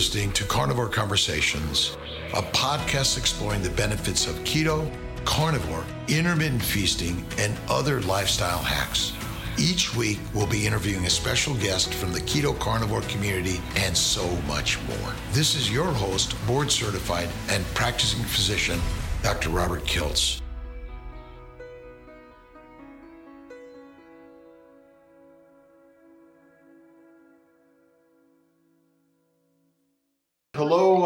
listening 0.00 0.32
to 0.32 0.44
Carnivore 0.44 0.88
Conversations, 0.88 1.98
a 2.32 2.40
podcast 2.40 3.18
exploring 3.18 3.60
the 3.60 3.68
benefits 3.68 4.26
of 4.26 4.34
keto, 4.44 4.90
carnivore, 5.26 5.84
intermittent 6.08 6.62
feasting, 6.62 7.22
and 7.36 7.54
other 7.68 8.00
lifestyle 8.00 8.62
hacks. 8.62 9.12
Each 9.58 9.94
week, 9.94 10.18
we'll 10.32 10.46
be 10.46 10.66
interviewing 10.66 11.04
a 11.04 11.10
special 11.10 11.52
guest 11.56 11.92
from 11.92 12.14
the 12.14 12.20
keto 12.20 12.58
carnivore 12.58 13.02
community 13.02 13.60
and 13.76 13.94
so 13.94 14.26
much 14.48 14.78
more. 14.88 15.12
This 15.32 15.54
is 15.54 15.70
your 15.70 15.92
host, 15.92 16.34
board 16.46 16.70
certified 16.72 17.28
and 17.50 17.62
practicing 17.74 18.24
physician, 18.24 18.80
Dr. 19.22 19.50
Robert 19.50 19.84
Kiltz. 19.84 20.39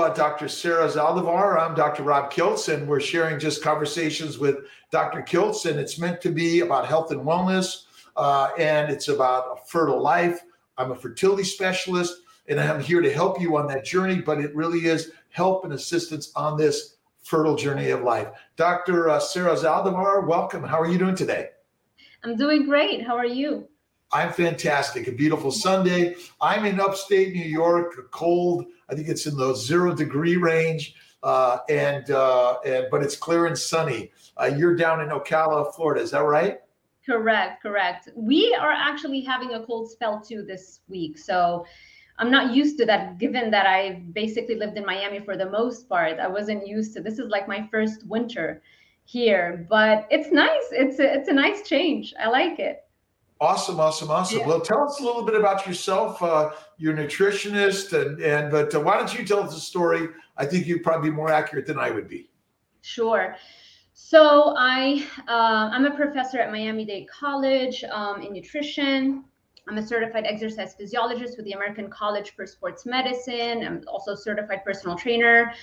Uh, 0.04 0.11
Dr. 0.11 0.49
Sarah 0.49 0.86
Zaldivar. 0.86 1.58
I'm 1.58 1.75
Dr. 1.75 2.03
Rob 2.03 2.31
Kiltz, 2.31 2.72
and 2.72 2.86
we're 2.86 3.00
sharing 3.00 3.39
just 3.39 3.63
conversations 3.63 4.39
with 4.39 4.58
Dr. 4.90 5.22
Kiltz, 5.22 5.64
and 5.64 5.80
it's 5.80 5.99
meant 5.99 6.21
to 6.21 6.29
be 6.29 6.61
about 6.61 6.86
health 6.86 7.11
and 7.11 7.22
wellness, 7.22 7.85
uh, 8.14 8.50
and 8.58 8.93
it's 8.93 9.08
about 9.08 9.46
a 9.57 9.67
fertile 9.67 10.03
life. 10.03 10.43
I'm 10.77 10.90
a 10.90 10.94
fertility 10.94 11.43
specialist, 11.43 12.17
and 12.49 12.61
I'm 12.61 12.82
here 12.82 13.00
to 13.00 13.11
help 13.11 13.40
you 13.40 13.57
on 13.57 13.67
that 13.68 13.86
journey, 13.86 14.21
but 14.21 14.40
it 14.40 14.54
really 14.54 14.85
is 14.85 15.13
help 15.30 15.64
and 15.64 15.72
assistance 15.72 16.32
on 16.36 16.58
this 16.58 16.96
fertile 17.22 17.57
journey 17.57 17.89
of 17.89 18.02
life. 18.02 18.29
Dr. 18.57 19.08
Uh, 19.08 19.18
Sarah 19.18 19.57
Zaldivar, 19.57 20.27
welcome. 20.27 20.63
How 20.63 20.79
are 20.79 20.86
you 20.86 20.99
doing 20.99 21.16
today? 21.16 21.49
I'm 22.25 22.36
doing 22.36 22.66
great. 22.66 23.07
How 23.07 23.16
are 23.16 23.25
you? 23.25 23.68
I'm 24.13 24.35
fantastic. 24.35 25.08
A 25.08 25.13
beautiful 25.13 25.50
Sunday. 25.50 26.16
I'm 26.43 26.66
in 26.66 26.79
upstate 26.79 27.32
New 27.32 27.43
York, 27.43 27.94
a 27.99 28.02
cold. 28.02 28.66
I 28.90 28.94
think 28.94 29.08
it's 29.08 29.26
in 29.26 29.36
the 29.36 29.54
zero 29.54 29.94
degree 29.94 30.36
range, 30.36 30.94
uh, 31.22 31.58
and 31.68 32.10
uh, 32.10 32.58
and 32.64 32.86
but 32.91 33.02
it's 33.02 33.16
clear 33.16 33.46
and 33.46 33.58
sunny. 33.58 34.12
Uh, 34.41 34.46
you're 34.56 34.76
down 34.76 35.00
in 35.00 35.08
Ocala, 35.08 35.74
Florida. 35.74 36.00
Is 36.02 36.10
that 36.10 36.22
right? 36.24 36.58
Correct. 37.06 37.62
Correct. 37.62 38.08
We 38.14 38.54
are 38.54 38.72
actually 38.72 39.20
having 39.20 39.54
a 39.54 39.64
cold 39.64 39.91
spell 39.91 40.20
too 40.20 40.42
this 40.42 40.80
week, 40.88 41.18
so. 41.18 41.66
I'm 42.16 42.30
not 42.30 42.54
used 42.54 42.78
to 42.78 42.86
that 42.86 43.18
given 43.18 43.50
that 43.50 43.66
I 43.66 44.04
basically 44.12 44.54
lived 44.54 44.76
in 44.76 44.86
Miami 44.86 45.19
for 45.19 45.36
the 45.36 45.50
most 45.50 45.88
part. 45.88 46.20
I 46.20 46.28
wasn't 46.28 46.64
used 46.64 46.94
to 46.94 47.00
this 47.00 47.19
is 47.19 47.28
like 47.28 47.48
my 47.48 47.66
first 47.72 48.06
winter 48.06 48.62
here, 49.04 49.66
but 49.69 50.06
it's 50.10 50.30
nice. 50.30 50.66
It's 50.70 50.98
a, 50.98 51.12
it's 51.12 51.28
a 51.28 51.32
nice 51.32 51.66
change. 51.66 52.14
I 52.20 52.28
like 52.28 52.60
it. 52.60 52.83
Awesome, 53.40 53.80
awesome, 53.80 54.10
awesome. 54.10 54.38
Yeah. 54.38 54.46
Well, 54.46 54.60
tell 54.60 54.84
us 54.84 55.00
a 55.00 55.02
little 55.02 55.24
bit 55.24 55.34
about 55.34 55.66
yourself. 55.66 56.22
Uh, 56.22 56.50
you're 56.78 56.96
a 56.96 57.06
nutritionist, 57.06 57.92
and 57.92 58.20
and 58.20 58.50
but 58.50 58.74
uh, 58.74 58.80
why 58.80 58.96
don't 58.96 59.16
you 59.16 59.24
tell 59.24 59.41
us 59.41 59.56
a 59.56 59.60
story? 59.60 60.08
I 60.36 60.46
think 60.46 60.66
you'd 60.66 60.82
probably 60.82 61.10
be 61.10 61.16
more 61.16 61.30
accurate 61.30 61.66
than 61.66 61.78
I 61.78 61.91
would 61.91 62.08
be. 62.08 62.30
Sure. 62.82 63.36
So 63.92 64.54
I 64.56 65.04
uh, 65.28 65.70
I'm 65.72 65.84
a 65.84 65.94
professor 65.94 66.38
at 66.38 66.52
Miami 66.52 66.84
Dade 66.84 67.08
College 67.08 67.84
um, 67.84 68.22
in 68.22 68.32
nutrition. 68.32 69.24
I'm 69.69 69.78
a 69.78 69.86
certified 69.86 70.24
exercise 70.26 70.74
physiologist 70.74 71.36
with 71.36 71.46
the 71.46 71.52
American 71.52 71.88
College 71.88 72.34
for 72.36 72.46
Sports 72.46 72.84
Medicine. 72.86 73.64
I'm 73.64 73.82
also 73.88 74.12
a 74.12 74.16
certified 74.16 74.64
personal 74.64 74.96
trainer. 74.96 75.54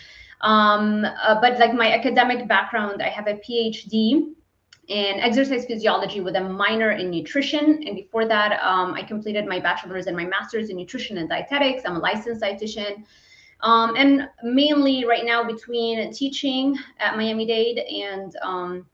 Um, 0.42 1.06
uh, 1.06 1.40
but 1.40 1.60
like 1.60 1.74
my 1.74 1.92
academic 1.92 2.48
background, 2.48 3.02
I 3.02 3.10
have 3.10 3.28
a 3.28 3.36
PhD 3.36 4.34
in 4.92 5.22
exercise 5.22 5.66
physiology 5.66 6.20
with 6.20 6.36
a 6.36 6.42
minor 6.42 6.92
in 6.92 7.10
nutrition. 7.10 7.82
And 7.88 7.96
before 7.96 8.28
that, 8.28 8.62
um, 8.62 8.94
I 8.94 9.04
completed 9.04 9.46
my 9.46 9.58
bachelor's 9.58 10.08
and 10.08 10.18
my 10.18 10.26
master's 10.26 10.70
in 10.70 10.76
nutrition 10.76 11.18
and 11.18 11.30
dietetics. 11.30 11.84
I'm 11.86 11.96
a 11.96 12.00
licensed 12.00 12.42
dietitian. 12.42 13.06
Um, 13.62 13.96
and 13.96 14.28
mainly 14.44 15.06
right 15.06 15.24
now 15.24 15.46
between 15.46 16.12
teaching 16.12 16.78
at 17.00 17.16
Miami 17.16 17.46
Dade 17.46 17.78
and 17.78 18.36
um, 18.42 18.86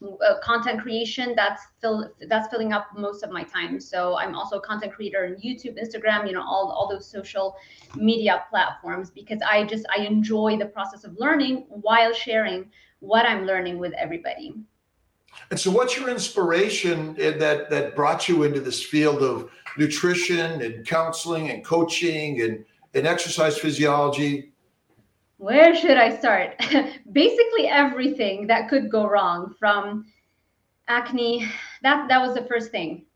uh, 0.00 0.38
content 0.40 0.82
creation, 0.82 1.34
that's 1.34 1.62
fill, 1.80 2.12
that's 2.28 2.46
filling 2.46 2.72
up 2.72 2.86
most 2.96 3.24
of 3.24 3.32
my 3.32 3.42
time. 3.42 3.80
So 3.80 4.16
I'm 4.18 4.36
also 4.36 4.58
a 4.58 4.60
content 4.60 4.92
creator 4.92 5.24
on 5.26 5.32
YouTube, 5.42 5.82
Instagram, 5.82 6.28
you 6.28 6.32
know, 6.32 6.42
all, 6.42 6.70
all 6.70 6.88
those 6.88 7.10
social 7.10 7.56
media 7.96 8.44
platforms 8.50 9.10
because 9.10 9.40
I 9.42 9.64
just 9.64 9.84
I 9.96 10.02
enjoy 10.02 10.58
the 10.58 10.66
process 10.66 11.02
of 11.02 11.16
learning 11.18 11.66
while 11.70 12.12
sharing 12.12 12.70
what 13.00 13.26
I'm 13.26 13.46
learning 13.46 13.78
with 13.78 13.94
everybody. 13.94 14.54
And 15.50 15.58
so, 15.58 15.70
what's 15.70 15.96
your 15.96 16.08
inspiration 16.08 17.14
that 17.14 17.70
that 17.70 17.96
brought 17.96 18.28
you 18.28 18.44
into 18.44 18.60
this 18.60 18.82
field 18.82 19.22
of 19.22 19.50
nutrition 19.76 20.62
and 20.62 20.86
counseling 20.86 21.50
and 21.50 21.64
coaching 21.64 22.42
and, 22.42 22.64
and 22.94 23.06
exercise 23.06 23.58
physiology? 23.58 24.52
Where 25.38 25.74
should 25.74 25.96
I 25.96 26.16
start? 26.18 26.54
Basically, 27.12 27.66
everything 27.66 28.46
that 28.48 28.68
could 28.68 28.90
go 28.90 29.08
wrong 29.08 29.54
from 29.58 30.06
acne. 30.88 31.50
That 31.82 32.08
that 32.08 32.20
was 32.20 32.34
the 32.34 32.44
first 32.44 32.70
thing 32.70 33.06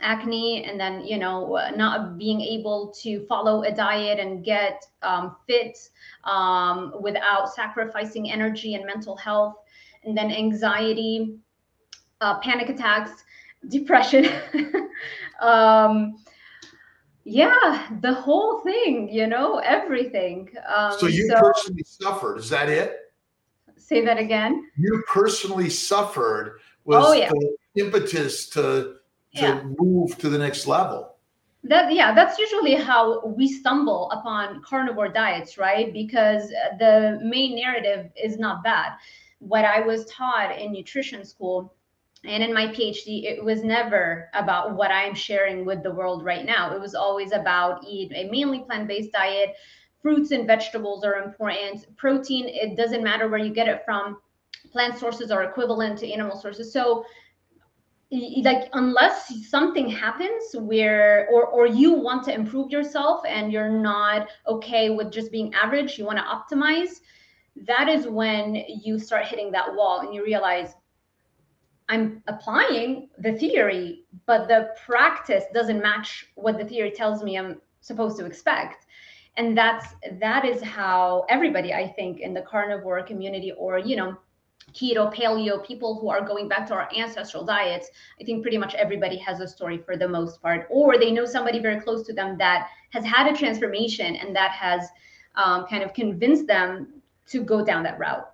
acne 0.00 0.64
and 0.64 0.78
then 0.78 1.04
you 1.06 1.18
know 1.18 1.58
not 1.76 2.18
being 2.18 2.40
able 2.40 2.92
to 3.00 3.24
follow 3.26 3.62
a 3.62 3.72
diet 3.72 4.18
and 4.18 4.44
get 4.44 4.84
um, 5.02 5.36
fit 5.46 5.78
um, 6.24 6.94
without 7.00 7.52
sacrificing 7.52 8.30
energy 8.30 8.74
and 8.74 8.84
mental 8.84 9.16
health 9.16 9.54
and 10.04 10.16
then 10.16 10.30
anxiety 10.30 11.38
uh, 12.20 12.38
panic 12.40 12.68
attacks, 12.68 13.24
depression. 13.68 14.28
um, 15.40 16.16
yeah, 17.24 17.88
the 18.00 18.12
whole 18.12 18.60
thing, 18.60 19.08
you 19.10 19.26
know, 19.26 19.58
everything. 19.58 20.50
Um, 20.74 20.98
so 20.98 21.06
you 21.06 21.28
so, 21.28 21.40
personally 21.40 21.84
suffered. 21.84 22.38
Is 22.38 22.50
that 22.50 22.68
it? 22.68 23.12
Say 23.76 24.04
that 24.04 24.18
again. 24.18 24.70
You 24.76 25.02
personally 25.08 25.70
suffered 25.70 26.60
was 26.84 27.04
oh, 27.06 27.12
yeah. 27.12 27.30
the 27.30 27.82
impetus 27.82 28.48
to 28.50 28.96
to 29.36 29.42
yeah. 29.42 29.62
move 29.78 30.16
to 30.18 30.28
the 30.28 30.38
next 30.38 30.66
level. 30.66 31.16
That 31.64 31.92
yeah, 31.92 32.14
that's 32.14 32.38
usually 32.38 32.74
how 32.74 33.24
we 33.26 33.48
stumble 33.48 34.10
upon 34.10 34.62
carnivore 34.62 35.08
diets, 35.08 35.56
right? 35.56 35.92
Because 35.92 36.50
the 36.78 37.18
main 37.22 37.56
narrative 37.56 38.10
is 38.22 38.38
not 38.38 38.62
bad. 38.62 38.92
What 39.46 39.64
I 39.64 39.80
was 39.80 40.06
taught 40.06 40.58
in 40.58 40.72
nutrition 40.72 41.24
school 41.24 41.74
and 42.24 42.42
in 42.42 42.54
my 42.54 42.66
phd 42.68 43.24
it 43.24 43.44
was 43.44 43.62
never 43.62 44.30
about 44.32 44.74
what 44.74 44.90
i'm 44.90 45.14
sharing 45.14 45.66
with 45.66 45.82
the 45.82 45.90
world 45.90 46.24
right 46.24 46.46
now. 46.46 46.74
It 46.74 46.80
was 46.80 46.94
always 46.94 47.32
about 47.32 47.84
eat 47.86 48.10
a 48.14 48.30
mainly 48.30 48.60
plant-based 48.60 49.12
diet. 49.12 49.54
Fruits 50.00 50.30
and 50.30 50.46
vegetables 50.46 51.04
are 51.04 51.22
important. 51.22 51.94
Protein 51.96 52.46
it 52.48 52.76
doesn't 52.76 53.04
matter 53.04 53.28
where 53.28 53.40
you 53.40 53.52
get 53.52 53.68
it 53.68 53.82
from. 53.84 54.16
Plant 54.72 54.98
sources 54.98 55.30
are 55.30 55.44
equivalent 55.44 55.98
to 55.98 56.10
animal 56.10 56.38
sources. 56.40 56.72
So 56.72 57.04
like 58.42 58.68
unless 58.74 59.48
something 59.48 59.88
happens 59.88 60.54
where 60.54 61.28
or 61.32 61.46
or 61.46 61.66
you 61.66 61.92
want 61.92 62.22
to 62.24 62.34
improve 62.34 62.70
yourself 62.70 63.22
and 63.26 63.52
you're 63.52 63.68
not 63.68 64.28
okay 64.46 64.90
with 64.90 65.10
just 65.10 65.32
being 65.32 65.52
average 65.54 65.98
you 65.98 66.04
want 66.04 66.18
to 66.18 66.24
optimize 66.24 67.00
that 67.56 67.88
is 67.88 68.06
when 68.06 68.64
you 68.82 68.98
start 68.98 69.26
hitting 69.26 69.50
that 69.52 69.74
wall 69.74 70.00
and 70.00 70.14
you 70.14 70.24
realize 70.24 70.74
I'm 71.88 72.22
applying 72.26 73.10
the 73.18 73.32
theory, 73.34 74.04
but 74.26 74.48
the 74.48 74.70
practice 74.84 75.44
doesn't 75.52 75.82
match 75.82 76.26
what 76.34 76.58
the 76.58 76.64
theory 76.64 76.90
tells 76.90 77.22
me 77.22 77.36
I'm 77.36 77.60
supposed 77.80 78.18
to 78.18 78.24
expect. 78.24 78.86
And 79.36 79.56
that's 79.56 79.94
that 80.20 80.44
is 80.44 80.62
how 80.62 81.26
everybody, 81.28 81.74
I 81.74 81.88
think, 81.88 82.20
in 82.20 82.32
the 82.32 82.42
carnivore 82.42 83.02
community 83.02 83.52
or 83.52 83.78
you 83.78 83.96
know, 83.96 84.16
keto, 84.72 85.12
paleo, 85.12 85.64
people 85.64 85.98
who 85.98 86.08
are 86.08 86.24
going 86.24 86.48
back 86.48 86.66
to 86.68 86.74
our 86.74 86.88
ancestral 86.96 87.44
diets, 87.44 87.90
I 88.20 88.24
think 88.24 88.42
pretty 88.42 88.58
much 88.58 88.74
everybody 88.74 89.18
has 89.18 89.40
a 89.40 89.48
story 89.48 89.78
for 89.78 89.96
the 89.96 90.08
most 90.08 90.40
part, 90.40 90.66
or 90.70 90.98
they 90.98 91.10
know 91.10 91.26
somebody 91.26 91.58
very 91.58 91.80
close 91.80 92.06
to 92.06 92.12
them 92.12 92.38
that 92.38 92.68
has 92.90 93.04
had 93.04 93.26
a 93.26 93.36
transformation 93.36 94.16
and 94.16 94.34
that 94.34 94.52
has 94.52 94.88
um, 95.34 95.66
kind 95.66 95.82
of 95.82 95.92
convinced 95.92 96.46
them 96.46 97.02
to 97.28 97.42
go 97.42 97.64
down 97.64 97.82
that 97.84 97.98
route. 97.98 98.30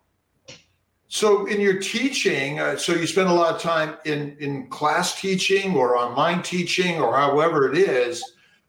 So, 1.09 1.47
in 1.47 1.61
your 1.61 1.81
teaching, 1.81 2.61
uh, 2.61 2.77
so 2.77 2.93
you 2.95 3.07
spend 3.07 3.29
a 3.29 3.33
lot 3.33 3.55
of 3.55 3.61
time 3.61 3.97
in 4.05 4.37
in 4.39 4.69
class 4.69 5.21
teaching 5.21 5.75
or 5.75 5.97
online 5.97 6.41
teaching 6.43 7.01
or 7.01 7.17
however 7.17 7.71
it 7.73 7.79
is. 7.79 8.23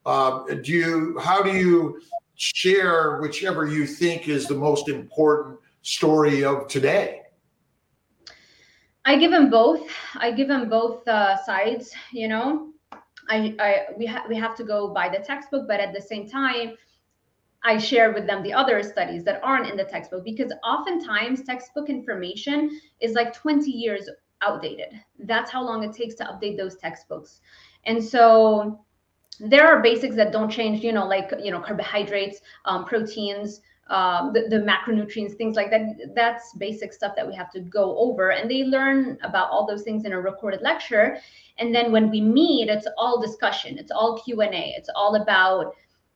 Uh, 0.06 0.44
do 0.46 0.72
you? 0.72 1.20
How 1.20 1.44
do 1.44 1.52
you 1.52 2.02
share 2.36 3.22
whichever 3.22 3.68
you 3.68 3.86
think 3.86 4.28
is 4.28 4.48
the 4.48 4.56
most 4.56 4.90
important 4.90 5.60
story 5.84 6.44
of 6.44 6.68
today? 6.68 7.22
I 9.06 9.18
give 9.18 9.30
them 9.30 9.52
both. 9.52 9.88
I 10.16 10.32
give 10.32 10.48
them 10.48 10.68
both 10.68 11.08
uh, 11.08 11.38
sides. 11.44 11.94
You 12.12 12.28
know, 12.28 12.70
I, 13.30 13.56
I 13.60 13.86
we 13.98 14.08
have 14.08 14.28
we 14.28 14.36
have 14.36 14.56
to 14.56 14.64
go 14.64 14.88
by 14.88 15.10
the 15.10 15.20
textbook, 15.20 15.68
but 15.68 15.80
at 15.80 15.94
the 15.94 16.02
same 16.02 16.28
time 16.28 16.76
I 17.64 17.78
share 17.78 18.12
with 18.12 18.26
them 18.26 18.42
the 18.44 18.54
other 18.54 18.82
studies 18.84 19.24
that 19.26 19.40
aren't 19.44 19.70
in 19.70 19.78
the 19.78 19.84
textbook 19.84 20.24
because 20.24 20.52
oftentimes 20.64 21.44
textbook 21.44 21.90
information 21.90 22.80
is 23.00 23.14
like 23.14 23.34
20 23.34 23.70
years 23.70 24.10
outdated. 24.42 25.00
That's 25.20 25.52
how 25.52 25.64
long 25.64 25.84
it 25.84 25.94
takes 25.94 26.16
to 26.16 26.24
update 26.24 26.58
those 26.58 26.78
textbooks. 26.78 27.42
And 27.86 28.04
so 28.04 28.84
there 29.40 29.68
are 29.68 29.82
basics 29.82 30.16
that 30.16 30.32
don't 30.32 30.52
change 30.52 30.84
you 30.84 30.92
know 30.92 31.08
like 31.08 31.32
you 31.42 31.52
know 31.52 31.60
carbohydrates 31.60 32.42
um, 32.66 32.86
proteins 32.86 33.62
um, 33.88 34.32
the, 34.34 34.48
the, 34.50 34.58
macronutrients 34.58 35.36
things 35.36 35.56
like 35.56 35.70
that 35.72 36.14
that's 36.16 36.54
basic 36.54 36.94
stuff 36.94 37.14
that 37.16 37.28
we 37.28 37.34
have 37.34 37.52
to 37.52 37.60
go 37.62 37.98
over 37.98 38.32
and 38.32 38.50
they 38.50 38.64
learn 38.64 39.18
about 39.24 39.50
all 39.50 39.66
those 39.66 39.82
things 39.82 40.06
in 40.06 40.14
a 40.14 40.22
recorded 40.22 40.62
lecture 40.62 41.18
and 41.58 41.74
then 41.74 41.92
when 41.92 42.10
we 42.12 42.22
meet 42.22 42.70
it's 42.70 42.88
all 42.98 43.20
discussion 43.20 43.78
it's 43.80 43.92
all 43.92 44.22
q&a 44.22 44.74
it's 44.78 44.90
all 44.96 45.16
about 45.16 45.76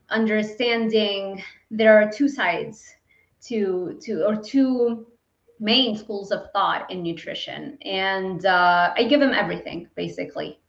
understanding 0.10 1.44
there 1.72 2.02
are 2.02 2.12
two 2.12 2.28
sides 2.30 2.84
to 3.44 3.98
to 4.02 4.26
or 4.26 4.36
two 4.36 5.08
main 5.60 5.98
schools 5.98 6.32
of 6.32 6.52
thought 6.52 6.90
in 6.92 7.02
nutrition. 7.02 7.78
And 7.84 8.46
uh, 8.46 8.94
i 8.98 9.04
give 9.04 9.20
them 9.20 9.34
everything 9.34 9.88
basically. 9.96 10.60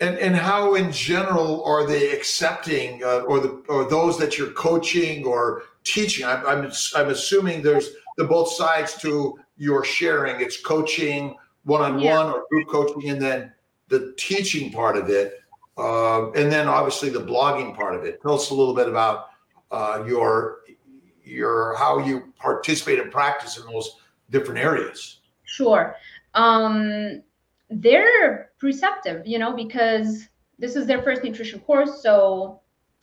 And 0.00 0.18
and 0.18 0.34
how 0.34 0.74
in 0.74 0.90
general 0.90 1.64
are 1.64 1.86
they 1.86 2.12
accepting 2.12 3.02
uh, 3.04 3.20
or 3.20 3.40
the 3.40 3.62
or 3.68 3.88
those 3.88 4.18
that 4.18 4.38
you're 4.38 4.52
coaching 4.52 5.24
or 5.24 5.62
teaching? 5.84 6.24
I'm, 6.24 6.46
I'm 6.46 6.72
i'm 6.96 7.08
assuming 7.08 7.62
there's 7.62 7.90
the 8.16 8.24
both 8.24 8.52
sides 8.52 8.96
to 8.98 9.38
your 9.56 9.84
sharing. 9.84 10.40
It's 10.40 10.60
coaching 10.60 11.36
one-on-one 11.64 12.26
or 12.26 12.44
group 12.50 12.68
coaching 12.68 13.10
and 13.10 13.22
then 13.22 13.52
the 13.88 14.14
teaching 14.16 14.72
part 14.72 14.96
of 14.96 15.08
it 15.08 15.41
uh, 15.78 16.30
and 16.32 16.50
then 16.50 16.68
obviously 16.68 17.08
the 17.08 17.20
blogging 17.20 17.74
part 17.74 17.94
of 17.94 18.04
it 18.04 18.20
tell 18.22 18.34
us 18.34 18.50
a 18.50 18.54
little 18.54 18.74
bit 18.74 18.88
about 18.88 19.28
uh, 19.70 20.04
your 20.06 20.60
your 21.24 21.74
how 21.76 21.98
you 21.98 22.32
participate 22.38 22.98
and 22.98 23.10
practice 23.10 23.58
in 23.58 23.64
those 23.72 23.96
different 24.30 24.58
areas 24.58 25.20
sure 25.44 25.96
um 26.34 27.22
they're 27.80 28.50
preceptive, 28.58 29.26
you 29.26 29.38
know, 29.38 29.54
because 29.54 30.28
this 30.58 30.76
is 30.76 30.86
their 30.86 31.02
first 31.02 31.24
nutrition 31.24 31.60
course. 31.60 32.02
So 32.02 32.60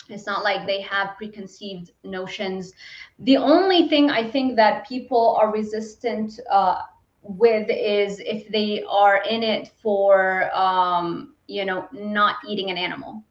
it's 0.07 0.25
not 0.25 0.43
like 0.43 0.65
they 0.65 0.81
have 0.81 1.15
preconceived 1.17 1.91
notions. 2.03 2.73
The 3.19 3.37
only 3.37 3.87
thing 3.87 4.09
I 4.09 4.29
think 4.29 4.55
that 4.55 4.87
people 4.87 5.37
are 5.39 5.51
resistant 5.51 6.39
uh, 6.49 6.81
with 7.21 7.69
is 7.69 8.19
if 8.19 8.47
they 8.49 8.83
are 8.87 9.23
in 9.23 9.43
it 9.43 9.71
for, 9.81 10.55
um, 10.55 11.35
you 11.49 11.65
know, 11.65 11.87
not 11.91 12.35
eating 12.47 12.69
an 12.69 12.77
animal. 12.77 13.23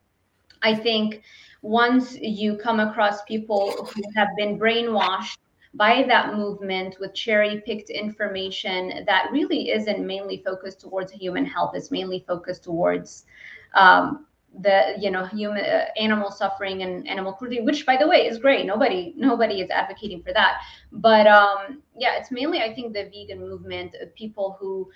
I 0.63 0.75
think 0.75 1.23
once 1.63 2.17
you 2.21 2.57
come 2.57 2.81
across 2.81 3.23
people 3.23 3.91
who 3.95 4.03
have 4.17 4.29
been 4.37 4.59
brainwashed 4.59 5.39
by 5.75 6.03
that 6.09 6.35
movement 6.35 6.97
with 6.99 7.15
cherry 7.15 7.63
picked 7.65 7.91
information 7.91 9.05
that 9.07 9.29
really 9.31 9.71
isn't 9.71 10.05
mainly 10.05 10.43
focused 10.45 10.81
towards 10.81 11.13
human 11.13 11.45
health 11.45 11.73
it's 11.75 11.91
mainly 11.91 12.25
focused 12.27 12.65
towards 12.65 13.27
um, 13.75 14.27
the 14.63 14.95
you 14.99 15.11
know 15.11 15.27
human 15.27 15.63
uh, 15.63 15.85
animal 16.01 16.31
suffering 16.31 16.83
and 16.83 17.07
animal 17.07 17.33
cruelty 17.33 17.61
which 17.61 17.85
by 17.85 17.97
the 17.97 18.07
way 18.09 18.27
is 18.27 18.39
great 18.39 18.65
nobody 18.65 19.13
nobody 19.17 19.61
is 19.61 19.69
advocating 19.71 20.23
for 20.23 20.33
that 20.33 20.61
but 20.91 21.27
um 21.27 21.83
yeah 21.97 22.17
it's 22.17 22.31
mainly 22.31 22.61
i 22.61 22.75
think 22.75 22.95
the 22.95 23.05
vegan 23.05 23.39
movement 23.41 23.95
people 24.17 24.57
who 24.59 24.89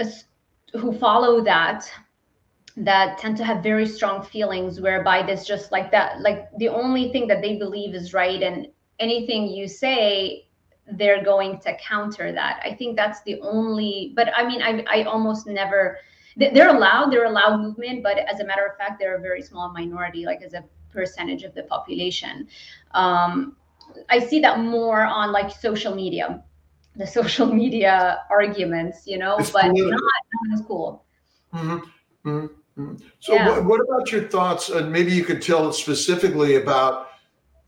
uh, 0.00 0.06
who 0.72 0.92
follow 0.98 1.44
that 1.44 1.84
that 2.76 3.18
tend 3.18 3.36
to 3.36 3.44
have 3.44 3.62
very 3.62 3.86
strong 3.86 4.22
feelings 4.22 4.80
whereby 4.80 5.22
this 5.22 5.46
just 5.46 5.72
like 5.72 5.90
that 5.90 6.20
like 6.20 6.48
the 6.58 6.68
only 6.68 7.12
thing 7.12 7.26
that 7.26 7.42
they 7.42 7.56
believe 7.56 7.94
is 7.94 8.14
right 8.14 8.42
and 8.42 8.66
anything 8.98 9.46
you 9.46 9.68
say 9.68 10.46
they're 10.92 11.22
going 11.22 11.58
to 11.58 11.76
counter 11.76 12.32
that 12.32 12.60
i 12.64 12.72
think 12.74 12.96
that's 12.96 13.22
the 13.24 13.38
only 13.42 14.12
but 14.16 14.28
i 14.36 14.46
mean 14.46 14.62
i, 14.62 14.84
I 14.88 15.02
almost 15.04 15.46
never 15.46 15.98
they're 16.36 16.74
allowed 16.74 17.12
they're 17.12 17.26
allowed 17.26 17.60
movement 17.60 18.02
but 18.02 18.18
as 18.18 18.40
a 18.40 18.44
matter 18.44 18.66
of 18.66 18.76
fact 18.78 18.98
they're 18.98 19.16
a 19.16 19.20
very 19.20 19.42
small 19.42 19.70
minority 19.70 20.24
like 20.24 20.40
as 20.42 20.54
a 20.54 20.64
percentage 20.90 21.42
of 21.42 21.54
the 21.54 21.64
population 21.64 22.48
um, 22.92 23.54
i 24.08 24.18
see 24.18 24.40
that 24.40 24.60
more 24.60 25.02
on 25.02 25.30
like 25.30 25.50
social 25.50 25.94
media 25.94 26.42
the 26.96 27.06
social 27.06 27.46
media 27.46 28.24
arguments 28.30 29.06
you 29.06 29.18
know 29.18 29.36
it's 29.36 29.50
but 29.50 29.66
not, 29.66 29.74
not 29.74 30.00
in 30.50 30.56
school 30.56 31.04
mm-hmm. 31.52 32.28
Mm-hmm. 32.28 32.46
So 33.20 33.34
yeah. 33.34 33.48
what, 33.48 33.64
what 33.64 33.80
about 33.80 34.10
your 34.10 34.22
thoughts 34.28 34.70
and 34.70 34.90
maybe 34.90 35.12
you 35.12 35.24
could 35.24 35.42
tell 35.42 35.68
us 35.68 35.78
specifically 35.78 36.56
about 36.56 37.08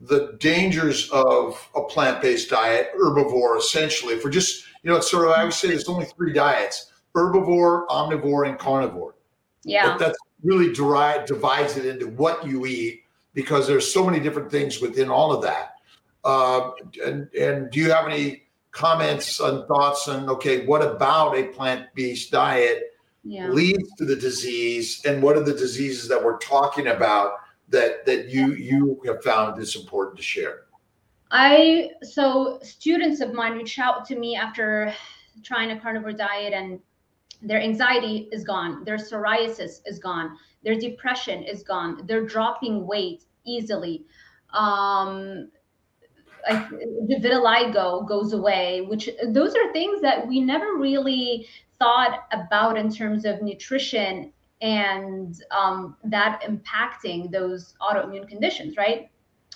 the 0.00 0.36
dangers 0.38 1.10
of 1.10 1.68
a 1.74 1.82
plant-based 1.82 2.50
diet, 2.50 2.90
herbivore 2.98 3.58
essentially. 3.58 4.18
We're 4.22 4.30
just, 4.30 4.64
you 4.82 4.90
know, 4.90 4.96
it's 4.96 5.10
sort 5.10 5.28
of 5.28 5.34
I 5.34 5.44
would 5.44 5.52
say 5.52 5.68
there's 5.68 5.88
only 5.88 6.06
three 6.06 6.32
diets: 6.32 6.92
herbivore, 7.14 7.86
omnivore, 7.88 8.48
and 8.48 8.58
carnivore. 8.58 9.14
Yeah. 9.62 9.90
But 9.90 9.98
that's 9.98 10.18
really 10.42 10.72
deri- 10.72 11.24
divides 11.26 11.76
it 11.76 11.86
into 11.86 12.08
what 12.08 12.46
you 12.46 12.66
eat 12.66 13.02
because 13.32 13.66
there's 13.66 13.92
so 13.92 14.04
many 14.04 14.20
different 14.20 14.50
things 14.50 14.80
within 14.80 15.08
all 15.08 15.32
of 15.32 15.42
that. 15.42 15.74
Uh, 16.24 16.70
and 17.04 17.28
and 17.34 17.70
do 17.70 17.80
you 17.80 17.90
have 17.90 18.06
any 18.06 18.44
comments 18.72 19.40
and 19.40 19.66
thoughts 19.68 20.08
on 20.08 20.28
okay, 20.28 20.66
what 20.66 20.82
about 20.82 21.36
a 21.36 21.44
plant-based 21.44 22.30
diet 22.30 22.93
yeah. 23.24 23.48
leads 23.48 23.92
to 23.94 24.04
the 24.04 24.16
disease, 24.16 25.02
and 25.04 25.22
what 25.22 25.36
are 25.36 25.42
the 25.42 25.54
diseases 25.54 26.08
that 26.08 26.22
we're 26.22 26.38
talking 26.38 26.88
about? 26.88 27.34
that 27.68 28.04
that 28.06 28.28
you 28.28 28.52
you 28.54 29.00
have 29.06 29.22
found 29.22 29.60
is 29.60 29.76
important 29.76 30.16
to 30.16 30.22
share? 30.22 30.62
I 31.30 31.90
so 32.02 32.60
students 32.62 33.20
of 33.20 33.32
mine 33.32 33.52
reach 33.52 33.78
out 33.78 34.04
to 34.06 34.18
me 34.18 34.36
after 34.36 34.94
trying 35.42 35.70
a 35.70 35.80
carnivore 35.80 36.12
diet 36.12 36.52
and 36.52 36.78
their 37.42 37.60
anxiety 37.60 38.28
is 38.32 38.44
gone, 38.44 38.84
their 38.84 38.96
psoriasis 38.96 39.80
is 39.86 39.98
gone, 39.98 40.36
their 40.62 40.78
depression 40.78 41.42
is 41.42 41.62
gone, 41.62 42.06
they're 42.06 42.24
dropping 42.24 42.86
weight 42.86 43.24
easily. 43.44 44.04
Um, 44.52 45.50
like 46.48 46.68
the 46.70 47.18
vitiligo 47.20 48.06
goes 48.06 48.34
away, 48.34 48.82
which 48.82 49.08
those 49.28 49.54
are 49.56 49.72
things 49.72 50.00
that 50.02 50.26
we 50.26 50.40
never 50.40 50.76
really 50.76 51.48
thought 51.78 52.24
about 52.32 52.76
in 52.76 52.92
terms 52.92 53.24
of 53.24 53.42
nutrition 53.42 54.32
and 54.60 55.42
um, 55.50 55.96
that 56.04 56.42
impacting 56.42 57.30
those 57.30 57.74
autoimmune 57.80 58.28
conditions, 58.28 58.76
right? 58.76 59.10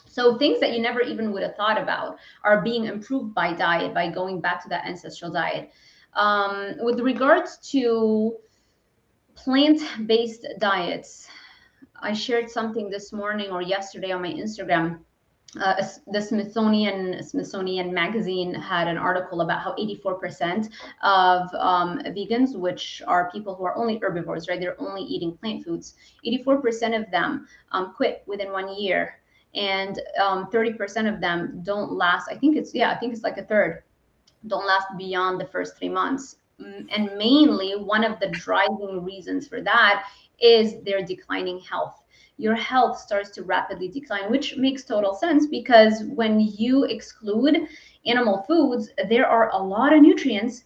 So 0.06 0.36
things 0.36 0.60
that 0.60 0.72
you 0.72 0.80
never 0.82 1.00
even 1.00 1.32
would 1.32 1.42
have 1.42 1.54
thought 1.56 1.80
about 1.80 2.18
are 2.42 2.62
being 2.62 2.86
improved 2.86 3.34
by 3.34 3.52
diet, 3.52 3.94
by 3.94 4.10
going 4.10 4.40
back 4.40 4.62
to 4.64 4.68
that 4.70 4.86
ancestral 4.86 5.30
diet. 5.30 5.70
Um, 6.14 6.74
with 6.80 7.00
regards 7.00 7.58
to 7.70 8.36
plant-based 9.34 10.46
diets, 10.58 11.28
I 12.00 12.12
shared 12.12 12.50
something 12.50 12.90
this 12.90 13.12
morning 13.12 13.50
or 13.50 13.62
yesterday 13.62 14.10
on 14.12 14.22
my 14.22 14.32
Instagram 14.32 15.00
uh, 15.60 15.82
the 16.08 16.20
Smithsonian 16.20 17.22
Smithsonian 17.22 17.92
magazine 17.92 18.52
had 18.54 18.86
an 18.86 18.98
article 18.98 19.40
about 19.40 19.62
how 19.62 19.74
84% 19.76 20.70
of 21.02 21.48
um, 21.54 22.00
vegans, 22.00 22.54
which 22.54 23.02
are 23.06 23.30
people 23.30 23.54
who 23.54 23.64
are 23.64 23.74
only 23.76 23.98
herbivores, 23.98 24.46
right? 24.48 24.60
They're 24.60 24.80
only 24.80 25.02
eating 25.02 25.36
plant 25.38 25.64
foods. 25.64 25.94
84% 26.26 27.00
of 27.00 27.10
them 27.10 27.46
um, 27.72 27.94
quit 27.94 28.24
within 28.26 28.52
one 28.52 28.78
year, 28.78 29.20
and 29.54 29.98
um, 30.22 30.50
30% 30.50 31.12
of 31.12 31.20
them 31.20 31.62
don't 31.62 31.92
last. 31.92 32.28
I 32.30 32.36
think 32.36 32.56
it's 32.56 32.74
yeah, 32.74 32.90
I 32.90 32.96
think 32.96 33.14
it's 33.14 33.22
like 33.22 33.38
a 33.38 33.44
third 33.44 33.82
don't 34.46 34.66
last 34.66 34.86
beyond 34.96 35.40
the 35.40 35.46
first 35.46 35.76
three 35.76 35.88
months. 35.88 36.36
And 36.58 37.16
mainly, 37.16 37.72
one 37.76 38.04
of 38.04 38.18
the 38.20 38.28
driving 38.28 39.04
reasons 39.04 39.46
for 39.46 39.60
that 39.62 40.08
is 40.40 40.82
their 40.82 41.02
declining 41.02 41.60
health 41.60 42.02
your 42.38 42.54
health 42.54 42.98
starts 42.98 43.30
to 43.30 43.42
rapidly 43.42 43.88
decline, 43.88 44.30
which 44.30 44.56
makes 44.56 44.84
total 44.84 45.14
sense 45.14 45.46
because 45.46 46.04
when 46.04 46.40
you 46.40 46.84
exclude 46.84 47.68
animal 48.06 48.44
foods, 48.46 48.90
there 49.08 49.26
are 49.26 49.50
a 49.50 49.58
lot 49.58 49.92
of 49.92 50.00
nutrients 50.00 50.64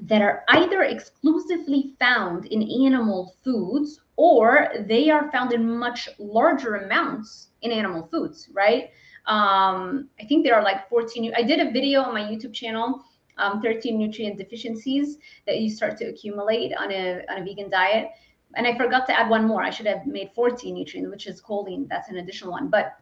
that 0.00 0.22
are 0.22 0.44
either 0.48 0.82
exclusively 0.82 1.94
found 1.98 2.46
in 2.46 2.62
animal 2.86 3.36
foods 3.44 4.00
or 4.16 4.68
they 4.86 5.10
are 5.10 5.30
found 5.30 5.52
in 5.52 5.78
much 5.78 6.08
larger 6.18 6.76
amounts 6.76 7.48
in 7.60 7.70
animal 7.70 8.08
foods, 8.10 8.48
right? 8.52 8.90
Um, 9.26 10.08
I 10.18 10.24
think 10.24 10.44
there 10.44 10.54
are 10.54 10.62
like 10.62 10.88
14. 10.88 11.34
I 11.36 11.42
did 11.42 11.60
a 11.60 11.70
video 11.70 12.00
on 12.00 12.14
my 12.14 12.22
YouTube 12.22 12.54
channel, 12.54 13.04
um, 13.36 13.60
13 13.60 13.98
nutrient 13.98 14.38
deficiencies 14.38 15.18
that 15.46 15.60
you 15.60 15.68
start 15.68 15.98
to 15.98 16.06
accumulate 16.06 16.72
on 16.74 16.90
a, 16.90 17.22
on 17.28 17.42
a 17.42 17.44
vegan 17.44 17.68
diet 17.70 18.08
and 18.54 18.66
I 18.66 18.76
forgot 18.76 19.06
to 19.06 19.18
add 19.18 19.30
one 19.30 19.46
more. 19.46 19.62
I 19.62 19.70
should 19.70 19.86
have 19.86 20.06
made 20.06 20.30
14 20.34 20.74
nutrients, 20.74 21.10
which 21.10 21.26
is 21.26 21.40
choline. 21.40 21.88
That's 21.88 22.08
an 22.08 22.18
additional 22.18 22.52
one. 22.52 22.68
But 22.68 22.96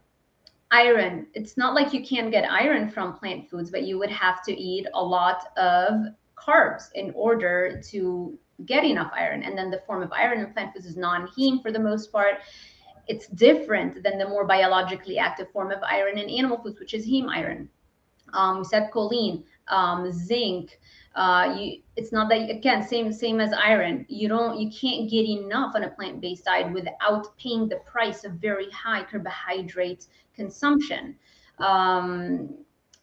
iron, 0.71 1.27
it's 1.33 1.57
not 1.57 1.73
like 1.73 1.93
you 1.93 2.03
can 2.03 2.29
get 2.29 2.49
iron 2.49 2.89
from 2.89 3.17
plant 3.17 3.49
foods, 3.49 3.71
but 3.71 3.83
you 3.83 3.97
would 3.97 4.11
have 4.11 4.43
to 4.43 4.53
eat 4.53 4.85
a 4.93 5.03
lot 5.03 5.47
of 5.57 6.05
carbs 6.37 6.89
in 6.93 7.11
order 7.15 7.81
to 7.89 8.37
get 8.65 8.83
enough 8.83 9.11
iron. 9.15 9.43
And 9.43 9.57
then 9.57 9.71
the 9.71 9.81
form 9.87 10.03
of 10.03 10.11
iron 10.11 10.39
in 10.39 10.53
plant 10.53 10.73
foods 10.73 10.85
is 10.85 10.97
non-heme 10.97 11.61
for 11.61 11.71
the 11.71 11.79
most 11.79 12.11
part. 12.11 12.35
It's 13.07 13.27
different 13.27 14.03
than 14.03 14.19
the 14.19 14.27
more 14.27 14.45
biologically 14.45 15.17
active 15.17 15.49
form 15.51 15.71
of 15.71 15.81
iron 15.81 16.17
in 16.19 16.29
animal 16.29 16.61
foods, 16.61 16.79
which 16.79 16.93
is 16.93 17.07
heme 17.07 17.29
iron. 17.29 17.69
Um, 18.33 18.59
we 18.59 18.65
said 18.65 18.91
choline, 18.93 19.43
um, 19.69 20.11
zinc, 20.11 20.79
uh, 21.19 21.53
you 21.59 21.81
it's 21.97 22.13
not 22.13 22.29
that 22.29 22.49
again 22.49 22.81
same 22.81 23.11
same 23.11 23.41
as 23.41 23.51
iron. 23.51 24.05
You 24.07 24.29
don't 24.29 24.57
you 24.57 24.71
can't 24.71 25.09
get 25.09 25.25
enough 25.25 25.75
on 25.75 25.83
a 25.83 25.89
plant-based 25.89 26.45
diet 26.45 26.71
without 26.71 27.37
paying 27.37 27.67
the 27.67 27.75
price 27.85 28.23
of 28.23 28.33
very 28.33 28.71
high 28.71 29.03
carbohydrate 29.03 30.07
consumption. 30.33 31.17
Um, 31.57 32.55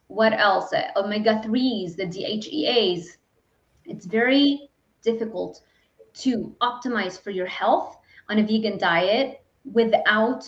what 0.06 0.32
else? 0.32 0.72
Omega 0.96 1.42
3s 1.44 1.96
the 1.96 2.06
dheas 2.06 3.18
it's 3.84 4.06
very 4.06 4.70
difficult 5.02 5.60
to 6.14 6.56
optimize 6.62 7.20
for 7.20 7.30
your 7.30 7.46
health 7.46 7.98
on 8.30 8.38
a 8.38 8.42
vegan 8.42 8.78
diet 8.78 9.44
without 9.72 10.42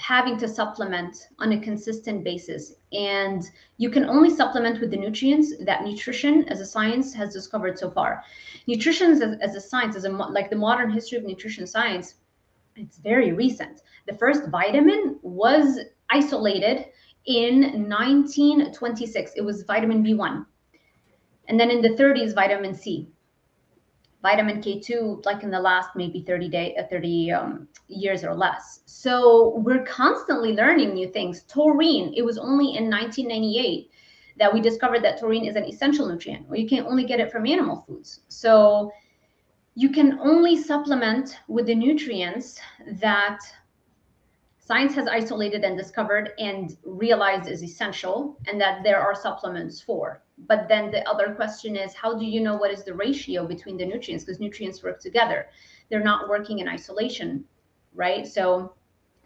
having 0.00 0.38
to 0.38 0.48
supplement 0.48 1.28
on 1.38 1.52
a 1.52 1.60
consistent 1.60 2.24
basis. 2.24 2.74
And 2.92 3.42
you 3.76 3.90
can 3.90 4.06
only 4.06 4.30
supplement 4.30 4.80
with 4.80 4.90
the 4.90 4.96
nutrients 4.96 5.52
that 5.64 5.84
nutrition 5.84 6.48
as 6.48 6.60
a 6.60 6.66
science 6.66 7.12
has 7.14 7.34
discovered 7.34 7.78
so 7.78 7.90
far. 7.90 8.24
Nutrition 8.66 9.12
as, 9.12 9.20
as 9.20 9.54
a 9.54 9.60
science, 9.60 9.96
as 9.96 10.04
a, 10.04 10.10
like 10.10 10.48
the 10.48 10.56
modern 10.56 10.90
history 10.90 11.18
of 11.18 11.24
nutrition 11.24 11.66
science, 11.66 12.14
it's 12.76 12.96
very 12.96 13.32
recent. 13.32 13.82
The 14.06 14.16
first 14.16 14.48
vitamin 14.48 15.18
was 15.22 15.78
isolated 16.08 16.86
in 17.26 17.88
1926. 17.88 19.32
It 19.36 19.42
was 19.42 19.64
vitamin 19.64 20.02
B1. 20.02 20.46
And 21.48 21.60
then 21.60 21.70
in 21.70 21.82
the 21.82 21.90
30s, 21.90 22.34
vitamin 22.34 22.74
C 22.74 23.08
vitamin 24.22 24.60
K2 24.60 25.24
like 25.24 25.42
in 25.42 25.50
the 25.50 25.60
last 25.60 25.90
maybe 25.96 26.22
30 26.22 26.48
day 26.48 26.76
uh, 26.76 26.84
30 26.88 27.32
um, 27.32 27.68
years 27.88 28.24
or 28.24 28.34
less. 28.34 28.80
So 28.86 29.56
we're 29.58 29.84
constantly 29.84 30.52
learning 30.52 30.94
new 30.94 31.08
things. 31.08 31.42
Taurine, 31.44 32.12
it 32.14 32.22
was 32.22 32.38
only 32.38 32.76
in 32.76 32.90
1998 32.90 33.90
that 34.38 34.52
we 34.52 34.60
discovered 34.60 35.02
that 35.04 35.18
taurine 35.18 35.44
is 35.44 35.56
an 35.56 35.64
essential 35.64 36.06
nutrient. 36.06 36.48
Well, 36.48 36.58
you 36.58 36.68
can 36.68 36.86
only 36.86 37.04
get 37.04 37.20
it 37.20 37.30
from 37.30 37.46
animal 37.46 37.84
foods. 37.86 38.20
So 38.28 38.92
you 39.74 39.90
can 39.90 40.18
only 40.20 40.56
supplement 40.56 41.38
with 41.48 41.66
the 41.66 41.74
nutrients 41.74 42.58
that 43.00 43.38
science 44.70 44.94
has 44.94 45.08
isolated 45.08 45.64
and 45.64 45.76
discovered 45.76 46.30
and 46.38 46.76
realized 46.84 47.48
is 47.48 47.62
essential 47.64 48.38
and 48.46 48.60
that 48.60 48.84
there 48.84 49.00
are 49.00 49.14
supplements 49.16 49.80
for. 49.80 50.22
But 50.46 50.68
then 50.68 50.92
the 50.92 51.02
other 51.08 51.34
question 51.34 51.74
is 51.74 51.92
how 51.92 52.16
do 52.16 52.24
you 52.24 52.40
know 52.40 52.56
what 52.56 52.70
is 52.70 52.84
the 52.84 52.94
ratio 52.94 53.46
between 53.46 53.76
the 53.76 53.84
nutrients? 53.84 54.24
Because 54.24 54.38
nutrients 54.38 54.82
work 54.84 55.00
together. 55.00 55.48
They're 55.88 56.10
not 56.12 56.28
working 56.28 56.60
in 56.60 56.68
isolation 56.68 57.44
right? 57.94 58.26
So 58.26 58.74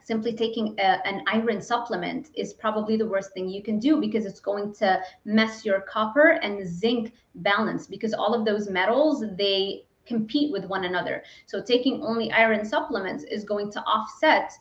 simply 0.02 0.34
taking 0.34 0.74
a, 0.78 1.06
an 1.06 1.24
iron 1.26 1.60
supplement 1.62 2.30
is 2.34 2.52
probably 2.54 2.96
the 2.96 3.06
worst 3.06 3.32
thing 3.32 3.48
you 3.48 3.62
can 3.62 3.78
do 3.78 4.00
because 4.00 4.26
it's 4.26 4.40
going 4.40 4.74
to 4.74 5.00
mess 5.24 5.64
your 5.64 5.80
copper 5.82 6.38
and 6.42 6.66
zinc 6.66 7.12
balance 7.36 7.86
because 7.86 8.12
all 8.12 8.34
of 8.34 8.44
those 8.44 8.68
metals 8.68 9.24
they 9.36 9.84
compete 10.06 10.52
with 10.52 10.66
one 10.66 10.84
another. 10.84 11.22
So 11.46 11.62
taking 11.62 12.02
only 12.02 12.30
iron 12.32 12.64
supplements 12.64 13.24
is 13.24 13.44
going 13.44 13.72
to 13.72 13.80
offset 13.80 14.52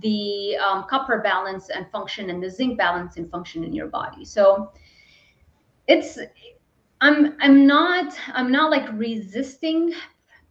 the 0.00 0.56
um, 0.56 0.84
copper 0.88 1.20
balance 1.20 1.70
and 1.70 1.90
function 1.90 2.30
and 2.30 2.42
the 2.42 2.50
zinc 2.50 2.76
balance 2.76 3.16
and 3.16 3.30
function 3.30 3.64
in 3.64 3.72
your 3.72 3.86
body. 3.86 4.24
So 4.24 4.72
it's 5.88 6.18
i'm 7.00 7.36
i'm 7.40 7.66
not 7.66 8.16
i'm 8.32 8.50
not 8.50 8.70
like 8.70 8.90
resisting 8.94 9.92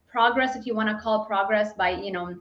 progress 0.08 0.56
if 0.56 0.66
you 0.66 0.76
want 0.76 0.88
to 0.88 0.98
call 1.04 1.26
progress 1.26 1.74
by 1.74 1.90
you 1.90 2.12
know 2.12 2.36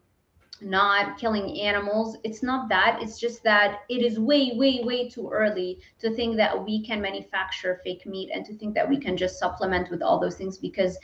not 0.61 1.19
killing 1.19 1.61
animals. 1.61 2.17
It's 2.25 2.43
not 2.43 2.69
that. 2.69 2.99
It's 3.03 3.19
just 3.19 3.43
that 3.43 3.81
it 3.89 4.03
is 4.03 4.19
way 4.19 4.53
way 4.55 4.81
way 4.83 5.09
too 5.09 5.29
early 5.31 5.81
to 5.99 6.15
think 6.15 6.37
that 6.37 6.65
we 6.65 6.85
can 6.85 7.01
manufacture 7.01 7.81
fake 7.85 8.07
meat 8.07 8.31
and 8.33 8.45
to 8.47 8.55
think 8.55 8.75
that 8.75 8.89
we 8.89 8.99
can 8.99 9.17
just 9.17 9.39
supplement 9.39 9.91
with 9.91 10.03
all 10.03 10.19
those 10.19 10.37
things 10.37 10.57
because 10.57 10.97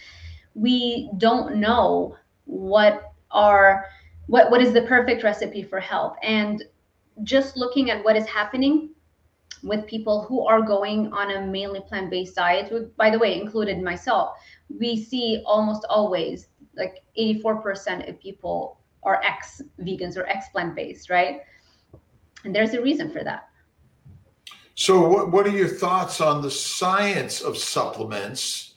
we 0.54 1.10
don't 1.18 1.56
know 1.56 2.16
what 2.44 3.12
are 3.30 3.86
what 4.30 4.48
what 4.48 4.62
is 4.62 4.72
the 4.72 4.82
perfect 4.82 5.24
recipe 5.24 5.62
for 5.62 5.80
health 5.80 6.16
and 6.22 6.62
just 7.24 7.56
looking 7.56 7.90
at 7.90 8.02
what 8.04 8.16
is 8.16 8.26
happening 8.26 8.90
with 9.64 9.86
people 9.88 10.24
who 10.26 10.46
are 10.46 10.62
going 10.62 11.12
on 11.12 11.32
a 11.32 11.46
mainly 11.46 11.80
plant-based 11.80 12.36
diet 12.36 12.72
with, 12.72 12.96
by 12.96 13.10
the 13.10 13.18
way 13.18 13.38
included 13.38 13.82
myself 13.82 14.36
we 14.78 14.96
see 14.96 15.42
almost 15.44 15.84
always 15.90 16.46
like 16.76 17.02
84% 17.18 18.08
of 18.08 18.20
people 18.20 18.78
are 19.02 19.20
ex 19.24 19.60
vegans 19.80 20.16
or 20.16 20.26
ex 20.28 20.48
plant-based 20.50 21.10
right? 21.10 21.40
And 22.44 22.54
there's 22.54 22.72
a 22.72 22.80
reason 22.80 23.10
for 23.10 23.24
that. 23.24 23.48
So 24.74 25.06
what, 25.08 25.30
what 25.30 25.46
are 25.46 25.50
your 25.50 25.68
thoughts 25.68 26.22
on 26.22 26.40
the 26.40 26.50
science 26.50 27.42
of 27.42 27.58
supplements? 27.58 28.74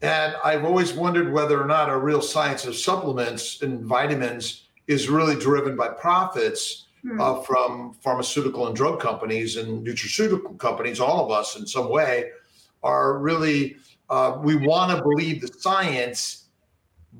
And 0.00 0.34
i've 0.44 0.64
always 0.64 0.92
wondered 0.92 1.32
whether 1.32 1.60
or 1.60 1.66
not 1.66 1.90
a 1.90 1.96
real 1.96 2.22
science 2.22 2.64
of 2.64 2.76
supplements 2.76 3.62
and 3.62 3.84
vitamins 3.84 4.61
is 4.86 5.08
really 5.08 5.36
driven 5.36 5.76
by 5.76 5.88
profits 5.88 6.86
hmm. 7.02 7.20
uh, 7.20 7.40
from 7.42 7.94
pharmaceutical 8.02 8.66
and 8.66 8.76
drug 8.76 9.00
companies 9.00 9.56
and 9.56 9.86
nutraceutical 9.86 10.58
companies, 10.58 11.00
all 11.00 11.24
of 11.24 11.30
us 11.30 11.56
in 11.56 11.66
some 11.66 11.88
way, 11.88 12.30
are 12.82 13.18
really, 13.18 13.76
uh, 14.10 14.38
we 14.42 14.56
want 14.56 14.96
to 14.96 15.02
believe 15.02 15.40
the 15.40 15.48
science, 15.48 16.48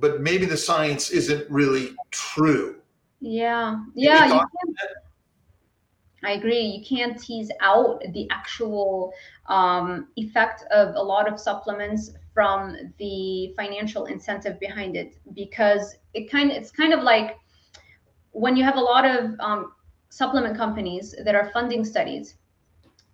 but 0.00 0.20
maybe 0.20 0.44
the 0.44 0.56
science 0.56 1.10
isn't 1.10 1.48
really 1.50 1.94
true. 2.10 2.76
Yeah. 3.20 3.80
Yeah. 3.94 4.42
I 6.24 6.32
agree. 6.32 6.60
You 6.60 6.84
can't 6.84 7.20
tease 7.20 7.50
out 7.60 8.02
the 8.12 8.28
actual 8.30 9.12
um, 9.46 10.08
effect 10.16 10.64
of 10.70 10.94
a 10.94 11.02
lot 11.02 11.30
of 11.30 11.38
supplements 11.38 12.12
from 12.32 12.76
the 12.98 13.52
financial 13.56 14.06
incentive 14.06 14.58
behind 14.60 14.96
it 14.96 15.16
because 15.34 15.96
it 16.14 16.30
kind 16.30 16.50
of 16.50 16.56
it's 16.56 16.70
kind 16.70 16.92
of 16.92 17.02
like 17.02 17.38
when 18.32 18.56
you 18.56 18.64
have 18.64 18.76
a 18.76 18.80
lot 18.80 19.04
of 19.04 19.38
um, 19.40 19.72
supplement 20.08 20.56
companies 20.56 21.14
that 21.24 21.34
are 21.34 21.50
funding 21.52 21.84
studies 21.84 22.34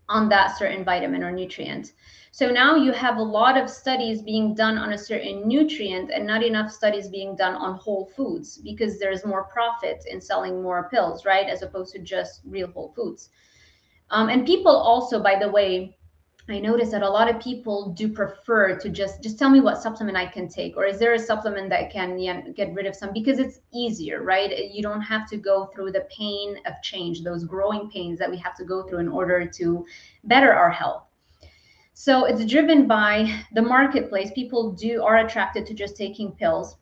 on 0.08 0.28
that 0.28 0.56
certain 0.56 0.84
vitamin 0.84 1.22
or 1.22 1.30
nutrient. 1.30 1.92
So 2.30 2.50
now 2.50 2.76
you 2.76 2.92
have 2.92 3.16
a 3.16 3.22
lot 3.22 3.56
of 3.56 3.68
studies 3.68 4.22
being 4.22 4.54
done 4.54 4.78
on 4.78 4.92
a 4.92 4.98
certain 4.98 5.46
nutrient 5.46 6.10
and 6.10 6.26
not 6.26 6.42
enough 6.42 6.70
studies 6.70 7.08
being 7.08 7.36
done 7.36 7.54
on 7.54 7.74
whole 7.78 8.06
foods 8.16 8.58
because 8.58 8.98
there's 8.98 9.26
more 9.26 9.44
profit 9.44 10.04
in 10.08 10.20
selling 10.20 10.62
more 10.62 10.88
pills, 10.88 11.24
right? 11.24 11.46
As 11.46 11.62
opposed 11.62 11.92
to 11.94 11.98
just 11.98 12.42
real 12.44 12.68
whole 12.68 12.92
foods. 12.94 13.30
Um, 14.10 14.28
and 14.28 14.46
people 14.46 14.74
also, 14.74 15.22
by 15.22 15.38
the 15.38 15.50
way, 15.50 15.97
I 16.50 16.60
notice 16.60 16.90
that 16.92 17.02
a 17.02 17.08
lot 17.08 17.28
of 17.28 17.40
people 17.40 17.90
do 17.90 18.08
prefer 18.08 18.78
to 18.78 18.88
just 18.88 19.22
just 19.22 19.38
tell 19.38 19.50
me 19.50 19.60
what 19.60 19.82
supplement 19.82 20.16
I 20.16 20.26
can 20.26 20.48
take, 20.48 20.76
or 20.78 20.86
is 20.86 20.98
there 20.98 21.12
a 21.12 21.18
supplement 21.18 21.68
that 21.70 21.90
can 21.90 22.18
yeah, 22.18 22.40
get 22.40 22.72
rid 22.72 22.86
of 22.86 22.96
some 22.96 23.12
because 23.12 23.38
it's 23.38 23.60
easier, 23.72 24.22
right? 24.22 24.72
You 24.72 24.82
don't 24.82 25.02
have 25.02 25.28
to 25.28 25.36
go 25.36 25.66
through 25.66 25.92
the 25.92 26.06
pain 26.10 26.58
of 26.64 26.72
change, 26.82 27.22
those 27.22 27.44
growing 27.44 27.90
pains 27.90 28.18
that 28.18 28.30
we 28.30 28.38
have 28.38 28.56
to 28.56 28.64
go 28.64 28.82
through 28.82 29.00
in 29.00 29.08
order 29.08 29.46
to 29.46 29.86
better 30.24 30.52
our 30.52 30.70
health. 30.70 31.04
So 31.92 32.24
it's 32.24 32.44
driven 32.46 32.86
by 32.86 33.44
the 33.52 33.62
marketplace. 33.62 34.30
People 34.34 34.72
do 34.72 35.02
are 35.02 35.18
attracted 35.18 35.66
to 35.66 35.74
just 35.74 35.96
taking 35.96 36.32
pills. 36.32 36.76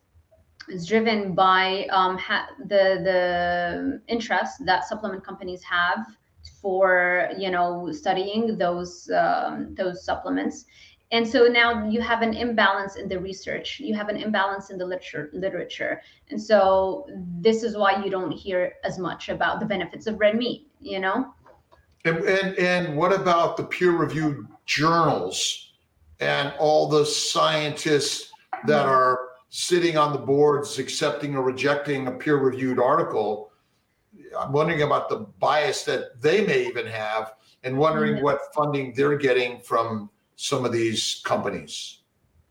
It's 0.69 0.85
driven 0.85 1.33
by 1.33 1.87
um, 1.91 2.17
ha- 2.17 2.49
the 2.59 3.01
the 3.03 4.01
interest 4.07 4.65
that 4.65 4.85
supplement 4.85 5.25
companies 5.25 5.61
have 5.63 6.05
for 6.67 7.29
you 7.37 7.49
know 7.49 7.89
studying 7.93 8.57
those 8.57 9.09
um, 9.11 9.73
those 9.75 10.03
supplements. 10.03 10.65
And 11.11 11.25
so 11.25 11.45
now 11.45 11.87
you 11.87 12.01
have 12.01 12.21
an 12.21 12.33
imbalance 12.33 12.97
in 12.97 13.07
the 13.07 13.17
research. 13.17 13.79
You 13.79 13.95
have 13.95 14.09
an 14.09 14.17
imbalance 14.17 14.69
in 14.71 14.77
the 14.77 14.85
literature 14.85 15.29
literature. 15.31 16.01
And 16.29 16.41
so 16.41 17.07
this 17.39 17.63
is 17.63 17.77
why 17.77 18.03
you 18.03 18.09
don't 18.11 18.33
hear 18.33 18.73
as 18.83 18.99
much 18.99 19.29
about 19.29 19.61
the 19.61 19.65
benefits 19.65 20.07
of 20.07 20.19
red 20.19 20.35
meat 20.35 20.67
you 20.81 20.99
know? 20.99 21.33
And 22.05 22.17
and, 22.17 22.57
and 22.57 22.97
what 22.97 23.13
about 23.13 23.57
the 23.57 23.63
peer 23.63 23.91
reviewed 23.91 24.47
journals 24.65 25.73
and 26.19 26.53
all 26.59 26.89
the 26.89 27.05
scientists 27.05 28.31
that 28.65 28.85
mm-hmm. 28.85 28.89
are 28.89 29.19
sitting 29.49 29.97
on 29.97 30.11
the 30.13 30.19
boards 30.19 30.79
accepting 30.79 31.35
or 31.35 31.43
rejecting 31.43 32.07
a 32.07 32.11
peer 32.11 32.37
reviewed 32.37 32.79
article 32.79 33.51
I'm 34.37 34.51
wondering 34.51 34.81
about 34.81 35.09
the 35.09 35.27
bias 35.39 35.83
that 35.85 36.21
they 36.21 36.45
may 36.45 36.65
even 36.65 36.85
have 36.87 37.33
and 37.63 37.77
wondering 37.77 38.15
mm-hmm. 38.15 38.23
what 38.23 38.39
funding 38.53 38.93
they're 38.95 39.17
getting 39.17 39.59
from 39.59 40.09
some 40.35 40.65
of 40.65 40.71
these 40.71 41.21
companies. 41.25 41.99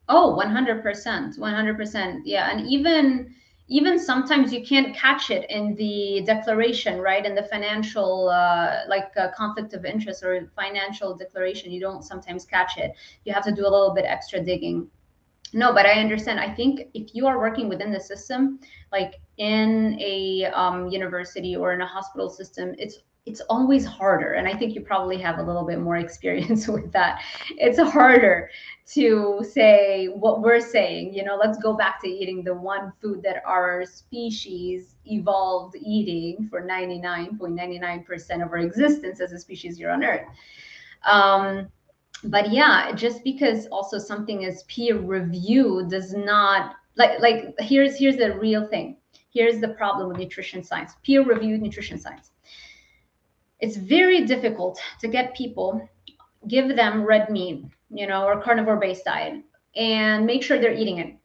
Oh, 0.08 0.40
100%. 0.40 1.38
100%. 1.38 2.20
Yeah. 2.24 2.50
And 2.50 2.66
even 2.68 3.34
even 3.68 3.98
sometimes 3.98 4.52
you 4.52 4.64
can't 4.64 4.94
catch 4.94 5.30
it 5.30 5.48
in 5.50 5.74
the 5.74 6.22
declaration 6.24 7.00
right 7.00 7.26
in 7.26 7.34
the 7.34 7.42
financial 7.42 8.28
uh, 8.28 8.82
like 8.88 9.10
uh, 9.16 9.28
conflict 9.32 9.74
of 9.74 9.84
interest 9.84 10.22
or 10.22 10.48
financial 10.54 11.16
declaration 11.16 11.72
you 11.72 11.80
don't 11.80 12.04
sometimes 12.04 12.44
catch 12.44 12.78
it 12.78 12.92
you 13.24 13.32
have 13.32 13.44
to 13.44 13.50
do 13.50 13.62
a 13.62 13.70
little 13.76 13.92
bit 13.92 14.04
extra 14.04 14.40
digging 14.40 14.88
no 15.52 15.72
but 15.72 15.86
i 15.86 15.92
understand. 15.92 16.40
I 16.40 16.52
think 16.52 16.88
if 16.94 17.14
you 17.14 17.26
are 17.26 17.38
working 17.38 17.68
within 17.68 17.92
the 17.92 18.00
system 18.00 18.60
like 18.92 19.14
in 19.38 19.98
a 20.00 20.46
um, 20.46 20.88
university 20.88 21.56
or 21.56 21.72
in 21.72 21.80
a 21.80 21.86
hospital 21.86 22.28
system 22.30 22.74
it's 22.78 22.98
it's 23.26 23.40
always 23.50 23.84
harder. 23.84 24.34
And 24.34 24.46
i 24.46 24.54
think 24.54 24.74
you 24.74 24.80
probably 24.80 25.18
have 25.18 25.38
a 25.38 25.42
little 25.42 25.64
bit 25.64 25.80
more 25.80 25.96
experience 26.06 26.68
with 26.68 26.92
that. 26.92 27.20
It's 27.50 27.80
harder 27.80 28.50
to 28.94 29.44
say 29.50 30.06
what 30.06 30.42
we're 30.42 30.60
saying 30.60 31.12
you 31.12 31.24
know 31.24 31.36
let's 31.36 31.58
go 31.58 31.76
back 31.76 32.00
to 32.00 32.08
eating 32.08 32.44
the 32.44 32.54
one 32.54 32.92
food 33.02 33.20
that 33.24 33.42
our 33.44 33.84
species 33.84 34.94
evolved 35.06 35.74
eating 35.76 36.46
for 36.48 36.62
99.99% 36.62 38.44
of 38.44 38.52
our 38.52 38.58
existence 38.58 39.20
as 39.20 39.32
a 39.32 39.38
species 39.38 39.76
here 39.76 39.90
on 39.90 40.04
earth. 40.04 40.26
Um, 41.04 41.68
but 42.24 42.50
yeah 42.50 42.92
just 42.92 43.22
because 43.24 43.66
also 43.66 43.98
something 43.98 44.42
is 44.42 44.62
peer 44.64 44.98
reviewed 44.98 45.90
does 45.90 46.14
not 46.14 46.76
like 46.96 47.20
like 47.20 47.54
here's 47.58 47.96
here's 47.96 48.16
the 48.16 48.34
real 48.38 48.66
thing. 48.68 48.96
Here's 49.32 49.60
the 49.60 49.68
problem 49.68 50.08
with 50.08 50.18
nutrition 50.18 50.62
science 50.64 50.92
peer 51.02 51.22
reviewed 51.22 51.60
nutrition 51.62 51.98
science. 51.98 52.30
It's 53.60 53.76
very 53.76 54.24
difficult 54.24 54.80
to 55.00 55.08
get 55.08 55.34
people 55.34 55.88
give 56.48 56.76
them 56.76 57.02
red 57.04 57.30
meat 57.30 57.64
you 57.90 58.06
know 58.06 58.24
or 58.24 58.40
carnivore 58.40 58.76
based 58.76 59.04
diet 59.04 59.42
and 59.74 60.24
make 60.26 60.42
sure 60.42 60.58
they're 60.58 60.74
eating 60.74 60.98
it 60.98 61.16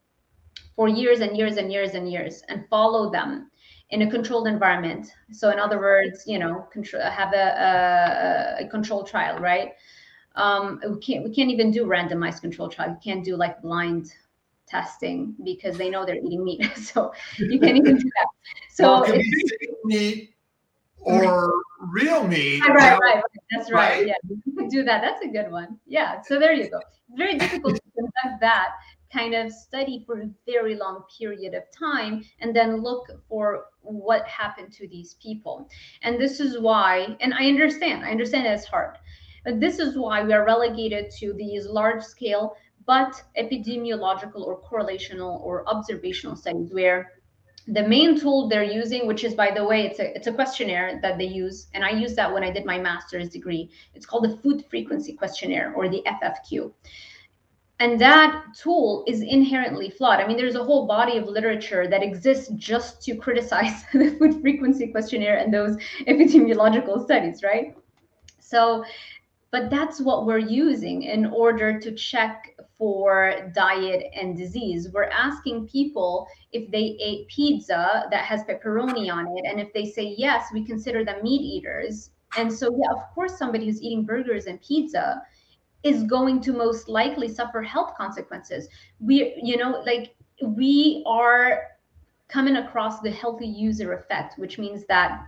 for 0.75 0.87
years 0.87 1.19
and 1.21 1.37
years 1.37 1.57
and 1.57 1.71
years 1.71 1.93
and 1.93 2.11
years 2.11 2.43
and 2.49 2.67
follow 2.69 3.11
them 3.11 3.49
in 3.91 4.03
a 4.03 4.09
controlled 4.09 4.47
environment. 4.47 5.07
So 5.31 5.49
in 5.51 5.59
other 5.59 5.79
words 5.79 6.23
you 6.27 6.39
know 6.39 6.67
control, 6.71 7.03
have 7.03 7.33
a, 7.33 8.57
a, 8.61 8.65
a 8.65 8.69
control 8.69 9.03
trial 9.03 9.37
right 9.39 9.71
um, 10.35 10.79
we 10.87 10.99
can't 10.99 11.23
we 11.23 11.33
can't 11.33 11.49
even 11.49 11.71
do 11.71 11.85
randomized 11.85 12.41
control 12.41 12.69
trial 12.69 12.89
you 12.89 12.97
can't 13.03 13.23
do 13.23 13.35
like 13.35 13.61
blind 13.61 14.13
testing 14.67 15.35
because 15.43 15.77
they 15.77 15.89
know 15.89 16.05
they're 16.05 16.15
eating 16.15 16.43
meat 16.43 16.65
so 16.77 17.13
you 17.37 17.59
can't 17.59 17.77
even 17.77 17.97
do 17.97 18.03
that 18.03 18.27
so 18.69 19.01
well, 19.01 19.21
meat 19.83 20.33
or 21.01 21.51
real 21.93 22.27
meat. 22.27 22.61
Right, 22.61 22.75
right, 22.75 22.99
right. 22.99 23.23
That's 23.51 23.71
right. 23.71 23.99
right. 23.99 24.07
Yeah, 24.07 24.13
you 24.45 24.53
could 24.55 24.69
do 24.69 24.83
that. 24.83 25.01
That's 25.01 25.23
a 25.23 25.27
good 25.27 25.51
one. 25.51 25.79
Yeah. 25.85 26.21
So 26.21 26.39
there 26.39 26.53
you 26.53 26.69
go. 26.69 26.77
It's 26.77 26.99
very 27.15 27.37
difficult 27.37 27.75
to 27.75 27.81
conduct 27.95 28.41
that 28.41 28.69
kind 29.11 29.33
of 29.33 29.51
study 29.51 30.03
for 30.05 30.21
a 30.21 30.29
very 30.45 30.75
long 30.75 31.03
period 31.17 31.53
of 31.53 31.63
time 31.77 32.23
and 32.39 32.55
then 32.55 32.81
look 32.81 33.07
for 33.27 33.65
what 33.81 34.25
happened 34.25 34.71
to 34.73 34.87
these 34.87 35.15
people. 35.15 35.67
And 36.01 36.19
this 36.19 36.39
is 36.39 36.59
why, 36.59 37.17
and 37.19 37.33
I 37.33 37.47
understand, 37.47 38.05
I 38.05 38.11
understand 38.11 38.45
that 38.45 38.53
it's 38.53 38.65
hard, 38.65 38.97
this 39.45 39.79
is 39.79 39.97
why 39.97 40.23
we 40.23 40.33
are 40.33 40.45
relegated 40.45 41.09
to 41.19 41.33
these 41.33 41.65
large 41.65 42.03
scale 42.03 42.55
but 42.85 43.21
epidemiological 43.37 44.41
or 44.41 44.61
correlational 44.61 45.39
or 45.41 45.67
observational 45.67 46.35
studies 46.35 46.73
where 46.73 47.11
the 47.67 47.87
main 47.87 48.19
tool 48.19 48.49
they're 48.49 48.63
using 48.63 49.05
which 49.05 49.23
is 49.23 49.35
by 49.35 49.51
the 49.51 49.63
way 49.63 49.85
it's 49.85 49.99
a 49.99 50.15
it's 50.15 50.27
a 50.27 50.33
questionnaire 50.33 50.99
that 51.01 51.17
they 51.17 51.25
use 51.25 51.67
and 51.73 51.83
i 51.83 51.91
used 51.91 52.15
that 52.15 52.31
when 52.31 52.43
i 52.43 52.49
did 52.51 52.65
my 52.65 52.79
master's 52.79 53.29
degree. 53.29 53.69
It's 53.93 54.05
called 54.05 54.23
the 54.23 54.37
food 54.37 54.65
frequency 54.69 55.13
questionnaire 55.13 55.73
or 55.75 55.87
the 55.87 56.03
ffq 56.05 56.71
and 57.79 57.99
that 57.99 58.45
tool 58.55 59.03
is 59.07 59.21
inherently 59.21 59.89
flawed. 59.89 60.19
I 60.19 60.27
mean 60.27 60.37
there's 60.37 60.55
a 60.55 60.63
whole 60.63 60.85
body 60.85 61.17
of 61.17 61.25
literature 61.27 61.87
that 61.87 62.03
exists 62.03 62.51
just 62.55 63.01
to 63.03 63.15
criticize 63.15 63.83
the 63.93 64.15
food 64.19 64.39
frequency 64.41 64.87
questionnaire 64.87 65.37
and 65.37 65.53
those 65.53 65.77
epidemiological 66.07 67.03
studies 67.03 67.41
right? 67.43 67.75
So 68.39 68.83
but 69.51 69.69
that's 69.69 69.99
what 69.99 70.25
we're 70.25 70.37
using 70.37 71.03
in 71.03 71.25
order 71.25 71.77
to 71.77 71.91
check 71.91 72.55
for 72.77 73.51
diet 73.53 74.05
and 74.15 74.37
disease. 74.37 74.89
We're 74.93 75.09
asking 75.09 75.67
people 75.67 76.25
if 76.53 76.71
they 76.71 76.97
ate 77.01 77.27
pizza 77.27 78.05
that 78.09 78.23
has 78.23 78.43
pepperoni 78.43 79.11
on 79.13 79.27
it. 79.37 79.45
And 79.45 79.59
if 79.59 79.73
they 79.73 79.85
say 79.85 80.15
yes, 80.17 80.47
we 80.53 80.65
consider 80.65 81.03
them 81.03 81.21
meat 81.21 81.41
eaters. 81.41 82.11
And 82.37 82.51
so, 82.51 82.71
yeah, 82.71 82.95
of 82.95 83.13
course, 83.13 83.37
somebody 83.37 83.65
who's 83.65 83.81
eating 83.81 84.05
burgers 84.05 84.45
and 84.45 84.61
pizza 84.61 85.21
is 85.83 86.03
going 86.03 86.39
to 86.41 86.53
most 86.53 86.87
likely 86.87 87.27
suffer 87.27 87.61
health 87.61 87.93
consequences. 87.97 88.69
We, 89.01 89.37
you 89.43 89.57
know, 89.57 89.83
like 89.85 90.15
we 90.41 91.03
are 91.05 91.63
coming 92.29 92.55
across 92.55 93.01
the 93.01 93.11
healthy 93.11 93.47
user 93.47 93.93
effect, 93.93 94.39
which 94.39 94.57
means 94.57 94.85
that 94.85 95.25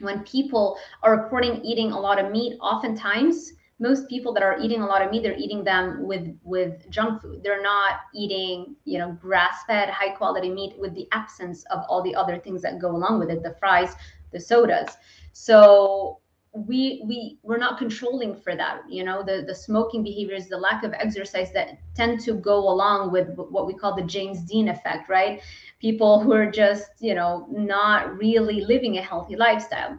when 0.00 0.24
people 0.24 0.78
are 1.02 1.16
reporting 1.16 1.62
eating 1.62 1.92
a 1.92 2.00
lot 2.00 2.18
of 2.18 2.32
meat, 2.32 2.56
oftentimes 2.60 3.52
most 3.78 4.08
people 4.08 4.32
that 4.34 4.42
are 4.42 4.58
eating 4.60 4.82
a 4.82 4.86
lot 4.86 5.02
of 5.02 5.10
meat 5.10 5.22
they're 5.22 5.36
eating 5.36 5.62
them 5.64 6.06
with 6.06 6.36
with 6.42 6.88
junk 6.90 7.22
food. 7.22 7.42
They're 7.42 7.62
not 7.62 8.00
eating 8.14 8.76
you 8.84 8.98
know 8.98 9.12
grass 9.12 9.64
fed 9.66 9.88
high 9.88 10.10
quality 10.10 10.50
meat 10.50 10.74
with 10.78 10.94
the 10.94 11.08
absence 11.12 11.64
of 11.70 11.84
all 11.88 12.02
the 12.02 12.14
other 12.14 12.38
things 12.38 12.62
that 12.62 12.80
go 12.80 12.90
along 12.90 13.18
with 13.20 13.30
it 13.30 13.42
the 13.42 13.54
fries 13.58 13.94
the 14.32 14.40
sodas. 14.40 14.96
So 15.32 16.18
we 16.52 17.02
we 17.06 17.38
we're 17.42 17.58
not 17.58 17.78
controlling 17.78 18.34
for 18.34 18.56
that 18.56 18.80
you 18.88 19.04
know? 19.04 19.22
The 19.22 19.44
the 19.46 19.54
smoking 19.54 20.02
behaviors 20.02 20.48
the 20.48 20.56
lack 20.56 20.82
of 20.82 20.92
exercise 20.94 21.52
that 21.52 21.78
tend 21.94 22.20
to 22.20 22.34
go 22.34 22.56
along 22.56 23.12
with 23.12 23.28
what 23.36 23.66
we 23.66 23.74
call 23.74 23.94
the 23.94 24.02
james 24.02 24.40
dean 24.42 24.68
effect 24.68 25.08
right? 25.08 25.40
People 25.78 26.20
who 26.20 26.32
are 26.32 26.50
just 26.50 26.90
you 26.98 27.14
know 27.14 27.46
not 27.50 28.16
really 28.18 28.60
living 28.62 28.98
a 28.98 29.02
healthy 29.02 29.36
lifestyle. 29.36 29.98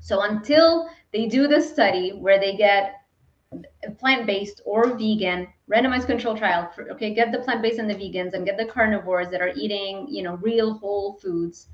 So 0.00 0.20
until 0.22 0.88
they 1.12 1.26
do 1.26 1.48
this 1.48 1.72
study 1.72 2.10
where 2.10 2.38
they 2.38 2.56
get 2.56 2.95
plant-based 3.98 4.60
or 4.64 4.96
vegan 4.96 5.48
randomized 5.70 6.06
control 6.06 6.36
trial 6.36 6.70
for, 6.74 6.90
okay 6.90 7.14
get 7.14 7.32
the 7.32 7.38
plant-based 7.38 7.78
and 7.78 7.88
the 7.90 7.94
vegans 7.94 8.34
and 8.34 8.44
get 8.44 8.56
the 8.56 8.66
carnivores 8.66 9.28
that 9.30 9.40
are 9.40 9.52
eating 9.56 10.06
you 10.08 10.22
know 10.22 10.34
real 10.36 10.74
whole 10.74 11.14
foods. 11.14 11.68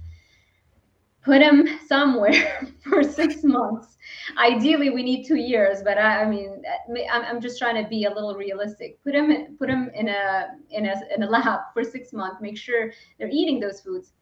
Put 1.25 1.39
them 1.39 1.79
somewhere 1.87 2.69
for 2.83 3.05
six 3.05 3.45
months. 3.45 3.97
Ideally 4.37 4.91
we 4.91 5.03
need 5.03 5.25
two 5.25 5.37
years 5.37 5.83
but 5.83 5.99
i, 5.99 6.23
I 6.23 6.29
mean 6.29 6.63
uh, 6.67 7.01
I'm, 7.13 7.23
I'm 7.25 7.41
just 7.41 7.59
trying 7.59 7.83
to 7.83 7.89
be 7.89 8.05
a 8.05 8.11
little 8.11 8.35
realistic. 8.35 9.03
Put 9.05 9.13
them 9.13 9.31
in, 9.31 9.57
put 9.57 9.69
them 9.69 9.91
in 9.95 10.09
a 10.09 10.49
in 10.71 10.87
a 10.87 10.95
in 11.15 11.23
a 11.23 11.29
lab 11.29 11.61
for 11.73 11.85
six 11.85 12.13
months 12.13 12.41
make 12.41 12.57
sure 12.57 12.93
they're 13.19 13.31
eating 13.31 13.61
those 13.61 13.81
foods. 13.81 14.13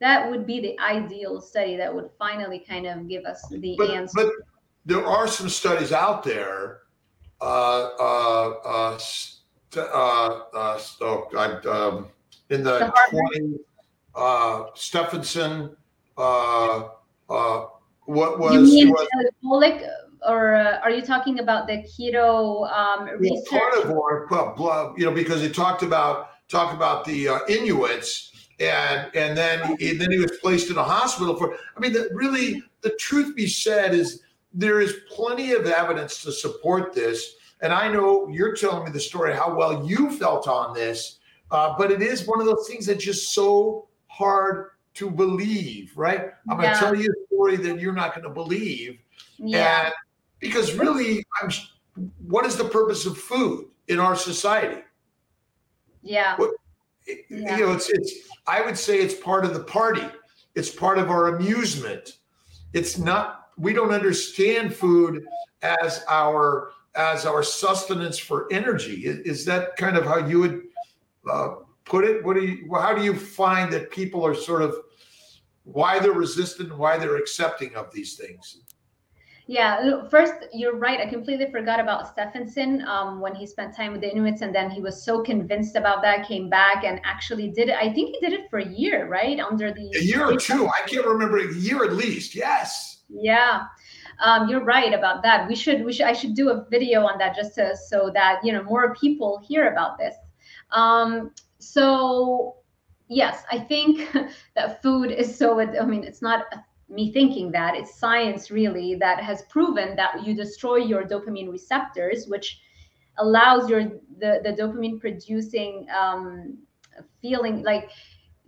That 0.00 0.30
would 0.30 0.46
be 0.46 0.60
the 0.60 0.78
ideal 0.80 1.40
study 1.42 1.76
that 1.76 1.94
would 1.94 2.10
finally 2.18 2.64
kind 2.66 2.86
of 2.86 3.06
give 3.06 3.24
us 3.24 3.46
the 3.50 3.76
but, 3.76 3.90
answer. 3.90 4.12
but 4.14 4.32
there 4.86 5.04
are 5.06 5.28
some 5.28 5.48
studies 5.48 5.92
out 5.92 6.22
there 6.22 6.80
uh, 7.40 7.88
uh, 7.98 8.98
uh, 9.76 10.80
oh, 11.00 11.28
God, 11.32 11.66
um, 11.66 12.08
in 12.50 12.62
the, 12.62 12.92
20, 13.10 13.58
uh, 14.14 14.64
Stephenson, 14.74 15.76
uh, 16.18 16.88
uh, 17.28 17.66
what 18.04 18.38
was, 18.38 18.54
you 18.54 18.60
mean 18.62 18.90
was 18.90 19.06
metabolic, 19.14 19.82
or 20.26 20.54
uh, 20.54 20.78
are 20.82 20.90
you 20.90 21.02
talking 21.02 21.38
about 21.38 21.66
the 21.66 21.84
keto 21.84 22.70
um, 22.70 23.08
research? 23.18 23.48
carnivore, 23.48 24.26
blah, 24.28 24.92
you 24.96 25.04
know, 25.04 25.12
because 25.12 25.40
he 25.40 25.48
talked 25.48 25.82
about 25.82 26.30
talked 26.48 26.74
about 26.74 27.04
the 27.04 27.28
uh, 27.28 27.38
Inuits, 27.48 28.32
and 28.58 29.08
and 29.14 29.36
then 29.36 29.76
he, 29.78 29.94
then 29.94 30.10
he 30.10 30.18
was 30.18 30.32
placed 30.42 30.70
in 30.70 30.76
a 30.76 30.82
hospital 30.82 31.36
for. 31.36 31.54
I 31.76 31.80
mean, 31.80 31.92
the, 31.92 32.08
really, 32.12 32.62
the 32.82 32.90
truth 32.98 33.36
be 33.36 33.46
said 33.46 33.94
is 33.94 34.22
there 34.52 34.80
is 34.80 34.96
plenty 35.08 35.52
of 35.52 35.66
evidence 35.66 36.22
to 36.22 36.32
support 36.32 36.92
this. 36.92 37.34
And 37.62 37.72
I 37.72 37.88
know 37.88 38.28
you're 38.28 38.54
telling 38.54 38.84
me 38.84 38.90
the 38.90 39.00
story 39.00 39.34
how 39.34 39.54
well 39.54 39.86
you 39.86 40.10
felt 40.10 40.48
on 40.48 40.74
this, 40.74 41.18
uh, 41.50 41.74
but 41.76 41.90
it 41.90 42.02
is 42.02 42.26
one 42.26 42.40
of 42.40 42.46
those 42.46 42.66
things 42.68 42.86
that's 42.86 43.04
just 43.04 43.32
so 43.34 43.88
hard 44.06 44.70
to 44.94 45.10
believe, 45.10 45.92
right? 45.96 46.30
I'm 46.48 46.56
going 46.56 46.72
to 46.72 46.78
tell 46.78 46.94
you 46.94 47.08
a 47.08 47.26
story 47.34 47.56
that 47.56 47.78
you're 47.78 47.92
not 47.92 48.14
going 48.14 48.24
to 48.24 48.30
believe. 48.30 48.98
Yeah. 49.38 49.86
And 49.86 49.94
because 50.40 50.74
really, 50.74 51.24
I'm, 51.40 51.50
what 52.26 52.46
is 52.46 52.56
the 52.56 52.64
purpose 52.64 53.06
of 53.06 53.16
food 53.16 53.68
in 53.88 54.00
our 54.00 54.16
society? 54.16 54.82
Yeah. 56.02 56.36
What, 56.36 56.50
yeah. 57.06 57.56
You 57.56 57.66
know, 57.66 57.72
it's, 57.72 57.90
it's, 57.90 58.12
I 58.46 58.62
would 58.62 58.76
say 58.76 59.00
it's 59.00 59.14
part 59.14 59.44
of 59.44 59.54
the 59.54 59.62
party. 59.62 60.06
It's 60.54 60.70
part 60.70 60.98
of 60.98 61.10
our 61.10 61.36
amusement. 61.36 62.18
It's 62.72 62.98
not 62.98 63.39
we 63.60 63.72
don't 63.72 63.92
understand 63.92 64.74
food 64.74 65.24
as 65.62 66.02
our 66.08 66.72
as 66.96 67.24
our 67.24 67.42
sustenance 67.42 68.18
for 68.18 68.48
energy. 68.50 69.06
Is, 69.06 69.18
is 69.18 69.44
that 69.44 69.76
kind 69.76 69.96
of 69.96 70.04
how 70.04 70.26
you 70.26 70.40
would 70.40 70.62
uh, 71.30 71.54
put 71.84 72.04
it? 72.04 72.24
What 72.24 72.34
do 72.34 72.44
you? 72.44 72.74
How 72.74 72.94
do 72.94 73.04
you 73.04 73.14
find 73.14 73.72
that 73.72 73.90
people 73.90 74.26
are 74.26 74.34
sort 74.34 74.62
of 74.62 74.74
why 75.64 75.98
they're 75.98 76.12
resistant, 76.12 76.76
why 76.76 76.98
they're 76.98 77.16
accepting 77.16 77.74
of 77.76 77.92
these 77.92 78.16
things? 78.16 78.62
Yeah, 79.46 80.06
first, 80.08 80.34
you're 80.52 80.76
right. 80.76 81.00
I 81.00 81.06
completely 81.06 81.50
forgot 81.50 81.80
about 81.80 82.06
Stephenson 82.06 82.86
um, 82.86 83.20
when 83.20 83.34
he 83.34 83.48
spent 83.48 83.74
time 83.74 83.90
with 83.90 84.00
the 84.00 84.08
Inuits, 84.08 84.42
and 84.42 84.54
then 84.54 84.70
he 84.70 84.80
was 84.80 85.02
so 85.02 85.24
convinced 85.24 85.74
about 85.74 86.02
that, 86.02 86.26
came 86.26 86.48
back 86.48 86.84
and 86.84 87.00
actually 87.02 87.48
did 87.48 87.68
it. 87.68 87.74
I 87.74 87.92
think 87.92 88.14
he 88.14 88.20
did 88.20 88.32
it 88.32 88.48
for 88.48 88.60
a 88.60 88.68
year, 88.68 89.08
right? 89.08 89.40
Under 89.40 89.72
the 89.72 89.90
a 89.96 90.02
year 90.02 90.24
or 90.24 90.36
two. 90.36 90.68
I 90.68 90.86
can't 90.86 91.04
remember 91.04 91.38
a 91.38 91.52
year 91.52 91.82
at 91.82 91.94
least. 91.94 92.36
Yes. 92.36 92.99
Yeah. 93.12 93.64
Um, 94.22 94.48
you're 94.48 94.64
right 94.64 94.92
about 94.92 95.22
that. 95.22 95.48
We 95.48 95.56
should, 95.56 95.84
we 95.84 95.92
should, 95.92 96.06
I 96.06 96.12
should 96.12 96.34
do 96.34 96.50
a 96.50 96.66
video 96.70 97.02
on 97.02 97.18
that 97.18 97.34
just 97.34 97.54
to, 97.56 97.76
so 97.76 98.10
that, 98.14 98.40
you 98.44 98.52
know, 98.52 98.62
more 98.62 98.94
people 98.94 99.42
hear 99.46 99.70
about 99.72 99.98
this. 99.98 100.14
Um, 100.72 101.32
so 101.58 102.56
yes, 103.08 103.44
I 103.50 103.58
think 103.58 104.08
that 104.54 104.82
food 104.82 105.10
is 105.10 105.36
so, 105.36 105.60
I 105.60 105.84
mean, 105.84 106.04
it's 106.04 106.22
not 106.22 106.44
me 106.90 107.12
thinking 107.12 107.52
that 107.52 107.76
it's 107.76 107.94
science 107.94 108.50
really 108.50 108.96
that 108.96 109.22
has 109.22 109.42
proven 109.42 109.94
that 109.96 110.26
you 110.26 110.34
destroy 110.34 110.76
your 110.76 111.04
dopamine 111.04 111.50
receptors 111.50 112.26
which 112.26 112.60
allows 113.18 113.70
your 113.70 113.84
the, 114.18 114.40
the 114.42 114.52
dopamine 114.58 115.00
producing 115.00 115.86
um, 115.96 116.58
feeling 117.22 117.62
like 117.62 117.90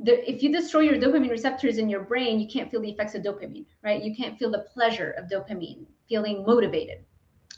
the, 0.02 0.28
if 0.30 0.42
you 0.42 0.52
destroy 0.52 0.80
your 0.80 0.96
dopamine 0.98 1.30
receptors 1.30 1.78
in 1.78 1.88
your 1.88 2.00
brain 2.00 2.40
you 2.40 2.48
can't 2.48 2.70
feel 2.70 2.80
the 2.80 2.90
effects 2.90 3.14
of 3.14 3.22
dopamine 3.22 3.66
right? 3.82 4.02
You 4.02 4.14
can't 4.14 4.38
feel 4.38 4.50
the 4.50 4.66
pleasure 4.72 5.12
of 5.12 5.28
dopamine 5.30 5.86
feeling 6.08 6.44
motivated. 6.44 7.04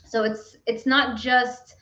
So 0.05 0.23
it's 0.23 0.57
it's 0.65 0.85
not 0.85 1.17
just 1.17 1.75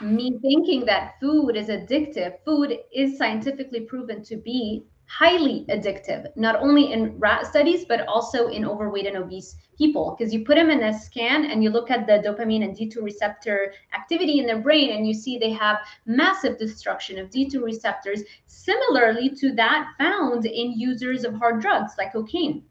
me 0.00 0.38
thinking 0.40 0.84
that 0.86 1.14
food 1.20 1.56
is 1.56 1.68
addictive. 1.68 2.36
Food 2.44 2.78
is 2.94 3.18
scientifically 3.18 3.80
proven 3.80 4.22
to 4.24 4.36
be 4.36 4.84
highly 5.18 5.66
addictive, 5.68 6.26
not 6.36 6.56
only 6.56 6.92
in 6.92 7.18
rat 7.18 7.46
studies, 7.46 7.84
but 7.84 8.06
also 8.06 8.48
in 8.48 8.64
overweight 8.64 9.06
and 9.06 9.16
obese 9.16 9.56
people. 9.76 10.16
Because 10.16 10.32
you 10.32 10.42
put 10.42 10.54
them 10.54 10.70
in 10.70 10.82
a 10.82 10.98
scan 10.98 11.44
and 11.44 11.62
you 11.62 11.68
look 11.68 11.90
at 11.90 12.06
the 12.06 12.22
dopamine 12.26 12.64
and 12.64 12.74
D2 12.74 13.02
receptor 13.02 13.74
activity 13.94 14.38
in 14.38 14.46
their 14.46 14.60
brain, 14.60 14.96
and 14.96 15.06
you 15.06 15.12
see 15.12 15.36
they 15.36 15.52
have 15.52 15.78
massive 16.06 16.58
destruction 16.58 17.18
of 17.18 17.28
D2 17.28 17.62
receptors, 17.62 18.22
similarly 18.46 19.28
to 19.28 19.52
that 19.54 19.90
found 19.98 20.46
in 20.46 20.72
users 20.72 21.24
of 21.24 21.34
hard 21.34 21.60
drugs 21.60 21.92
like 21.98 22.12
cocaine. 22.12 22.64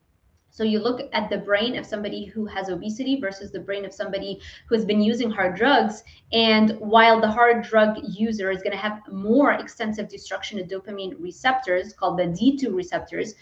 So 0.52 0.64
you 0.66 0.80
look 0.80 1.10
at 1.14 1.30
the 1.30 1.38
brain 1.38 1.78
of 1.78 1.86
somebody 1.86 2.26
who 2.26 2.46
has 2.46 2.70
obesity 2.70 3.20
versus 3.20 3.52
the 3.52 3.60
brain 3.60 3.86
of 3.86 3.94
somebody 3.94 4.42
who 4.68 4.76
has 4.76 4.84
been 4.84 5.02
using 5.02 5.32
hard 5.32 5.56
drugs. 5.56 6.04
And 6.34 6.72
while 6.80 7.22
the 7.22 7.32
hard 7.32 7.64
drug 7.64 7.98
user 8.04 8.52
is 8.52 8.62
going 8.62 8.74
to 8.74 8.78
have 8.78 9.00
more 9.10 9.54
extensive 9.54 10.10
destruction 10.10 10.60
of 10.60 10.68
dopamine 10.68 11.16
receptors 11.20 11.94
called 11.94 12.20
the 12.20 12.24
D2 12.24 12.76
receptors, 12.76 13.34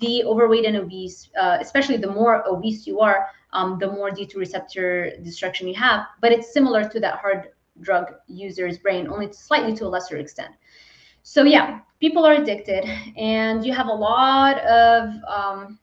the 0.00 0.22
overweight 0.24 0.66
and 0.66 0.76
obese, 0.76 1.30
uh, 1.40 1.56
especially 1.60 1.96
the 1.96 2.12
more 2.12 2.46
obese 2.46 2.86
you 2.86 3.00
are, 3.00 3.28
um, 3.54 3.78
the 3.78 3.90
more 3.90 4.10
D2 4.10 4.36
receptor 4.36 5.12
destruction 5.22 5.66
you 5.66 5.74
have. 5.74 6.06
But 6.20 6.30
it's 6.30 6.52
similar 6.52 6.86
to 6.90 7.00
that 7.00 7.18
hard 7.20 7.52
drug 7.80 8.12
user's 8.26 8.76
brain, 8.76 9.08
only 9.08 9.32
slightly 9.32 9.74
to 9.76 9.86
a 9.86 9.88
lesser 9.88 10.18
extent. 10.18 10.50
So 11.22 11.44
yeah, 11.44 11.80
people 12.00 12.26
are 12.26 12.34
addicted, 12.34 12.84
and 13.16 13.64
you 13.64 13.72
have 13.72 13.86
a 13.86 13.92
lot 13.92 14.58
of 14.60 15.10
um, 15.26 15.78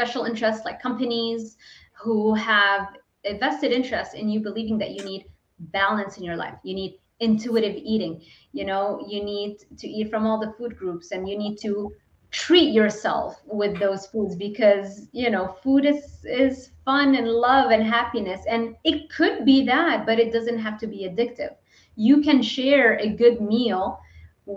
special 0.00 0.24
interests 0.24 0.64
like 0.64 0.80
companies 0.80 1.58
who 1.92 2.34
have 2.34 2.88
a 3.26 3.36
vested 3.38 3.70
interest 3.70 4.14
in 4.14 4.30
you 4.30 4.40
believing 4.40 4.78
that 4.78 4.92
you 4.92 5.04
need 5.04 5.26
balance 5.58 6.16
in 6.16 6.24
your 6.24 6.36
life. 6.36 6.54
You 6.62 6.74
need 6.74 6.94
intuitive 7.20 7.76
eating. 7.76 8.22
You 8.52 8.64
know, 8.64 9.04
you 9.06 9.22
need 9.22 9.58
to 9.76 9.86
eat 9.86 10.08
from 10.08 10.26
all 10.26 10.40
the 10.40 10.54
food 10.56 10.74
groups 10.78 11.12
and 11.12 11.28
you 11.28 11.36
need 11.36 11.58
to 11.58 11.92
treat 12.30 12.72
yourself 12.72 13.42
with 13.44 13.78
those 13.78 14.06
foods 14.06 14.36
because 14.36 15.08
you 15.12 15.28
know 15.30 15.48
food 15.64 15.84
is 15.84 16.24
is 16.24 16.70
fun 16.84 17.16
and 17.16 17.28
love 17.28 17.72
and 17.72 17.82
happiness 17.82 18.40
and 18.48 18.76
it 18.84 19.10
could 19.10 19.44
be 19.44 19.66
that 19.66 20.06
but 20.06 20.20
it 20.20 20.32
doesn't 20.32 20.60
have 20.60 20.78
to 20.78 20.86
be 20.86 21.08
addictive 21.08 21.56
you 21.96 22.22
can 22.22 22.40
share 22.40 22.96
a 23.00 23.08
good 23.08 23.40
meal 23.40 23.98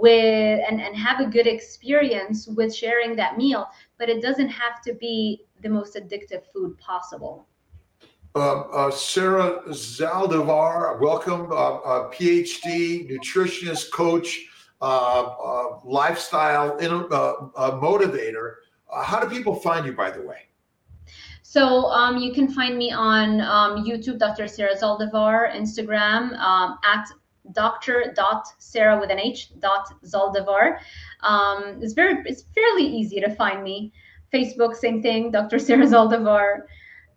with 0.01 0.61
and, 0.67 0.81
and 0.81 0.95
have 0.95 1.19
a 1.19 1.25
good 1.25 1.47
experience 1.47 2.47
with 2.47 2.73
sharing 2.73 3.15
that 3.15 3.37
meal 3.37 3.67
but 3.97 4.09
it 4.09 4.21
doesn't 4.21 4.49
have 4.49 4.81
to 4.81 4.93
be 4.95 5.45
the 5.61 5.69
most 5.69 5.95
addictive 5.95 6.43
food 6.53 6.77
possible 6.77 7.47
uh, 8.35 8.61
uh, 8.61 8.89
Sarah 8.89 9.61
Zaldivar, 9.69 10.99
welcome, 10.99 11.51
uh, 11.51 12.09
PhD, 12.09 13.07
nutritionist, 13.07 13.91
coach, 13.91 14.47
uh, 14.83 14.85
uh, 14.85 15.79
lifestyle 15.85 16.71
uh, 16.73 17.71
motivator. 17.79 18.55
how 19.05 19.17
do 19.17 19.29
people 19.29 19.55
find 19.55 19.85
you, 19.85 19.93
by 19.93 20.11
the 20.11 20.21
way? 20.21 20.39
So 21.41 21.85
um, 21.85 22.17
you 22.17 22.33
can 22.33 22.51
find 22.51 22.77
me 22.77 22.91
on 22.91 23.39
um, 23.39 23.85
YouTube, 23.85 24.17
Dr. 24.19 24.45
Sarah 24.45 24.75
Zaldivar, 24.75 25.55
Instagram 25.55 26.37
um, 26.37 26.79
at 26.83 27.07
Dr. 27.51 28.13
Dot 28.15 28.47
Sarah 28.57 28.99
with 28.99 29.09
an 29.09 29.19
H 29.19 29.51
dot 29.59 29.89
Zaldivar. 30.05 30.77
Um, 31.21 31.79
it's 31.81 31.93
very 31.93 32.23
it's 32.25 32.43
fairly 32.55 32.85
easy 32.85 33.19
to 33.19 33.33
find 33.35 33.63
me. 33.63 33.91
Facebook, 34.33 34.75
same 34.75 35.01
thing, 35.01 35.31
Dr. 35.31 35.59
Sarah 35.67 35.85
Zaldivar. 35.85 36.63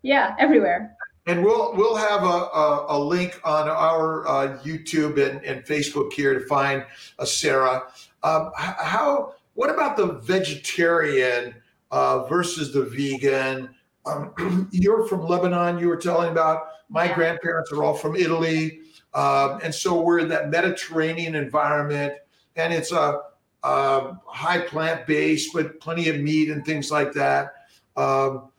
Yeah, 0.01 0.35
everywhere. 0.37 0.95
And 1.25 1.43
we'll 1.43 1.75
we'll 1.75 1.95
have 1.95 2.23
a, 2.23 2.25
a, 2.25 2.85
a 2.89 2.99
link 2.99 3.39
on 3.43 3.67
our 3.67 4.27
uh, 4.27 4.57
YouTube 4.63 5.17
and, 5.17 5.43
and 5.43 5.65
Facebook 5.65 6.13
here 6.13 6.33
to 6.33 6.45
find 6.45 6.85
a 7.19 7.25
Sarah. 7.25 7.83
Um, 8.23 8.51
how 8.55 9.33
what 9.55 9.69
about 9.69 9.97
the 9.97 10.05
vegetarian 10.05 11.55
uh, 11.91 12.23
versus 12.27 12.73
the 12.73 12.83
vegan? 12.83 13.75
Um, 14.05 14.69
you're 14.71 15.05
from 15.07 15.25
Lebanon. 15.25 15.79
You 15.79 15.87
were 15.87 15.97
telling 15.97 16.31
about 16.31 16.67
my 16.89 17.05
yeah. 17.05 17.15
grandparents 17.15 17.71
are 17.71 17.83
all 17.83 17.93
from 17.93 18.15
Italy. 18.15 18.79
Um, 19.17 19.59
and 19.63 19.73
so 19.73 19.99
we're 19.99 20.19
in 20.19 20.29
that 20.29 20.51
Mediterranean 20.51 21.33
environment, 21.33 22.13
and 22.55 22.71
it's 22.71 22.91
a, 22.91 23.21
a 23.63 24.13
high 24.27 24.59
plant 24.59 25.07
based, 25.07 25.53
but 25.55 25.79
plenty 25.79 26.07
of 26.09 26.19
meat 26.19 26.51
and 26.51 26.63
things 26.63 26.91
like 26.91 27.13
that. 27.13 27.55
Um, 27.97 28.49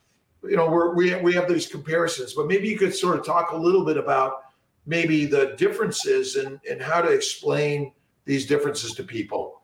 you 0.42 0.56
know, 0.56 0.68
we're, 0.68 0.94
we 0.94 1.14
we 1.16 1.32
have 1.34 1.48
these 1.48 1.68
comparisons, 1.68 2.34
but 2.34 2.48
maybe 2.48 2.66
you 2.66 2.76
could 2.76 2.92
sort 2.92 3.16
of 3.16 3.24
talk 3.24 3.52
a 3.52 3.56
little 3.56 3.84
bit 3.84 3.96
about 3.96 4.40
maybe 4.84 5.26
the 5.26 5.54
differences 5.56 6.34
and 6.34 6.58
and 6.68 6.82
how 6.82 7.00
to 7.00 7.08
explain 7.08 7.92
these 8.24 8.44
differences 8.44 8.94
to 8.94 9.04
people 9.04 9.62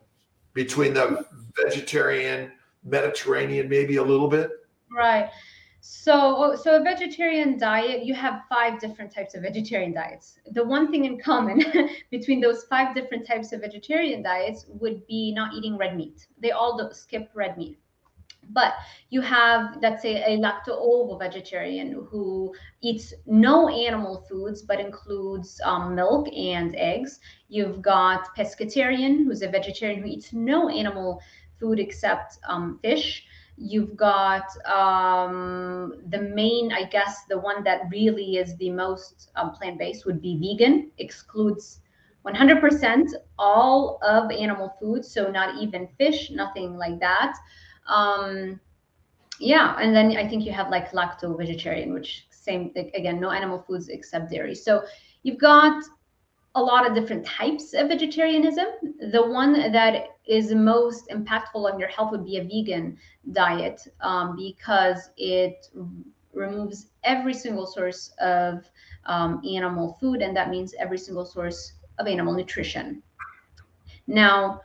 between 0.53 0.93
the 0.93 1.25
vegetarian, 1.61 2.53
Mediterranean, 2.85 3.67
maybe 3.67 3.97
a 3.97 4.03
little 4.03 4.29
bit. 4.29 4.49
Right. 4.89 5.29
So, 5.87 6.55
so 6.55 6.77
a 6.77 6.83
vegetarian 6.83 7.59
diet, 7.59 8.05
you 8.05 8.15
have 8.15 8.41
five 8.49 8.79
different 8.79 9.13
types 9.13 9.35
of 9.35 9.43
vegetarian 9.43 9.93
diets. 9.93 10.39
The 10.51 10.63
one 10.63 10.89
thing 10.89 11.05
in 11.05 11.19
common 11.19 11.63
between 12.09 12.41
those 12.41 12.63
five 12.63 12.95
different 12.95 13.27
types 13.27 13.53
of 13.53 13.61
vegetarian 13.61 14.23
diets 14.23 14.65
would 14.67 15.05
be 15.05 15.31
not 15.31 15.53
eating 15.53 15.77
red 15.77 15.95
meat. 15.95 16.25
They 16.41 16.49
all 16.49 16.89
skip 16.91 17.29
red 17.35 17.55
meat. 17.55 17.77
But 18.49 18.73
you 19.11 19.21
have, 19.21 19.77
let's 19.79 20.01
say, 20.01 20.23
a 20.23 20.39
lacto-ovo 20.39 21.19
vegetarian 21.19 22.07
who 22.09 22.55
eats 22.81 23.13
no 23.27 23.69
animal 23.69 24.25
foods 24.27 24.63
but 24.63 24.79
includes 24.79 25.61
um, 25.63 25.93
milk 25.93 26.27
and 26.35 26.75
eggs. 26.77 27.19
You've 27.47 27.83
got 27.83 28.35
pescatarian, 28.35 29.23
who's 29.23 29.43
a 29.43 29.49
vegetarian 29.49 30.01
who 30.01 30.07
eats 30.07 30.33
no 30.33 30.67
animal 30.67 31.21
food 31.59 31.79
except 31.79 32.39
um, 32.49 32.79
fish 32.81 33.23
You've 33.57 33.95
got 33.95 34.45
um, 34.65 35.93
the 36.07 36.19
main, 36.19 36.73
I 36.73 36.83
guess, 36.83 37.23
the 37.29 37.39
one 37.39 37.63
that 37.63 37.83
really 37.89 38.37
is 38.37 38.57
the 38.57 38.69
most 38.69 39.31
um, 39.35 39.51
plant 39.51 39.79
based 39.79 40.05
would 40.05 40.21
be 40.21 40.37
vegan, 40.37 40.91
excludes 40.97 41.79
100% 42.25 43.07
all 43.39 43.99
of 44.01 44.31
animal 44.31 44.75
foods, 44.79 45.09
so 45.09 45.31
not 45.31 45.61
even 45.61 45.87
fish, 45.97 46.31
nothing 46.31 46.75
like 46.75 46.99
that. 46.99 47.37
Um, 47.87 48.59
yeah, 49.39 49.75
and 49.79 49.95
then 49.95 50.17
I 50.17 50.27
think 50.27 50.45
you 50.45 50.51
have 50.51 50.69
like 50.69 50.91
lacto 50.91 51.37
vegetarian, 51.37 51.93
which 51.93 52.27
same 52.29 52.71
again, 52.75 53.19
no 53.19 53.31
animal 53.31 53.63
foods 53.67 53.89
except 53.89 54.31
dairy. 54.31 54.55
So 54.55 54.83
you've 55.23 55.39
got 55.39 55.83
a 56.55 56.61
lot 56.61 56.87
of 56.87 56.95
different 56.95 57.25
types 57.25 57.73
of 57.73 57.89
vegetarianism. 57.89 58.65
The 59.11 59.21
one 59.21 59.53
that 59.53 60.07
is 60.25 60.53
most 60.53 61.09
impactful 61.09 61.71
on 61.71 61.77
your 61.79 61.89
health 61.89 62.11
would 62.11 62.25
be 62.25 62.37
a 62.37 62.43
vegan 62.43 62.97
diet 63.33 63.81
um, 64.01 64.35
because 64.35 65.09
it 65.17 65.69
removes 66.33 66.87
every 67.03 67.33
single 67.33 67.65
source 67.65 68.13
of 68.19 68.63
um, 69.05 69.41
animal 69.47 69.97
food, 69.99 70.21
and 70.21 70.35
that 70.35 70.49
means 70.49 70.73
every 70.79 70.97
single 70.97 71.25
source 71.25 71.73
of 71.99 72.07
animal 72.07 72.33
nutrition. 72.33 73.03
Now, 74.07 74.61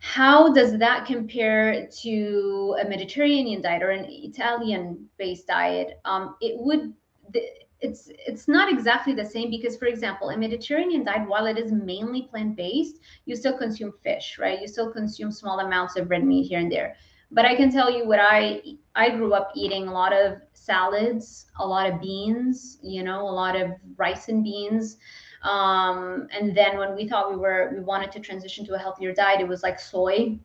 how 0.00 0.52
does 0.52 0.78
that 0.78 1.06
compare 1.06 1.88
to 2.02 2.76
a 2.80 2.88
Mediterranean 2.88 3.60
diet 3.60 3.82
or 3.82 3.90
an 3.90 4.06
Italian 4.08 5.08
based 5.18 5.46
diet? 5.48 6.00
Um, 6.04 6.36
it 6.40 6.58
would. 6.58 6.92
The, 7.32 7.42
it's 7.80 8.08
it's 8.26 8.48
not 8.48 8.72
exactly 8.72 9.12
the 9.12 9.24
same 9.24 9.50
because 9.50 9.76
for 9.76 9.86
example 9.86 10.30
a 10.30 10.36
mediterranean 10.36 11.04
diet 11.04 11.28
while 11.28 11.46
it 11.46 11.58
is 11.58 11.72
mainly 11.72 12.22
plant-based 12.22 12.96
you 13.26 13.36
still 13.36 13.56
consume 13.56 13.92
fish 14.02 14.38
right? 14.38 14.60
You 14.60 14.66
still 14.68 14.90
consume 14.90 15.30
small 15.30 15.60
amounts 15.60 15.96
of 15.96 16.08
red 16.08 16.24
meat 16.24 16.48
here 16.48 16.58
and 16.58 16.72
there. 16.72 16.96
But 17.30 17.44
i 17.44 17.54
can 17.54 17.70
tell 17.70 17.90
you 17.90 18.06
what 18.06 18.20
i 18.20 18.62
i 18.94 19.10
grew 19.10 19.34
up 19.34 19.52
eating 19.54 19.88
a 19.88 19.92
lot 19.92 20.12
of 20.12 20.38
salads 20.54 21.46
a 21.58 21.66
lot 21.66 21.90
of 21.90 22.00
beans 22.00 22.78
you 22.82 23.02
know 23.02 23.22
a 23.22 23.34
lot 23.42 23.56
of 23.56 23.72
rice 23.96 24.28
and 24.28 24.42
beans. 24.42 24.96
Um, 25.42 26.26
and 26.32 26.56
then 26.56 26.76
when 26.78 26.96
we 26.96 27.06
thought 27.06 27.30
we 27.30 27.36
were 27.36 27.70
we 27.74 27.80
wanted 27.80 28.10
to 28.12 28.20
transition 28.20 28.64
to 28.66 28.74
a 28.74 28.78
healthier 28.78 29.12
diet 29.12 29.40
it 29.40 29.48
was 29.48 29.62
like 29.62 29.78
soy. 29.78 30.38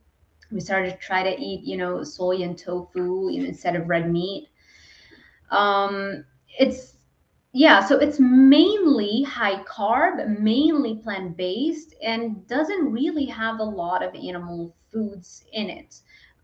We 0.52 0.60
started 0.60 0.92
to 0.92 0.98
try 0.98 1.24
to 1.24 1.42
eat 1.42 1.64
you 1.64 1.78
know 1.78 2.04
soy 2.04 2.42
and 2.42 2.58
tofu 2.58 3.30
instead 3.30 3.76
of 3.76 3.88
red 3.88 4.12
meat. 4.12 4.50
Um, 5.50 6.26
it's 6.60 6.98
yeah, 7.54 7.86
so 7.86 7.98
it's 7.98 8.20
mainly 8.20 9.24
high 9.24 9.62
carb, 9.64 10.40
mainly 10.40 10.96
plant 10.96 11.36
based, 11.36 11.96
and 12.02 12.48
doesn't 12.48 12.92
really 12.92 13.26
have 13.26 13.60
a 13.60 13.64
lot 13.64 14.02
of 14.02 14.16
animal 14.16 14.74
foods 14.92 15.44
in 15.52 15.70
it. 15.70 16.00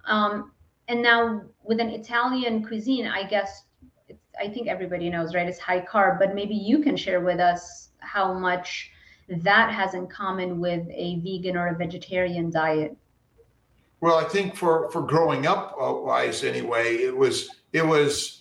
Um, 0.06 0.52
and 0.90 1.02
now 1.02 1.44
with 1.64 1.80
an 1.80 1.90
Italian 1.90 2.66
cuisine, 2.66 3.08
I 3.08 3.24
guess 3.24 3.64
I 4.40 4.50
think 4.50 4.68
everybody 4.68 5.10
knows, 5.10 5.34
right? 5.34 5.48
It's 5.48 5.60
high 5.60 5.82
carb, 5.82 6.20
but 6.20 6.36
maybe 6.36 6.56
you 6.56 6.80
can 6.80 6.96
share 6.98 7.22
with 7.22 7.40
us 7.40 7.90
how 8.00 8.34
much 8.34 8.92
that 9.30 9.72
has 9.72 9.94
in 9.94 10.08
common 10.08 10.60
with 10.60 10.88
a 10.90 11.20
vegan 11.20 11.58
or 11.58 11.68
a 11.68 11.76
vegetarian 11.76 12.50
diet. 12.50 12.96
Well, 14.00 14.18
I 14.18 14.26
think 14.26 14.56
for 14.56 14.90
for 14.92 15.02
growing 15.02 15.48
up 15.48 15.76
uh, 15.82 15.94
wise 15.94 16.44
anyway, 16.44 16.98
it 16.98 17.16
was 17.16 17.50
it 17.74 17.86
was 17.86 18.37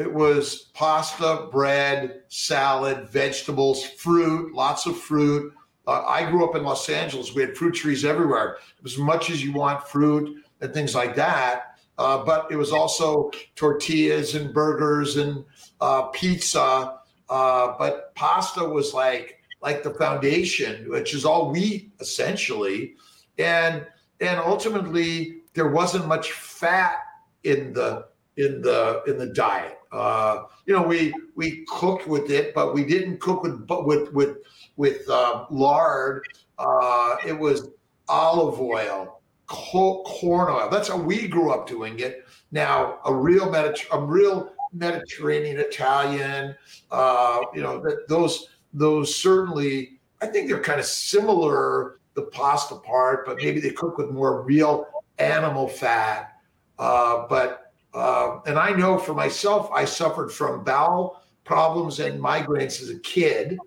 it 0.00 0.12
was 0.12 0.70
pasta, 0.74 1.48
bread, 1.50 2.22
salad, 2.28 3.08
vegetables, 3.10 3.84
fruit, 3.84 4.54
lots 4.54 4.86
of 4.86 4.96
fruit. 4.96 5.52
Uh, 5.86 6.04
I 6.06 6.30
grew 6.30 6.48
up 6.48 6.56
in 6.56 6.62
Los 6.62 6.88
Angeles. 6.88 7.34
We 7.34 7.42
had 7.42 7.56
fruit 7.56 7.74
trees 7.74 8.04
everywhere. 8.04 8.58
As 8.84 8.96
much 8.96 9.30
as 9.30 9.44
you 9.44 9.52
want 9.52 9.86
fruit 9.86 10.42
and 10.60 10.72
things 10.72 10.94
like 10.94 11.14
that. 11.16 11.78
Uh, 11.98 12.24
but 12.24 12.50
it 12.50 12.56
was 12.56 12.72
also 12.72 13.30
tortillas 13.56 14.34
and 14.34 14.54
burgers 14.54 15.16
and 15.16 15.44
uh, 15.80 16.04
pizza. 16.04 16.98
Uh, 17.28 17.74
but 17.78 18.14
pasta 18.14 18.64
was 18.64 18.94
like 18.94 19.36
like 19.60 19.82
the 19.82 19.90
foundation, 19.90 20.88
which 20.88 21.12
is 21.12 21.26
all 21.26 21.50
wheat 21.50 21.92
essentially, 22.00 22.94
and 23.38 23.86
and 24.20 24.40
ultimately 24.40 25.42
there 25.52 25.68
wasn't 25.68 26.06
much 26.06 26.32
fat 26.32 26.96
in 27.44 27.74
the 27.74 28.06
in 28.36 28.62
the 28.62 29.02
in 29.06 29.18
the 29.18 29.26
diet. 29.26 29.79
Uh, 29.92 30.44
you 30.66 30.74
know, 30.74 30.82
we 30.82 31.12
we 31.34 31.64
cooked 31.68 32.06
with 32.06 32.30
it, 32.30 32.54
but 32.54 32.74
we 32.74 32.84
didn't 32.84 33.18
cook 33.20 33.42
with 33.42 33.66
with 33.68 34.12
with 34.12 34.38
with 34.76 35.08
uh, 35.08 35.46
lard. 35.50 36.24
Uh, 36.58 37.16
it 37.26 37.36
was 37.36 37.70
olive 38.08 38.60
oil, 38.60 39.20
corn 39.46 40.50
oil. 40.50 40.68
That's 40.70 40.88
how 40.88 40.96
we 40.96 41.26
grew 41.26 41.52
up 41.52 41.66
doing 41.66 41.98
it. 42.00 42.26
Now, 42.52 42.98
a 43.04 43.14
real 43.14 43.46
Mediter- 43.48 43.86
a 43.92 44.00
real 44.00 44.52
Mediterranean 44.72 45.58
Italian, 45.58 46.54
uh, 46.90 47.40
you 47.54 47.62
know, 47.62 47.80
that 47.80 48.06
those 48.08 48.50
those 48.72 49.14
certainly, 49.14 49.98
I 50.22 50.26
think 50.26 50.48
they're 50.48 50.60
kind 50.60 50.80
of 50.80 50.86
similar. 50.86 51.96
The 52.14 52.22
pasta 52.22 52.74
part, 52.74 53.24
but 53.24 53.36
maybe 53.36 53.60
they 53.60 53.70
cook 53.70 53.96
with 53.96 54.10
more 54.10 54.42
real 54.42 54.88
animal 55.18 55.68
fat. 55.68 56.32
Uh, 56.76 57.24
but 57.28 57.59
uh, 57.94 58.38
and 58.46 58.58
I 58.58 58.70
know 58.70 58.98
for 58.98 59.14
myself, 59.14 59.70
I 59.72 59.84
suffered 59.84 60.30
from 60.30 60.64
bowel 60.64 61.22
problems 61.44 61.98
and 62.00 62.20
migraines 62.20 62.80
as 62.80 62.90
a 62.90 62.98
kid, 63.00 63.58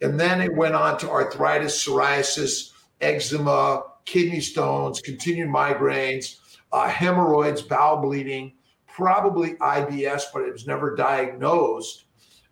and 0.00 0.18
then 0.18 0.40
it 0.40 0.54
went 0.54 0.74
on 0.74 0.98
to 0.98 1.10
arthritis, 1.10 1.84
psoriasis, 1.84 2.70
eczema, 3.00 3.82
kidney 4.04 4.40
stones, 4.40 5.00
continued 5.00 5.48
migraines, 5.48 6.38
uh, 6.72 6.88
hemorrhoids, 6.88 7.62
bowel 7.62 8.00
bleeding, 8.00 8.52
probably 8.86 9.54
IBS, 9.54 10.24
but 10.32 10.42
it 10.42 10.52
was 10.52 10.66
never 10.66 10.94
diagnosed. 10.94 12.04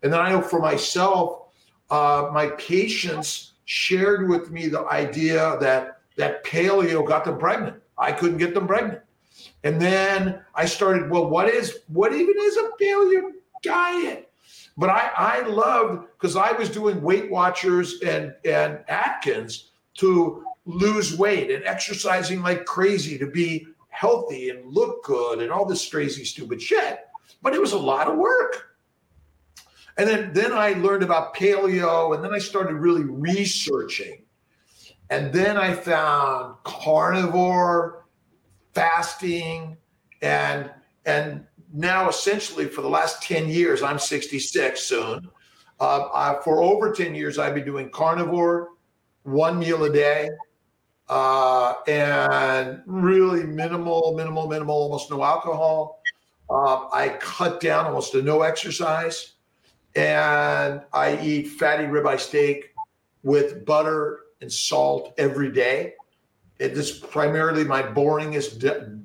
And 0.03 0.11
then 0.11 0.19
I 0.19 0.29
know 0.29 0.41
for 0.41 0.59
myself, 0.59 1.53
uh, 1.89 2.29
my 2.33 2.47
patients 2.57 3.53
shared 3.65 4.27
with 4.29 4.51
me 4.51 4.67
the 4.67 4.85
idea 4.85 5.57
that 5.59 5.99
that 6.17 6.43
paleo 6.43 7.05
got 7.05 7.25
them 7.25 7.37
pregnant. 7.37 7.81
I 7.97 8.11
couldn't 8.11 8.37
get 8.37 8.53
them 8.53 8.67
pregnant. 8.67 9.01
And 9.63 9.79
then 9.79 10.41
I 10.55 10.65
started, 10.65 11.09
well, 11.09 11.27
what 11.27 11.47
is 11.47 11.79
what 11.87 12.13
even 12.13 12.33
is 12.39 12.57
a 12.57 12.69
paleo 12.81 13.31
diet? 13.61 14.31
But 14.77 14.89
I, 14.89 15.11
I 15.15 15.41
loved 15.47 16.07
because 16.13 16.35
I 16.35 16.51
was 16.53 16.69
doing 16.69 17.01
Weight 17.01 17.29
Watchers 17.29 18.01
and 18.01 18.33
and 18.45 18.79
Atkins 18.87 19.71
to 19.95 20.43
lose 20.65 21.17
weight 21.17 21.51
and 21.51 21.63
exercising 21.65 22.41
like 22.41 22.65
crazy 22.65 23.17
to 23.17 23.27
be 23.27 23.67
healthy 23.89 24.49
and 24.49 24.65
look 24.65 25.03
good 25.03 25.39
and 25.39 25.51
all 25.51 25.65
this 25.65 25.87
crazy 25.87 26.23
stupid 26.23 26.61
shit. 26.61 26.99
But 27.41 27.53
it 27.53 27.61
was 27.61 27.73
a 27.73 27.77
lot 27.77 28.07
of 28.07 28.17
work. 28.17 28.75
And 29.97 30.07
then 30.09 30.33
then 30.33 30.53
I 30.53 30.73
learned 30.73 31.03
about 31.03 31.35
paleo 31.35 32.15
and 32.15 32.23
then 32.23 32.33
I 32.33 32.39
started 32.39 32.75
really 32.75 33.03
researching. 33.03 34.23
And 35.09 35.33
then 35.33 35.57
I 35.57 35.73
found 35.73 36.55
carnivore 36.63 38.00
fasting 38.73 39.77
and 40.21 40.69
and 41.05 41.45
now 41.73 42.09
essentially 42.09 42.67
for 42.67 42.81
the 42.81 42.89
last 42.89 43.21
10 43.23 43.49
years 43.49 43.81
i'm 43.81 43.99
66 43.99 44.81
soon 44.81 45.29
uh, 45.79 46.07
I, 46.13 46.37
for 46.43 46.61
over 46.61 46.91
10 46.91 47.15
years 47.15 47.39
i've 47.39 47.55
been 47.55 47.65
doing 47.65 47.89
carnivore 47.89 48.69
one 49.23 49.59
meal 49.59 49.83
a 49.83 49.91
day 49.91 50.29
uh, 51.11 51.73
and 51.87 52.81
really 52.85 53.43
minimal, 53.43 54.13
minimal, 54.15 54.47
minimal, 54.47 54.75
almost 54.75 55.11
no 55.11 55.21
alcohol. 55.21 56.01
Uh, 56.49 56.87
I 56.93 57.17
cut 57.19 57.59
down 57.59 57.85
almost 57.85 58.13
to 58.13 58.21
no 58.21 58.43
exercise, 58.43 59.33
and 59.95 60.81
I 60.93 61.19
eat 61.21 61.49
fatty 61.49 61.83
ribeye 61.83 62.19
steak 62.19 62.73
with 63.23 63.65
butter 63.65 64.19
and 64.39 64.51
salt 64.51 65.13
every 65.17 65.51
day. 65.51 65.95
It 66.61 66.77
is 66.77 66.91
primarily 66.91 67.63
my 67.63 67.81
boringest 67.81 68.59
de- 68.59 68.99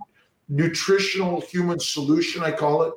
nutritional 0.47 1.41
human 1.41 1.81
solution. 1.81 2.43
I 2.43 2.53
call 2.53 2.83
it. 2.83 2.93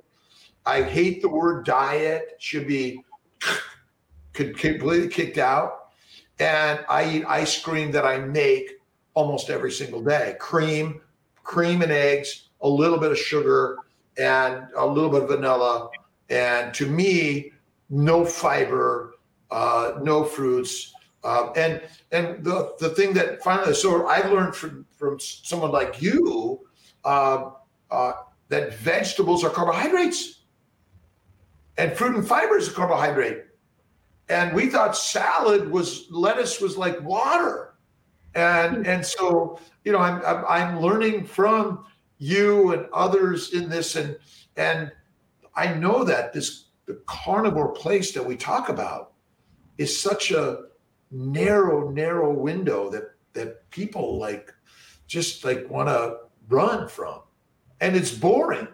I 0.65 0.84
hate 0.84 1.22
the 1.22 1.30
word 1.30 1.63
diet; 1.65 2.36
should 2.39 2.67
be 2.67 3.02
completely 4.34 5.08
kicked 5.08 5.38
out. 5.38 5.91
And 6.39 6.84
I 6.89 7.10
eat 7.10 7.26
ice 7.26 7.58
cream 7.62 7.93
that 7.93 8.04
I 8.04 8.19
make 8.19 8.80
almost 9.13 9.50
every 9.50 9.72
single 9.72 10.04
day. 10.04 10.36
Cream, 10.41 11.00
cream 11.41 11.82
and 11.82 11.91
eggs, 11.93 12.50
a 12.60 12.67
little 12.67 12.98
bit 12.98 13.13
of 13.13 13.17
sugar, 13.17 13.78
and 14.17 14.67
a 14.76 14.86
little 14.86 15.10
bit 15.10 15.24
of 15.24 15.30
vanilla. 15.30 15.89
And 16.30 16.74
to 16.74 16.86
me, 16.86 17.54
no 17.89 18.26
fiber, 18.26 19.13
uh, 19.52 19.93
no 20.02 20.26
fruits. 20.26 20.93
Uh, 21.23 21.51
and 21.55 21.82
and 22.12 22.43
the, 22.43 22.73
the 22.79 22.89
thing 22.89 23.13
that 23.13 23.43
finally, 23.43 23.73
so 23.73 24.08
I 24.08 24.25
learned 24.27 24.55
from, 24.55 24.86
from 24.91 25.19
someone 25.19 25.71
like 25.71 26.01
you 26.01 26.62
uh, 27.03 27.51
uh, 27.91 28.13
that 28.47 28.73
vegetables 28.75 29.43
are 29.43 29.49
carbohydrates 29.49 30.43
and 31.77 31.93
fruit 31.93 32.15
and 32.15 32.27
fiber 32.27 32.58
is 32.58 32.67
a 32.67 32.71
carbohydrate. 32.71 33.45
And 34.27 34.53
we 34.53 34.67
thought 34.67 34.95
salad 34.95 35.69
was 35.69 36.05
lettuce 36.10 36.62
was 36.62 36.77
like 36.77 37.01
water 37.01 37.69
and 38.36 38.77
hmm. 38.77 38.86
and 38.86 39.05
so 39.05 39.60
you 39.84 39.91
know 39.91 39.99
I'm, 39.99 40.23
I'm 40.25 40.45
i'm 40.47 40.79
learning 40.82 41.25
from 41.25 41.86
you 42.17 42.73
and 42.73 42.88
others 42.93 43.53
in 43.53 43.69
this 43.69 43.95
and 43.95 44.17
and 44.55 44.91
i 45.55 45.73
know 45.73 46.03
that 46.03 46.34
this 46.34 46.65
the 46.86 47.01
carnivore 47.05 47.71
place 47.71 48.12
that 48.13 48.25
we 48.25 48.36
talk 48.36 48.69
about 48.69 49.13
is 49.77 49.99
such 49.99 50.32
a 50.32 50.65
narrow 51.12 51.89
narrow 51.89 52.32
window 52.32 52.89
that 52.89 53.12
that 53.34 53.69
people 53.69 54.17
like 54.19 54.54
just 55.08 55.43
like 55.43 55.69
want 55.69 55.89
to 55.89 56.17
run 56.48 56.88
from. 56.88 57.22
And 57.82 57.95
it's 57.95 58.12
boring. 58.12 58.67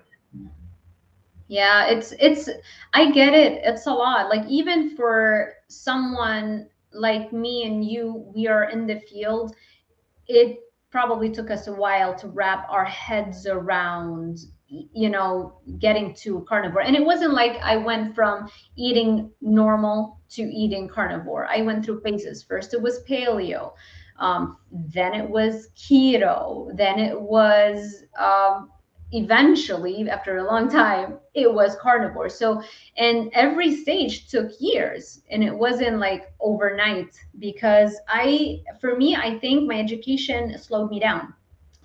Yeah 1.47 1.85
it's 1.85 2.11
it's 2.19 2.49
i 2.93 3.11
get 3.11 3.33
it 3.33 3.61
it's 3.63 3.85
a 3.85 3.91
lot. 3.91 4.29
Like 4.29 4.47
even 4.47 4.95
for 4.95 5.53
someone 5.67 6.67
like 6.95 7.31
me 7.33 7.63
and 7.63 7.85
you, 7.85 8.25
we 8.33 8.47
are 8.47 8.69
in 8.69 8.87
the 8.87 8.99
field, 9.01 9.55
it 10.27 10.59
probably 10.89 11.29
took 11.29 11.51
us 11.51 11.67
a 11.67 11.73
while 11.73 12.15
to 12.15 12.27
wrap 12.29 12.67
our 12.69 12.85
heads 12.85 13.45
around 13.45 14.39
you 14.67 15.09
know 15.09 15.59
getting 15.79 16.13
to 16.15 16.45
carnivore. 16.47 16.81
And 16.81 16.95
it 16.95 17.05
wasn't 17.05 17.33
like 17.33 17.57
i 17.61 17.77
went 17.77 18.15
from 18.15 18.49
eating 18.75 19.31
normal 19.41 20.19
to 20.31 20.41
eating 20.41 20.87
carnivore. 20.87 21.47
I 21.47 21.61
went 21.61 21.85
through 21.85 22.01
phases. 22.01 22.43
First 22.43 22.73
it 22.73 22.81
was 22.81 23.03
paleo. 23.03 23.73
Um, 24.17 24.57
then 24.71 25.13
it 25.13 25.29
was 25.29 25.69
keto. 25.75 26.75
Then 26.75 26.99
it 26.99 27.19
was 27.19 28.03
um, 28.17 28.71
eventually 29.11 30.09
after 30.09 30.37
a 30.37 30.43
long 30.45 30.69
time 30.69 31.19
it 31.35 31.53
was 31.53 31.75
carnivore. 31.79 32.29
So 32.29 32.61
and 32.97 33.29
every 33.33 33.75
stage 33.75 34.29
took 34.29 34.51
years. 34.59 35.21
And 35.29 35.43
it 35.43 35.55
wasn't 35.55 35.99
like 35.99 36.33
overnight 36.39 37.13
because 37.37 37.95
i 38.07 38.61
for 38.81 38.97
me 38.97 39.15
i 39.15 39.37
think 39.39 39.67
my 39.67 39.79
education 39.79 40.57
slowed 40.57 40.89
me 40.89 40.99
down. 40.99 41.33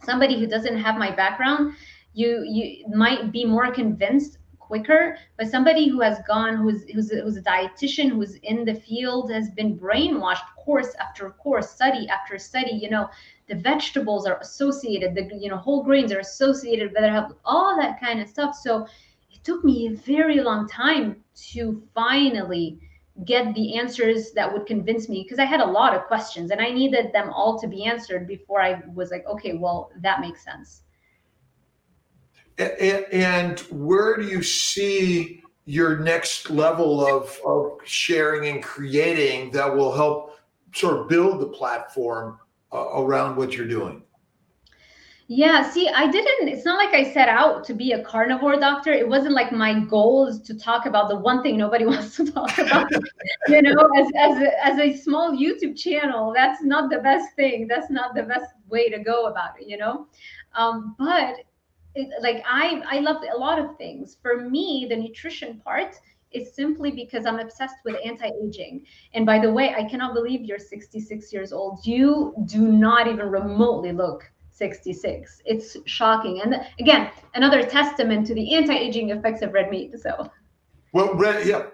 Somebody 0.03 0.40
who 0.40 0.47
doesn't 0.47 0.79
have 0.79 0.97
my 0.97 1.11
background 1.11 1.75
you 2.12 2.44
you 2.44 2.85
might 2.88 3.33
be 3.33 3.44
more 3.44 3.70
convinced 3.73 4.38
quicker 4.59 5.16
but 5.37 5.49
somebody 5.49 5.88
who 5.88 6.01
has 6.01 6.18
gone 6.29 6.57
who's 6.57 6.85
who's 6.90 7.11
a, 7.12 7.20
who's 7.23 7.37
a 7.37 7.42
dietitian 7.42 8.09
who's 8.09 8.37
in 8.37 8.64
the 8.64 8.75
field 8.75 9.31
has 9.33 9.51
been 9.51 9.77
brainwashed 9.77 10.46
course 10.57 10.94
after 11.01 11.31
course 11.31 11.70
study 11.70 12.09
after 12.09 12.38
study 12.38 12.73
you 12.73 12.88
know 12.88 13.09
the 13.51 13.57
vegetables 13.57 14.27
are 14.27 14.38
associated 14.38 15.14
the 15.14 15.29
you 15.37 15.51
know 15.51 15.57
whole 15.57 15.83
grains 15.83 16.12
are 16.12 16.20
associated 16.20 16.92
with 16.92 17.03
have 17.03 17.35
all 17.44 17.77
that 17.77 18.01
kind 18.01 18.20
of 18.20 18.29
stuff. 18.29 18.55
So 18.55 18.87
it 19.31 19.42
took 19.42 19.64
me 19.64 19.88
a 19.88 19.96
very 19.96 20.40
long 20.40 20.68
time 20.68 21.23
to 21.53 21.83
finally 21.92 22.79
get 23.25 23.53
the 23.55 23.77
answers 23.77 24.31
that 24.33 24.51
would 24.51 24.64
convince 24.66 25.09
me 25.09 25.23
because 25.23 25.38
i 25.38 25.44
had 25.44 25.61
a 25.61 25.73
lot 25.79 25.94
of 25.94 26.07
questions 26.07 26.51
and 26.51 26.61
i 26.61 26.70
needed 26.70 27.12
them 27.12 27.29
all 27.31 27.59
to 27.59 27.66
be 27.66 27.85
answered 27.85 28.27
before 28.27 28.62
i 28.62 28.81
was 28.94 29.11
like 29.11 29.27
okay 29.27 29.53
well 29.53 29.90
that 30.01 30.23
makes 30.23 30.42
sense 30.42 30.83
And 32.59 33.59
where 33.71 34.17
do 34.17 34.25
you 34.25 34.43
see 34.43 35.43
your 35.65 35.99
next 35.99 36.51
level 36.51 37.07
of, 37.07 37.39
of 37.47 37.79
sharing 37.85 38.49
and 38.49 38.63
creating 38.63 39.51
that 39.53 39.75
will 39.75 39.93
help 39.93 40.39
sort 40.75 40.99
of 40.99 41.09
build 41.09 41.41
the 41.41 41.47
platform 41.47 42.39
uh, 42.73 43.01
around 43.01 43.37
what 43.37 43.57
you're 43.57 43.69
doing? 43.69 44.03
Yeah, 45.33 45.71
see, 45.71 45.89
I 45.89 46.11
didn't, 46.11 46.49
it's 46.49 46.65
not 46.65 46.77
like 46.77 46.93
I 46.93 47.13
set 47.13 47.29
out 47.29 47.63
to 47.67 47.73
be 47.73 47.93
a 47.93 48.03
carnivore 48.03 48.59
doctor. 48.59 48.93
It 48.93 49.09
wasn't 49.09 49.35
like 49.35 49.53
my 49.53 49.79
goal 49.79 50.27
is 50.27 50.41
to 50.41 50.59
talk 50.59 50.87
about 50.87 51.09
the 51.09 51.15
one 51.15 51.41
thing 51.41 51.57
nobody 51.57 51.85
wants 51.87 52.17
to 52.17 52.33
talk 52.33 52.59
about. 52.59 52.91
you 53.47 53.63
know, 53.63 53.89
as, 53.97 54.09
as, 54.19 54.43
a, 54.43 54.67
as 54.67 54.79
a 54.81 54.97
small 54.97 55.31
YouTube 55.31 55.79
channel, 55.79 56.33
that's 56.35 56.65
not 56.65 56.91
the 56.91 56.99
best 56.99 57.37
thing. 57.37 57.69
That's 57.69 57.91
not 57.91 58.17
the 58.17 58.25
best 58.25 58.55
way 58.69 58.91
to 58.91 58.99
go 58.99 59.27
about 59.27 59.51
it, 59.61 59.69
you 59.69 59.77
know? 59.77 60.09
Um, 60.57 60.97
but 60.99 61.37
like 62.20 62.42
I, 62.48 62.83
I 62.88 63.00
love 63.00 63.22
a 63.35 63.37
lot 63.37 63.59
of 63.59 63.76
things. 63.76 64.16
For 64.22 64.48
me, 64.48 64.87
the 64.88 64.96
nutrition 64.96 65.61
part 65.64 65.98
is 66.33 66.55
simply 66.55 66.92
because 66.92 67.26
I'm 67.26 67.40
obsessed 67.40 67.76
with 67.85 67.96
anti-aging. 68.05 68.85
And 69.14 69.26
by 69.26 69.38
the 69.38 69.53
way, 69.53 69.74
I 69.74 69.85
cannot 69.85 70.14
believe 70.14 70.42
you're 70.42 70.59
66 70.59 71.33
years 71.33 71.53
old. 71.53 71.85
You 71.85 72.35
do 72.44 72.61
not 72.61 73.09
even 73.09 73.29
remotely 73.29 73.92
look 73.92 74.31
66. 74.50 75.42
It's 75.44 75.76
shocking. 75.87 76.42
And 76.42 76.57
again, 76.79 77.11
another 77.35 77.64
testament 77.64 78.26
to 78.29 78.35
the 78.35 78.55
anti-aging 78.55 79.11
effects 79.11 79.42
of 79.42 79.53
red 79.53 79.70
meat. 79.70 79.98
So 80.00 80.31
well, 80.92 81.14
red, 81.14 81.46
yeah, 81.46 81.66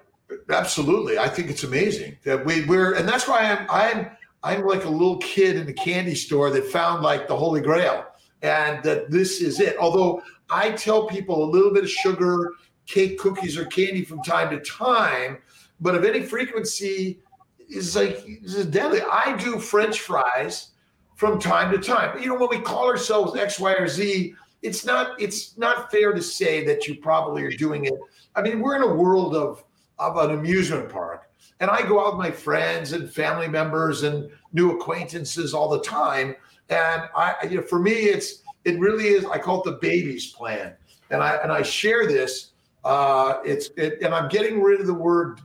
absolutely. 0.50 1.18
I 1.18 1.29
think 1.29 1.50
it's 1.50 1.64
amazing 1.64 2.16
that 2.24 2.44
we 2.44 2.64
we're 2.64 2.94
and 2.94 3.09
that's 3.09 3.29
why 3.29 3.40
I'm 3.40 3.66
I'm 3.68 4.11
I'm 4.42 4.66
like 4.66 4.85
a 4.85 4.88
little 4.88 5.18
kid 5.18 5.57
in 5.57 5.68
a 5.68 5.72
candy 5.72 6.14
store 6.14 6.50
that 6.50 6.64
found 6.66 7.02
like 7.02 7.26
the 7.29 7.37
holy 7.37 7.61
grail 7.61 8.05
and 8.42 8.83
that 8.83 9.11
this 9.11 9.40
is 9.40 9.61
it. 9.61 9.77
Although 9.79 10.22
I 10.51 10.72
tell 10.72 11.07
people 11.07 11.44
a 11.44 11.51
little 11.51 11.72
bit 11.72 11.85
of 11.85 11.90
sugar, 11.90 12.53
cake, 12.87 13.18
cookies, 13.18 13.57
or 13.57 13.64
candy 13.66 14.05
from 14.05 14.22
time 14.22 14.51
to 14.51 14.61
time, 14.61 15.38
but 15.81 15.94
of 15.94 16.05
any 16.05 16.22
frequency 16.22 17.20
is 17.68 17.96
like 17.96 18.22
is 18.27 18.66
deadly. 18.66 19.01
I 19.01 19.37
do 19.37 19.59
French 19.59 20.01
fries 20.01 20.70
from 21.16 21.38
time 21.38 21.72
to 21.72 21.79
time. 21.79 22.20
You 22.22 22.29
know, 22.29 22.37
when 22.37 22.49
we 22.51 22.61
call 22.61 22.87
ourselves 22.87 23.37
X, 23.37 23.59
Y, 23.59 23.72
or 23.72 23.88
Z, 23.88 24.35
it's 24.62 24.85
not 24.85 25.20
it's 25.20 25.57
not 25.59 25.90
fair 25.90 26.12
to 26.12 26.22
say 26.22 26.64
that 26.66 26.87
you 26.87 26.96
probably 26.96 27.42
are 27.42 27.51
doing 27.51 27.87
it. 27.87 27.94
I 28.35 28.42
mean, 28.42 28.61
we're 28.61 28.77
in 28.77 28.83
a 28.83 28.94
world 28.94 29.35
of 29.35 29.64
of 29.99 30.16
an 30.18 30.37
amusement 30.37 30.88
park, 30.88 31.31
and 31.61 31.70
I 31.70 31.83
go 31.83 32.01
out 32.01 32.16
with 32.16 32.27
my 32.27 32.31
friends 32.31 32.92
and 32.92 33.11
family 33.11 33.49
members 33.49 34.03
and 34.03 34.31
new 34.53 34.77
acquaintances 34.79 35.55
all 35.55 35.68
the 35.68 35.81
time. 35.81 36.37
And 36.68 37.02
I, 37.14 37.35
you 37.48 37.57
know, 37.57 37.62
for 37.62 37.79
me, 37.79 37.92
it's 37.92 38.42
it 38.64 38.79
really 38.79 39.09
is. 39.09 39.24
I 39.26 39.38
call 39.38 39.62
it 39.62 39.64
the 39.64 39.79
baby's 39.79 40.33
plan, 40.33 40.74
and 41.11 41.22
I 41.22 41.37
and 41.37 41.52
I 41.52 41.62
share 41.62 42.07
this. 42.07 42.52
Uh, 42.85 43.38
it's 43.44 43.70
it, 43.76 44.02
and 44.02 44.14
I'm 44.14 44.29
getting 44.29 44.61
rid 44.61 44.81
of 44.81 44.87
the 44.87 44.94
word 44.94 45.40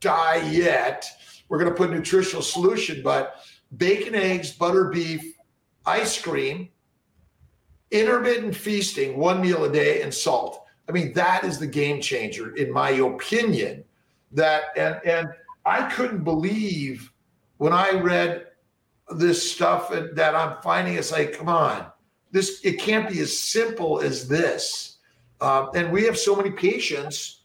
diet. 0.00 1.04
We're 1.48 1.58
going 1.58 1.70
to 1.70 1.76
put 1.76 1.90
nutritional 1.90 2.42
solution, 2.42 3.02
but 3.02 3.44
bacon, 3.76 4.14
eggs, 4.14 4.52
butter, 4.52 4.84
beef, 4.90 5.34
ice 5.84 6.20
cream, 6.20 6.68
intermittent 7.90 8.54
feasting, 8.54 9.18
one 9.18 9.40
meal 9.40 9.64
a 9.64 9.72
day, 9.72 10.02
and 10.02 10.14
salt. 10.14 10.64
I 10.88 10.92
mean, 10.92 11.12
that 11.14 11.44
is 11.44 11.58
the 11.58 11.66
game 11.66 12.00
changer, 12.00 12.54
in 12.56 12.72
my 12.72 12.90
opinion. 12.90 13.84
That 14.32 14.62
and 14.76 15.00
and 15.04 15.28
I 15.66 15.90
couldn't 15.90 16.22
believe 16.22 17.12
when 17.58 17.72
I 17.72 17.90
read 17.90 18.46
this 19.10 19.52
stuff 19.52 19.90
that 19.90 20.34
I'm 20.34 20.60
finding. 20.62 20.94
It's 20.94 21.12
like, 21.12 21.32
come 21.32 21.48
on, 21.48 21.86
this 22.30 22.60
it 22.64 22.78
can't 22.80 23.08
be 23.08 23.20
as 23.20 23.36
simple 23.36 24.00
as 24.00 24.28
this. 24.28 24.98
Um, 25.40 25.70
and 25.74 25.90
we 25.90 26.04
have 26.04 26.18
so 26.18 26.36
many 26.36 26.50
patients 26.50 27.42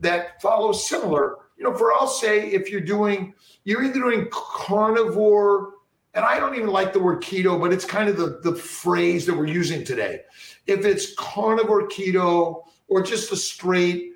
that 0.00 0.40
follow 0.40 0.72
similar. 0.72 1.38
You 1.56 1.64
know, 1.64 1.74
for 1.74 1.92
I'll 1.92 2.06
say 2.06 2.48
if 2.50 2.70
you're 2.70 2.80
doing 2.80 3.34
you're 3.64 3.84
either 3.84 4.00
doing 4.00 4.28
carnivore, 4.30 5.74
and 6.14 6.24
I 6.24 6.38
don't 6.38 6.54
even 6.56 6.68
like 6.68 6.92
the 6.92 7.00
word 7.00 7.22
keto, 7.22 7.60
but 7.60 7.72
it's 7.72 7.84
kind 7.84 8.08
of 8.08 8.16
the, 8.16 8.40
the 8.42 8.56
phrase 8.56 9.26
that 9.26 9.36
we're 9.36 9.46
using 9.46 9.84
today. 9.84 10.20
If 10.66 10.84
it's 10.84 11.14
carnivore 11.14 11.88
keto 11.88 12.64
or 12.88 13.02
just 13.02 13.32
a 13.32 13.36
straight 13.36 14.14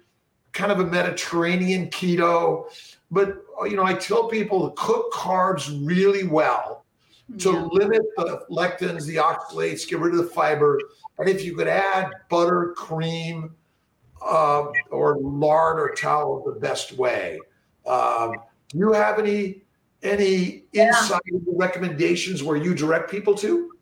kind 0.53 0.73
of 0.73 0.81
a 0.81 0.87
Mediterranean 0.87 1.89
keto, 1.91 2.65
but 3.11 3.37
you 3.65 3.77
know, 3.77 3.85
I 3.85 3.95
tell 3.95 4.29
people 4.29 4.69
to 4.69 4.75
cook 4.77 5.13
carbs 5.13 5.71
really 5.87 6.25
well 6.25 6.86
to 7.39 7.53
yeah. 7.53 7.69
limit 7.73 8.03
the 8.17 8.43
lectins, 8.51 9.05
the 9.07 9.17
oxalates, 9.17 9.89
get 9.89 9.99
rid 9.99 10.15
of 10.15 10.19
the 10.19 10.31
fiber. 10.31 10.81
And 11.19 11.29
if 11.29 11.45
you 11.45 11.57
could 11.57 11.69
add 11.69 12.13
butter, 12.29 12.75
cream, 12.77 13.55
uh, 14.25 14.67
or 14.91 15.19
lard 15.19 15.79
or 15.79 15.95
tallow 15.95 16.43
the 16.45 16.59
best 16.59 16.93
way. 16.93 17.39
Um, 17.87 18.35
do 18.69 18.79
you 18.79 18.93
have 18.93 19.19
any 19.19 19.63
any 20.03 20.65
yeah. 20.73 20.89
insight 20.89 21.21
recommendations 21.47 22.43
where 22.43 22.57
you 22.57 22.75
direct 22.75 23.11
people 23.11 23.35
to? 23.37 23.76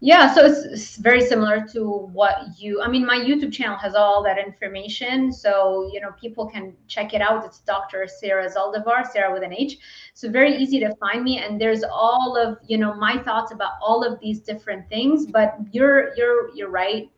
Yeah, 0.00 0.34
so 0.34 0.44
it's, 0.44 0.64
it's, 0.64 0.96
very 0.96 1.20
similar 1.20 1.66
to 1.72 1.82
what 2.12 2.48
you. 2.58 2.82
I 2.82 2.88
mean, 2.88 3.06
my 3.06 3.18
YouTube 3.18 3.52
channel 3.52 3.76
has 3.78 3.94
all 3.94 4.22
that 4.24 4.38
information, 4.38 5.32
so 5.32 5.88
you 5.92 6.00
know 6.00 6.10
people 6.20 6.46
can 6.46 6.74
check 6.88 7.14
it 7.14 7.22
out. 7.22 7.44
It's 7.44 7.60
Dr. 7.60 8.06
Sarah 8.06 8.50
Zaldivar, 8.50 9.10
Sarah 9.10 9.32
with 9.32 9.42
an 9.42 9.52
H. 9.52 9.78
So 10.14 10.30
very 10.30 10.54
easy 10.56 10.78
to 10.80 10.94
find 10.96 11.24
me, 11.24 11.38
and 11.38 11.60
there's 11.60 11.82
all 11.82 12.36
of 12.36 12.58
you 12.66 12.76
know 12.76 12.94
my 12.94 13.18
thoughts 13.22 13.52
about 13.52 13.72
all 13.80 14.04
of 14.04 14.20
these 14.20 14.40
different 14.40 14.88
things. 14.88 15.26
But 15.26 15.56
you're 15.72 16.14
you're 16.16 16.54
you're 16.54 16.70
right. 16.70 17.10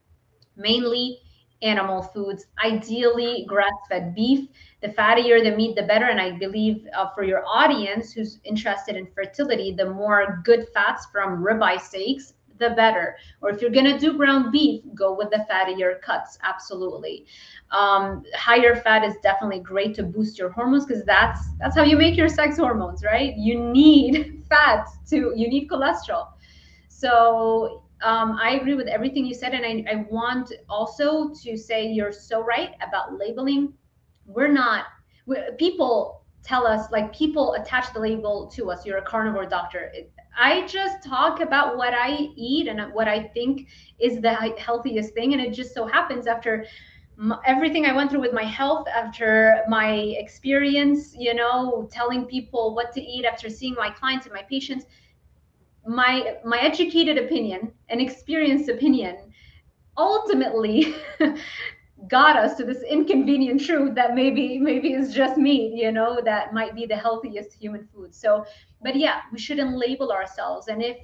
Mainly 0.57 1.19
animal 1.62 2.03
foods, 2.03 2.47
ideally 2.62 3.45
grass-fed 3.49 4.15
beef 4.15 4.49
the 4.87 4.89
fattier 4.89 5.43
the 5.43 5.57
meat, 5.57 5.77
the 5.77 5.83
better. 5.83 6.07
And 6.07 6.21
I 6.21 6.33
believe 6.33 6.87
uh, 6.97 7.11
for 7.15 7.25
your 7.25 7.45
audience 7.47 8.12
who's 8.12 8.39
interested 8.45 8.97
in 8.97 9.07
fertility, 9.15 9.73
the 9.73 9.91
more 9.91 10.43
good 10.45 10.69
fats 10.75 11.07
from 11.12 11.43
ribeye 11.43 11.81
steaks, 11.81 12.35
the 12.59 12.71
better. 12.71 13.16
Or 13.40 13.51
if 13.51 13.61
you're 13.61 13.71
gonna 13.71 13.99
do 13.99 14.16
ground 14.16 14.53
beef, 14.53 14.83
go 14.95 15.14
with 15.14 15.31
the 15.31 15.47
fattier 15.51 16.01
cuts. 16.01 16.38
Absolutely. 16.42 17.27
Um, 17.71 18.25
higher 18.35 18.77
fat 18.77 19.05
is 19.05 19.14
definitely 19.23 19.61
great 19.61 19.95
to 19.97 20.03
boost 20.03 20.38
your 20.38 20.51
hormones 20.51 20.87
because 20.87 21.05
that's 21.05 21.40
that's 21.59 21.77
how 21.77 21.83
you 21.83 21.97
make 21.97 22.16
your 22.16 22.29
sex 22.29 22.57
hormones, 22.59 23.03
right? 23.05 23.35
You 23.37 23.59
need 23.59 24.45
fat 24.49 24.87
to 25.09 25.33
you 25.37 25.49
need 25.49 25.69
cholesterol. 25.69 26.29
So 26.88 27.83
um, 28.03 28.38
I 28.40 28.59
agree 28.61 28.75
with 28.75 28.88
everything 28.88 29.25
you 29.25 29.35
said, 29.35 29.55
and 29.55 29.64
I, 29.64 29.92
I 29.92 30.07
want 30.11 30.53
also 30.69 31.31
to 31.42 31.57
say 31.57 31.87
you're 31.87 32.12
so 32.12 32.42
right 32.42 32.75
about 32.87 33.19
labeling 33.19 33.73
we're 34.27 34.49
not 34.49 34.87
we, 35.27 35.38
people 35.59 36.25
tell 36.42 36.66
us 36.66 36.90
like 36.92 37.14
people 37.14 37.55
attach 37.55 37.92
the 37.92 37.99
label 37.99 38.47
to 38.47 38.71
us 38.71 38.85
you're 38.85 38.99
a 38.99 39.03
carnivore 39.03 39.47
doctor 39.47 39.92
i 40.37 40.66
just 40.66 41.03
talk 41.03 41.40
about 41.40 41.77
what 41.77 41.94
i 41.94 42.11
eat 42.37 42.68
and 42.68 42.81
what 42.92 43.09
i 43.09 43.22
think 43.22 43.68
is 43.99 44.20
the 44.20 44.33
healthiest 44.59 45.14
thing 45.14 45.33
and 45.33 45.42
it 45.42 45.53
just 45.53 45.75
so 45.75 45.87
happens 45.87 46.27
after 46.27 46.64
everything 47.46 47.87
i 47.87 47.92
went 47.92 48.11
through 48.11 48.20
with 48.20 48.33
my 48.33 48.44
health 48.44 48.87
after 48.94 49.61
my 49.68 49.92
experience 50.18 51.14
you 51.18 51.35
know 51.35 51.88
telling 51.90 52.25
people 52.27 52.75
what 52.75 52.92
to 52.92 53.01
eat 53.01 53.25
after 53.25 53.49
seeing 53.49 53.75
my 53.75 53.90
clients 53.90 54.27
and 54.27 54.35
my 54.35 54.42
patients 54.42 54.85
my 55.87 56.35
my 56.44 56.59
educated 56.59 57.16
opinion 57.16 57.72
and 57.88 58.01
experienced 58.01 58.68
opinion 58.68 59.16
ultimately 59.96 60.94
got 62.09 62.37
us 62.37 62.56
to 62.56 62.64
this 62.64 62.82
inconvenient 62.82 63.64
truth 63.64 63.94
that 63.94 64.14
maybe 64.14 64.59
maybe 64.59 64.92
it's 64.92 65.14
just 65.14 65.38
meat 65.38 65.72
you 65.74 65.90
know 65.90 66.20
that 66.24 66.52
might 66.52 66.74
be 66.74 66.87
the 66.87 66.96
healthiest 66.96 67.54
human 67.54 67.88
food. 67.92 68.14
So 68.14 68.44
but 68.82 68.96
yeah 68.96 69.22
we 69.32 69.38
shouldn't 69.38 69.76
label 69.76 70.12
ourselves. 70.12 70.68
And 70.68 70.82
if 70.82 70.98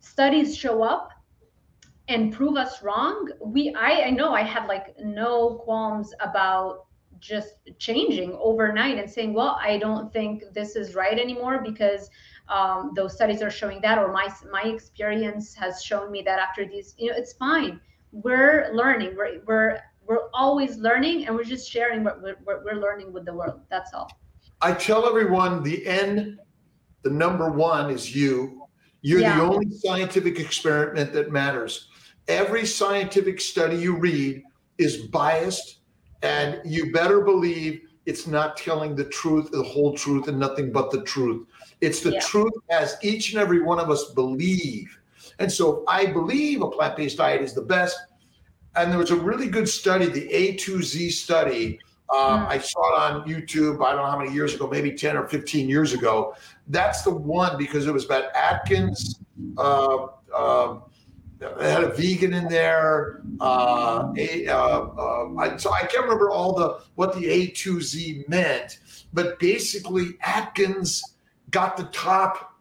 studies 0.00 0.56
show 0.56 0.82
up 0.82 1.10
and 2.08 2.32
prove 2.32 2.56
us 2.56 2.82
wrong 2.82 3.28
we 3.44 3.74
i 3.74 4.04
i 4.04 4.10
know 4.10 4.32
i 4.32 4.42
had 4.42 4.66
like 4.66 4.94
no 4.98 5.56
qualms 5.64 6.14
about 6.20 6.86
just 7.18 7.56
changing 7.78 8.32
overnight 8.40 8.96
and 8.96 9.10
saying 9.10 9.34
well 9.34 9.58
i 9.60 9.76
don't 9.76 10.10
think 10.12 10.42
this 10.54 10.74
is 10.76 10.94
right 10.94 11.18
anymore 11.18 11.60
because 11.62 12.08
um, 12.48 12.92
those 12.94 13.14
studies 13.14 13.42
are 13.42 13.50
showing 13.50 13.80
that 13.82 13.98
or 13.98 14.12
my 14.12 14.32
my 14.50 14.62
experience 14.62 15.54
has 15.54 15.82
shown 15.82 16.10
me 16.10 16.22
that 16.22 16.38
after 16.38 16.66
these 16.66 16.94
you 16.98 17.10
know 17.10 17.16
it's 17.16 17.32
fine. 17.34 17.80
We're 18.10 18.70
learning. 18.72 19.16
We're, 19.16 19.40
we're 19.46 19.80
we're 20.08 20.30
always 20.32 20.78
learning 20.78 21.26
and 21.26 21.36
we're 21.36 21.44
just 21.44 21.70
sharing 21.70 22.02
what 22.02 22.22
we're, 22.22 22.36
what 22.44 22.64
we're 22.64 22.80
learning 22.80 23.12
with 23.12 23.26
the 23.26 23.32
world. 23.32 23.60
That's 23.70 23.92
all. 23.92 24.10
I 24.62 24.72
tell 24.72 25.06
everyone 25.06 25.62
the 25.62 25.86
end 25.86 26.38
the 27.02 27.10
number 27.10 27.50
one 27.50 27.90
is 27.90 28.16
you. 28.16 28.66
You're 29.02 29.20
yeah. 29.20 29.36
the 29.36 29.42
only 29.42 29.70
scientific 29.70 30.40
experiment 30.40 31.12
that 31.12 31.30
matters. 31.30 31.88
Every 32.26 32.66
scientific 32.66 33.40
study 33.40 33.76
you 33.76 33.96
read 33.96 34.42
is 34.78 34.96
biased 34.96 35.80
and 36.22 36.60
you 36.64 36.90
better 36.92 37.20
believe 37.20 37.82
it's 38.06 38.26
not 38.26 38.56
telling 38.56 38.96
the 38.96 39.04
truth 39.04 39.50
the 39.52 39.62
whole 39.62 39.94
truth 39.94 40.26
and 40.28 40.38
nothing 40.38 40.72
but 40.72 40.90
the 40.90 41.02
truth. 41.02 41.46
It's 41.80 42.00
the 42.00 42.12
yeah. 42.12 42.20
truth 42.20 42.54
as 42.70 42.96
each 43.02 43.32
and 43.32 43.40
every 43.40 43.60
one 43.60 43.78
of 43.78 43.90
us 43.90 44.10
believe. 44.12 44.98
And 45.38 45.52
so 45.52 45.82
if 45.82 45.88
i 45.88 46.06
believe 46.06 46.62
a 46.62 46.70
plant-based 46.70 47.18
diet 47.18 47.42
is 47.42 47.54
the 47.54 47.62
best 47.62 47.96
and 48.76 48.90
there 48.90 48.98
was 48.98 49.10
a 49.10 49.16
really 49.16 49.48
good 49.48 49.68
study, 49.68 50.06
the 50.06 50.32
A 50.32 50.56
to 50.56 50.82
Z 50.82 51.10
study. 51.10 51.80
Um, 52.10 52.40
mm. 52.40 52.48
I 52.48 52.58
saw 52.58 52.80
it 52.88 53.14
on 53.14 53.28
YouTube. 53.28 53.84
I 53.84 53.92
don't 53.92 53.98
know 53.98 54.10
how 54.10 54.18
many 54.18 54.32
years 54.32 54.54
ago, 54.54 54.66
maybe 54.66 54.92
ten 54.92 55.16
or 55.16 55.26
fifteen 55.28 55.68
years 55.68 55.92
ago. 55.92 56.34
That's 56.68 57.02
the 57.02 57.10
one 57.10 57.58
because 57.58 57.86
it 57.86 57.92
was 57.92 58.04
about 58.04 58.34
Atkins. 58.34 59.20
Uh, 59.56 60.06
uh, 60.34 60.78
they 61.38 61.70
had 61.70 61.84
a 61.84 61.92
vegan 61.94 62.32
in 62.32 62.48
there. 62.48 63.22
Uh, 63.40 64.12
a, 64.16 64.48
uh, 64.48 64.56
uh, 64.56 65.34
I, 65.38 65.56
so 65.56 65.72
I 65.72 65.80
can't 65.80 66.04
remember 66.04 66.30
all 66.30 66.54
the 66.54 66.80
what 66.94 67.14
the 67.14 67.26
A 67.28 67.48
to 67.48 67.80
Z 67.80 68.24
meant, 68.26 68.78
but 69.12 69.38
basically 69.38 70.16
Atkins 70.22 71.02
got 71.50 71.76
the 71.76 71.84
top 71.84 72.54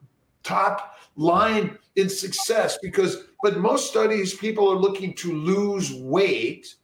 top 0.44 0.98
line 1.16 1.78
in 1.96 2.10
success 2.10 2.78
because 2.82 3.27
but 3.42 3.58
most 3.58 3.90
studies 3.90 4.34
people 4.34 4.70
are 4.72 4.76
looking 4.76 5.14
to 5.14 5.34
lose 5.34 5.94
weight. 5.94 6.76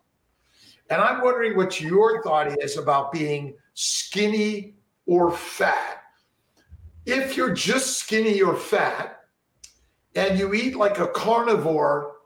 And 0.89 1.01
i'm 1.01 1.21
wondering 1.21 1.57
what 1.57 1.81
your 1.81 2.21
thought 2.23 2.59
is 2.61 2.77
about 2.77 3.11
being 3.11 3.55
skinny 3.73 4.75
or 5.05 5.31
fat. 5.31 6.03
If 7.05 7.35
you're 7.35 7.53
just 7.53 7.97
skinny 7.97 8.41
or 8.41 8.55
fat 8.55 9.25
and 10.15 10.37
you 10.37 10.53
eat 10.53 10.75
like 10.75 10.99
a 10.99 11.07
carnivore 11.07 12.17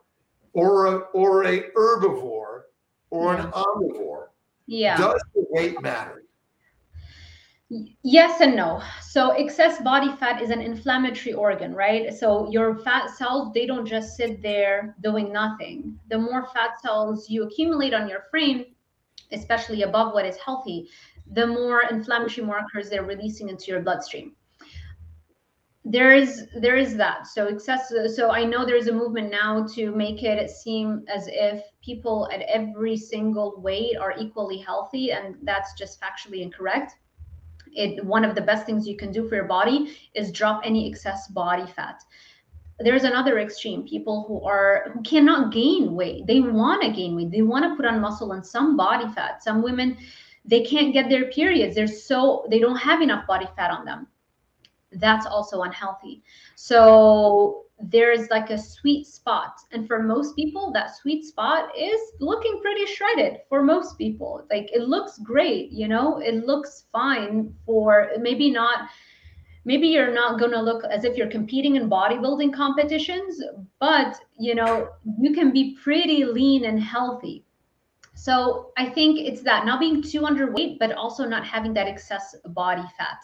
or 0.52 0.86
a 0.86 0.98
or 1.12 1.44
a 1.44 1.70
herbivore 1.72 2.62
or 3.10 3.34
an 3.34 3.50
omnivore 3.50 4.26
yeah. 4.66 4.96
does 4.96 5.20
the 5.34 5.44
weight 5.50 5.80
matter 5.80 6.22
Yes 7.70 8.40
and 8.40 8.56
no. 8.56 8.82
So 9.02 9.32
excess 9.32 9.82
body 9.82 10.10
fat 10.16 10.40
is 10.40 10.48
an 10.48 10.62
inflammatory 10.62 11.34
organ, 11.34 11.74
right? 11.74 12.14
So 12.14 12.50
your 12.50 12.78
fat 12.78 13.10
cells, 13.10 13.52
they 13.52 13.66
don't 13.66 13.84
just 13.84 14.16
sit 14.16 14.40
there 14.42 14.96
doing 15.02 15.30
nothing. 15.32 15.98
The 16.08 16.18
more 16.18 16.46
fat 16.54 16.80
cells 16.80 17.28
you 17.28 17.42
accumulate 17.42 17.92
on 17.92 18.08
your 18.08 18.22
frame, 18.30 18.64
especially 19.32 19.82
above 19.82 20.14
what 20.14 20.24
is 20.24 20.38
healthy, 20.38 20.88
the 21.32 21.46
more 21.46 21.82
inflammatory 21.90 22.46
markers 22.46 22.88
they're 22.88 23.04
releasing 23.04 23.50
into 23.50 23.66
your 23.66 23.82
bloodstream. 23.82 24.34
There 25.84 26.14
is 26.14 26.46
there 26.58 26.76
is 26.76 26.96
that. 26.96 27.26
So 27.26 27.48
excess 27.48 27.92
so 28.16 28.30
I 28.30 28.44
know 28.44 28.64
there's 28.64 28.88
a 28.88 28.92
movement 28.92 29.30
now 29.30 29.66
to 29.74 29.90
make 29.94 30.22
it 30.22 30.50
seem 30.50 31.04
as 31.06 31.28
if 31.30 31.62
people 31.82 32.30
at 32.32 32.40
every 32.42 32.96
single 32.96 33.60
weight 33.60 33.96
are 33.98 34.14
equally 34.18 34.58
healthy 34.58 35.12
and 35.12 35.36
that's 35.42 35.74
just 35.74 36.00
factually 36.00 36.40
incorrect 36.40 36.94
it 37.78 38.04
one 38.04 38.24
of 38.24 38.34
the 38.34 38.40
best 38.40 38.66
things 38.66 38.86
you 38.86 38.96
can 38.96 39.12
do 39.12 39.28
for 39.28 39.36
your 39.36 39.44
body 39.44 39.96
is 40.14 40.32
drop 40.32 40.62
any 40.64 40.88
excess 40.88 41.28
body 41.28 41.66
fat. 41.66 42.02
There's 42.80 43.04
another 43.04 43.38
extreme 43.38 43.82
people 43.86 44.24
who 44.26 44.44
are 44.44 44.90
who 44.92 45.02
cannot 45.02 45.52
gain 45.52 45.94
weight. 45.94 46.26
They 46.26 46.40
want 46.40 46.82
to 46.82 46.90
gain 46.90 47.16
weight. 47.16 47.30
They 47.30 47.42
want 47.42 47.64
to 47.64 47.76
put 47.76 47.86
on 47.86 48.00
muscle 48.00 48.32
and 48.32 48.44
some 48.44 48.76
body 48.76 49.08
fat. 49.14 49.42
Some 49.42 49.62
women 49.62 49.96
they 50.44 50.62
can't 50.62 50.92
get 50.92 51.08
their 51.08 51.26
periods. 51.26 51.74
They're 51.74 51.86
so 51.86 52.46
they 52.50 52.58
don't 52.58 52.76
have 52.76 53.02
enough 53.02 53.26
body 53.26 53.46
fat 53.56 53.70
on 53.70 53.84
them. 53.84 54.06
That's 54.92 55.26
also 55.26 55.62
unhealthy. 55.62 56.22
So 56.54 57.66
there's 57.80 58.28
like 58.30 58.50
a 58.50 58.58
sweet 58.58 59.06
spot. 59.06 59.60
And 59.72 59.86
for 59.86 60.02
most 60.02 60.34
people 60.36 60.72
that 60.72 60.96
sweet 60.96 61.24
spot 61.24 61.70
is 61.76 62.00
looking 62.20 62.60
pretty 62.60 62.86
shredded 62.86 63.40
for 63.48 63.62
most 63.62 63.96
people. 63.98 64.46
Like 64.50 64.70
it 64.72 64.82
looks 64.82 65.18
great 65.18 65.70
you 65.70 65.88
know? 65.88 66.18
It 66.18 66.46
looks 66.46 66.84
fine 66.92 67.54
for 67.64 68.10
maybe 68.20 68.50
not 68.50 68.88
maybe 69.64 69.88
you're 69.88 70.12
not 70.12 70.38
going 70.38 70.52
to 70.52 70.62
look 70.62 70.84
as 70.84 71.04
if 71.04 71.16
you're 71.16 71.28
competing 71.28 71.76
in 71.76 71.90
bodybuilding 71.90 72.52
competitions 72.54 73.42
but 73.80 74.18
you 74.38 74.54
know 74.54 74.88
you 75.20 75.34
can 75.34 75.52
be 75.52 75.76
pretty 75.82 76.24
lean 76.24 76.64
and 76.64 76.82
healthy. 76.82 77.44
So 78.14 78.72
i 78.76 78.88
think 78.88 79.20
it's 79.20 79.42
that 79.42 79.64
not 79.66 79.78
being 79.78 80.02
too 80.02 80.22
underweight 80.22 80.78
but 80.78 80.92
also 80.92 81.24
not 81.24 81.46
having 81.46 81.74
that 81.74 81.86
excess 81.86 82.34
body 82.46 82.82
fat 82.96 83.18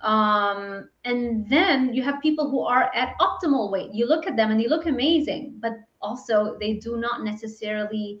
um, 0.00 0.88
and 1.04 1.48
then 1.50 1.92
you 1.92 2.02
have 2.02 2.20
people 2.20 2.48
who 2.48 2.60
are 2.60 2.94
at 2.94 3.16
optimal 3.18 3.70
weight. 3.70 3.92
You 3.92 4.06
look 4.06 4.26
at 4.26 4.36
them 4.36 4.50
and 4.50 4.60
they 4.60 4.68
look 4.68 4.86
amazing 4.86 5.56
but 5.60 5.72
also 6.00 6.56
they 6.60 6.74
do 6.74 6.96
not 6.96 7.24
necessarily 7.24 8.20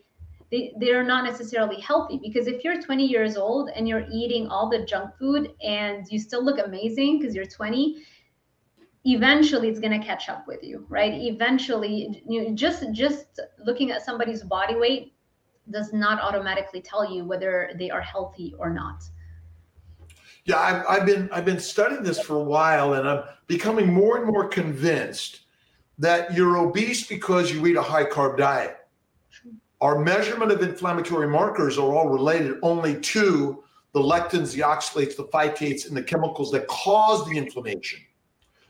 they, 0.50 0.72
they're 0.78 1.04
not 1.04 1.24
necessarily 1.24 1.80
healthy 1.80 2.18
because 2.22 2.46
if 2.46 2.64
you're 2.64 2.80
20 2.80 3.04
years 3.04 3.36
old 3.36 3.68
and 3.74 3.86
you're 3.86 4.06
eating 4.10 4.48
all 4.48 4.68
the 4.70 4.84
junk 4.84 5.14
food 5.18 5.52
and 5.62 6.06
you 6.10 6.18
still 6.18 6.42
look 6.42 6.58
amazing 6.58 7.18
because 7.18 7.34
you're 7.34 7.44
20 7.44 8.02
eventually 9.04 9.68
it's 9.68 9.78
going 9.78 9.98
to 9.98 10.04
catch 10.04 10.28
up 10.28 10.46
with 10.46 10.62
you 10.62 10.86
right? 10.88 11.12
Eventually 11.14 12.22
you 12.26 12.52
just 12.54 12.84
just 12.92 13.40
looking 13.64 13.90
at 13.90 14.04
somebody's 14.04 14.42
body 14.42 14.74
weight 14.74 15.12
does 15.70 15.92
not 15.92 16.20
automatically 16.20 16.80
tell 16.80 17.14
you 17.14 17.24
whether 17.24 17.70
they 17.78 17.90
are 17.90 18.00
healthy 18.00 18.54
or 18.58 18.70
not 18.70 19.02
yeah, 20.48 20.58
I've, 20.58 20.84
I've 20.88 21.06
been 21.06 21.28
I've 21.30 21.44
been 21.44 21.60
studying 21.60 22.02
this 22.02 22.18
for 22.18 22.36
a 22.36 22.42
while, 22.42 22.94
and 22.94 23.06
I'm 23.06 23.24
becoming 23.48 23.92
more 23.92 24.16
and 24.16 24.26
more 24.26 24.48
convinced 24.48 25.42
that 25.98 26.32
you're 26.32 26.56
obese 26.56 27.06
because 27.06 27.52
you 27.52 27.66
eat 27.66 27.76
a 27.76 27.82
high 27.82 28.06
carb 28.06 28.38
diet. 28.38 28.78
Our 29.82 29.98
measurement 29.98 30.50
of 30.50 30.62
inflammatory 30.62 31.28
markers 31.28 31.76
are 31.76 31.94
all 31.94 32.08
related 32.08 32.56
only 32.62 32.98
to 32.98 33.62
the 33.92 34.00
lectins, 34.00 34.54
the 34.54 34.62
oxalates, 34.62 35.16
the 35.16 35.24
phytates, 35.24 35.86
and 35.86 35.94
the 35.94 36.02
chemicals 36.02 36.50
that 36.52 36.66
cause 36.66 37.28
the 37.28 37.36
inflammation. 37.36 38.00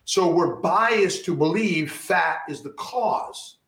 So 0.04 0.28
we're 0.28 0.56
biased 0.56 1.24
to 1.26 1.36
believe 1.36 1.92
fat 1.92 2.40
is 2.48 2.60
the 2.60 2.70
cause. 2.70 3.58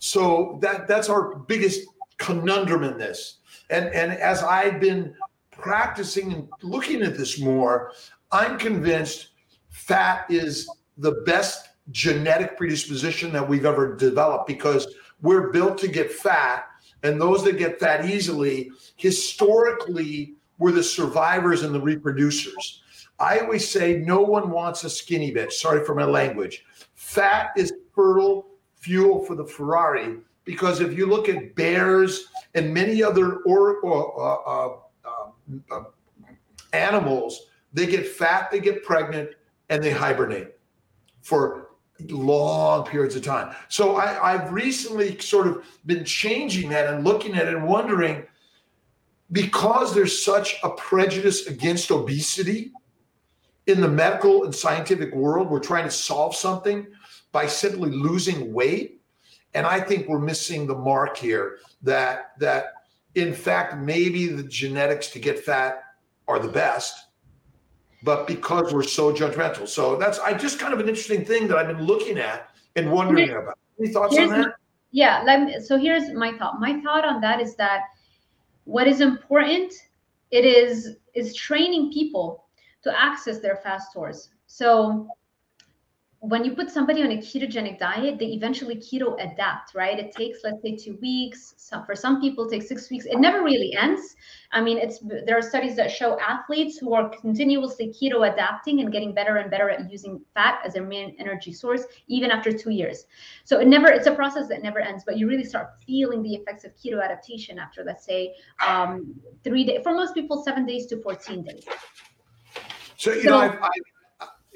So 0.00 0.58
that 0.62 0.88
that's 0.88 1.08
our 1.08 1.36
biggest 1.36 1.86
conundrum 2.18 2.82
in 2.82 2.98
this. 2.98 3.38
And 3.70 3.86
and 3.94 4.10
as 4.14 4.42
I've 4.42 4.80
been 4.80 5.14
practicing 5.58 6.32
and 6.32 6.48
looking 6.62 7.02
at 7.02 7.16
this 7.16 7.40
more, 7.40 7.92
I'm 8.32 8.58
convinced 8.58 9.28
fat 9.70 10.26
is 10.30 10.68
the 10.98 11.22
best 11.26 11.68
genetic 11.90 12.56
predisposition 12.56 13.32
that 13.32 13.48
we've 13.48 13.64
ever 13.64 13.94
developed 13.94 14.46
because 14.46 14.92
we're 15.22 15.50
built 15.50 15.78
to 15.78 15.88
get 15.88 16.10
fat. 16.10 16.66
And 17.02 17.20
those 17.20 17.44
that 17.44 17.58
get 17.58 17.78
fat 17.78 18.06
easily, 18.06 18.70
historically, 18.96 20.34
were 20.58 20.72
the 20.72 20.82
survivors 20.82 21.62
and 21.62 21.74
the 21.74 21.80
reproducers. 21.80 22.80
I 23.18 23.38
always 23.40 23.68
say 23.68 23.98
no 23.98 24.20
one 24.20 24.50
wants 24.50 24.84
a 24.84 24.90
skinny 24.90 25.32
bitch. 25.32 25.52
Sorry 25.52 25.84
for 25.84 25.94
my 25.94 26.04
language. 26.04 26.64
Fat 26.94 27.50
is 27.56 27.72
fertile 27.94 28.46
fuel 28.76 29.24
for 29.24 29.34
the 29.34 29.44
Ferrari 29.44 30.18
because 30.44 30.80
if 30.80 30.96
you 30.96 31.06
look 31.06 31.28
at 31.28 31.54
bears 31.54 32.26
and 32.54 32.72
many 32.72 33.02
other 33.02 33.38
or, 33.38 33.80
or 33.80 34.20
uh, 34.20 34.66
uh, 34.66 34.76
animals, 36.72 37.46
they 37.72 37.86
get 37.86 38.06
fat, 38.06 38.50
they 38.50 38.60
get 38.60 38.84
pregnant, 38.84 39.30
and 39.68 39.82
they 39.82 39.90
hibernate 39.90 40.58
for 41.22 41.68
long 42.08 42.84
periods 42.84 43.16
of 43.16 43.22
time. 43.22 43.54
So 43.68 43.96
I, 43.96 44.34
I've 44.34 44.52
recently 44.52 45.18
sort 45.18 45.46
of 45.46 45.64
been 45.86 46.04
changing 46.04 46.68
that 46.70 46.92
and 46.92 47.04
looking 47.04 47.34
at 47.34 47.46
it 47.46 47.54
and 47.54 47.66
wondering 47.66 48.24
because 49.32 49.94
there's 49.94 50.24
such 50.24 50.56
a 50.62 50.70
prejudice 50.70 51.46
against 51.46 51.90
obesity 51.90 52.72
in 53.66 53.80
the 53.80 53.88
medical 53.88 54.44
and 54.44 54.54
scientific 54.54 55.14
world, 55.14 55.50
we're 55.50 55.58
trying 55.58 55.84
to 55.84 55.90
solve 55.90 56.34
something 56.34 56.86
by 57.32 57.46
simply 57.46 57.90
losing 57.90 58.52
weight. 58.52 59.00
And 59.54 59.66
I 59.66 59.80
think 59.80 60.08
we're 60.08 60.20
missing 60.20 60.66
the 60.66 60.74
mark 60.74 61.16
here 61.16 61.58
that 61.82 62.38
that 62.38 62.74
in 63.16 63.32
fact, 63.32 63.76
maybe 63.78 64.28
the 64.28 64.42
genetics 64.42 65.08
to 65.08 65.18
get 65.18 65.38
fat 65.38 65.82
are 66.28 66.38
the 66.38 66.48
best, 66.48 66.94
but 68.02 68.26
because 68.26 68.72
we're 68.72 68.82
so 68.82 69.12
judgmental. 69.12 69.66
So 69.66 69.96
that's 69.96 70.18
I 70.18 70.34
just 70.34 70.58
kind 70.58 70.74
of 70.74 70.80
an 70.80 70.88
interesting 70.88 71.24
thing 71.24 71.48
that 71.48 71.56
I've 71.56 71.66
been 71.66 71.86
looking 71.86 72.18
at 72.18 72.50
and 72.76 72.92
wondering 72.92 73.30
about. 73.30 73.58
Any 73.80 73.88
thoughts 73.88 74.16
on 74.16 74.28
that? 74.28 74.54
yeah, 74.90 75.22
let 75.24 75.42
me, 75.42 75.60
so 75.60 75.78
here's 75.78 76.12
my 76.12 76.36
thought. 76.38 76.60
My 76.60 76.80
thought 76.82 77.04
on 77.04 77.20
that 77.22 77.40
is 77.40 77.56
that 77.56 77.82
what 78.64 78.86
is 78.86 79.00
important 79.00 79.72
it 80.30 80.44
is 80.44 80.96
is 81.14 81.34
training 81.34 81.92
people 81.92 82.44
to 82.82 83.00
access 83.00 83.38
their 83.40 83.56
fast 83.56 83.90
stores. 83.90 84.28
So 84.46 85.08
when 86.28 86.44
you 86.44 86.54
put 86.54 86.70
somebody 86.70 87.02
on 87.02 87.10
a 87.12 87.18
ketogenic 87.18 87.78
diet, 87.78 88.18
they 88.18 88.26
eventually 88.26 88.76
keto 88.76 89.14
adapt, 89.22 89.74
right? 89.74 89.98
It 89.98 90.12
takes, 90.12 90.40
let's 90.42 90.60
say, 90.62 90.76
two 90.76 90.98
weeks. 91.00 91.54
Some, 91.56 91.84
for 91.84 91.94
some 91.94 92.20
people, 92.20 92.46
it 92.46 92.50
takes 92.50 92.68
six 92.68 92.90
weeks. 92.90 93.04
It 93.06 93.18
never 93.18 93.42
really 93.42 93.74
ends. 93.74 94.16
I 94.50 94.60
mean, 94.60 94.78
it's 94.78 94.98
there 95.26 95.38
are 95.38 95.42
studies 95.42 95.76
that 95.76 95.90
show 95.90 96.18
athletes 96.20 96.78
who 96.78 96.94
are 96.94 97.08
continuously 97.10 97.94
keto 97.96 98.30
adapting 98.32 98.80
and 98.80 98.90
getting 98.90 99.14
better 99.14 99.36
and 99.36 99.50
better 99.50 99.70
at 99.70 99.90
using 99.90 100.20
fat 100.34 100.60
as 100.64 100.74
their 100.74 100.84
main 100.84 101.14
energy 101.18 101.52
source, 101.52 101.84
even 102.08 102.30
after 102.30 102.50
two 102.52 102.70
years. 102.70 103.06
So 103.44 103.60
it 103.60 103.68
never, 103.68 103.88
it's 103.88 104.06
a 104.06 104.14
process 104.14 104.48
that 104.48 104.62
never 104.62 104.80
ends. 104.80 105.04
But 105.06 105.18
you 105.18 105.28
really 105.28 105.44
start 105.44 105.74
feeling 105.86 106.22
the 106.22 106.34
effects 106.34 106.64
of 106.64 106.72
keto 106.76 107.04
adaptation 107.04 107.58
after, 107.58 107.84
let's 107.84 108.04
say, 108.04 108.34
um, 108.66 109.14
three 109.44 109.64
days. 109.64 109.80
For 109.82 109.92
most 109.94 110.14
people, 110.14 110.42
seven 110.42 110.66
days 110.66 110.86
to 110.86 111.02
fourteen 111.02 111.44
days. 111.44 111.64
So 112.96 113.12
you 113.12 113.22
so, 113.22 113.30
know, 113.30 113.38
I've, 113.38 113.62
I've 113.62 113.95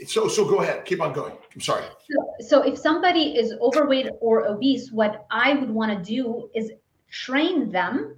so 0.06 0.28
so 0.28 0.44
go 0.44 0.60
ahead. 0.60 0.84
Keep 0.84 1.00
on 1.00 1.12
going. 1.12 1.32
I'm 1.54 1.60
sorry. 1.60 1.84
So, 2.10 2.46
so 2.48 2.62
if 2.62 2.78
somebody 2.78 3.36
is 3.36 3.54
overweight 3.60 4.08
or 4.20 4.46
obese 4.46 4.90
what 4.90 5.26
i 5.30 5.54
would 5.54 5.70
want 5.70 5.90
to 5.96 6.02
do 6.02 6.48
is 6.54 6.72
train 7.10 7.70
them 7.70 8.16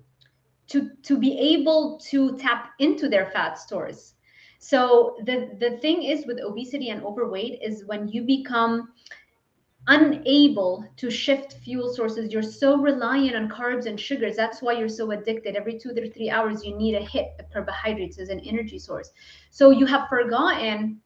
to 0.68 0.90
to 1.02 1.18
be 1.18 1.38
able 1.38 1.98
to 2.10 2.36
tap 2.38 2.70
into 2.78 3.08
their 3.08 3.26
fat 3.30 3.58
stores. 3.58 4.14
So 4.58 5.16
the 5.24 5.56
the 5.58 5.78
thing 5.78 6.02
is 6.04 6.26
with 6.26 6.40
obesity 6.40 6.90
and 6.90 7.02
overweight 7.02 7.60
is 7.62 7.84
when 7.84 8.08
you 8.08 8.22
become 8.22 8.92
unable 9.88 10.86
to 10.96 11.10
shift 11.10 11.54
fuel 11.54 11.92
sources 11.92 12.32
you're 12.32 12.40
so 12.40 12.76
reliant 12.76 13.34
on 13.34 13.48
carbs 13.48 13.86
and 13.86 13.98
sugars 13.98 14.36
that's 14.36 14.62
why 14.62 14.72
you're 14.72 14.88
so 14.88 15.10
addicted. 15.10 15.56
Every 15.56 15.76
two 15.78 15.92
to 15.92 16.10
three 16.12 16.30
hours 16.30 16.64
you 16.64 16.76
need 16.76 16.94
a 16.94 17.00
hit 17.00 17.32
of 17.40 17.50
carbohydrates 17.50 18.18
as 18.18 18.28
an 18.28 18.40
energy 18.40 18.78
source. 18.78 19.10
So 19.50 19.70
you 19.70 19.84
have 19.86 20.08
forgotten 20.08 21.00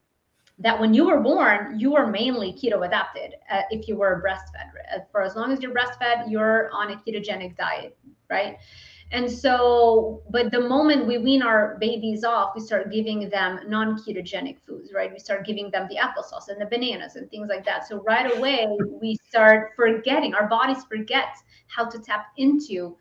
that 0.58 0.78
when 0.80 0.94
you 0.94 1.06
were 1.06 1.20
born 1.20 1.78
you 1.78 1.92
were 1.92 2.06
mainly 2.06 2.52
keto 2.52 2.86
adapted 2.86 3.34
uh, 3.50 3.62
if 3.70 3.86
you 3.88 3.96
were 3.96 4.22
breastfed 4.26 4.70
uh, 4.94 5.00
for 5.12 5.22
as 5.22 5.36
long 5.36 5.52
as 5.52 5.60
you're 5.60 5.74
breastfed 5.74 6.30
you're 6.30 6.70
on 6.72 6.92
a 6.92 6.96
ketogenic 6.96 7.56
diet 7.56 7.96
right 8.30 8.58
and 9.12 9.30
so, 9.30 10.22
but 10.30 10.50
the 10.50 10.60
moment 10.60 11.06
we 11.06 11.18
wean 11.18 11.40
our 11.40 11.76
babies 11.80 12.24
off, 12.24 12.52
we 12.56 12.60
start 12.60 12.90
giving 12.90 13.28
them 13.28 13.60
non 13.68 13.96
ketogenic 13.96 14.58
foods, 14.66 14.92
right? 14.92 15.12
We 15.12 15.20
start 15.20 15.46
giving 15.46 15.70
them 15.70 15.86
the 15.88 15.96
applesauce 15.96 16.48
and 16.48 16.60
the 16.60 16.66
bananas 16.66 17.14
and 17.14 17.30
things 17.30 17.48
like 17.48 17.64
that. 17.66 17.86
So, 17.86 18.02
right 18.02 18.36
away, 18.36 18.66
we 19.00 19.16
start 19.28 19.72
forgetting, 19.76 20.34
our 20.34 20.48
bodies 20.48 20.84
forget 20.84 21.36
how 21.68 21.88
to 21.88 22.00
tap 22.00 22.26
into 22.36 22.96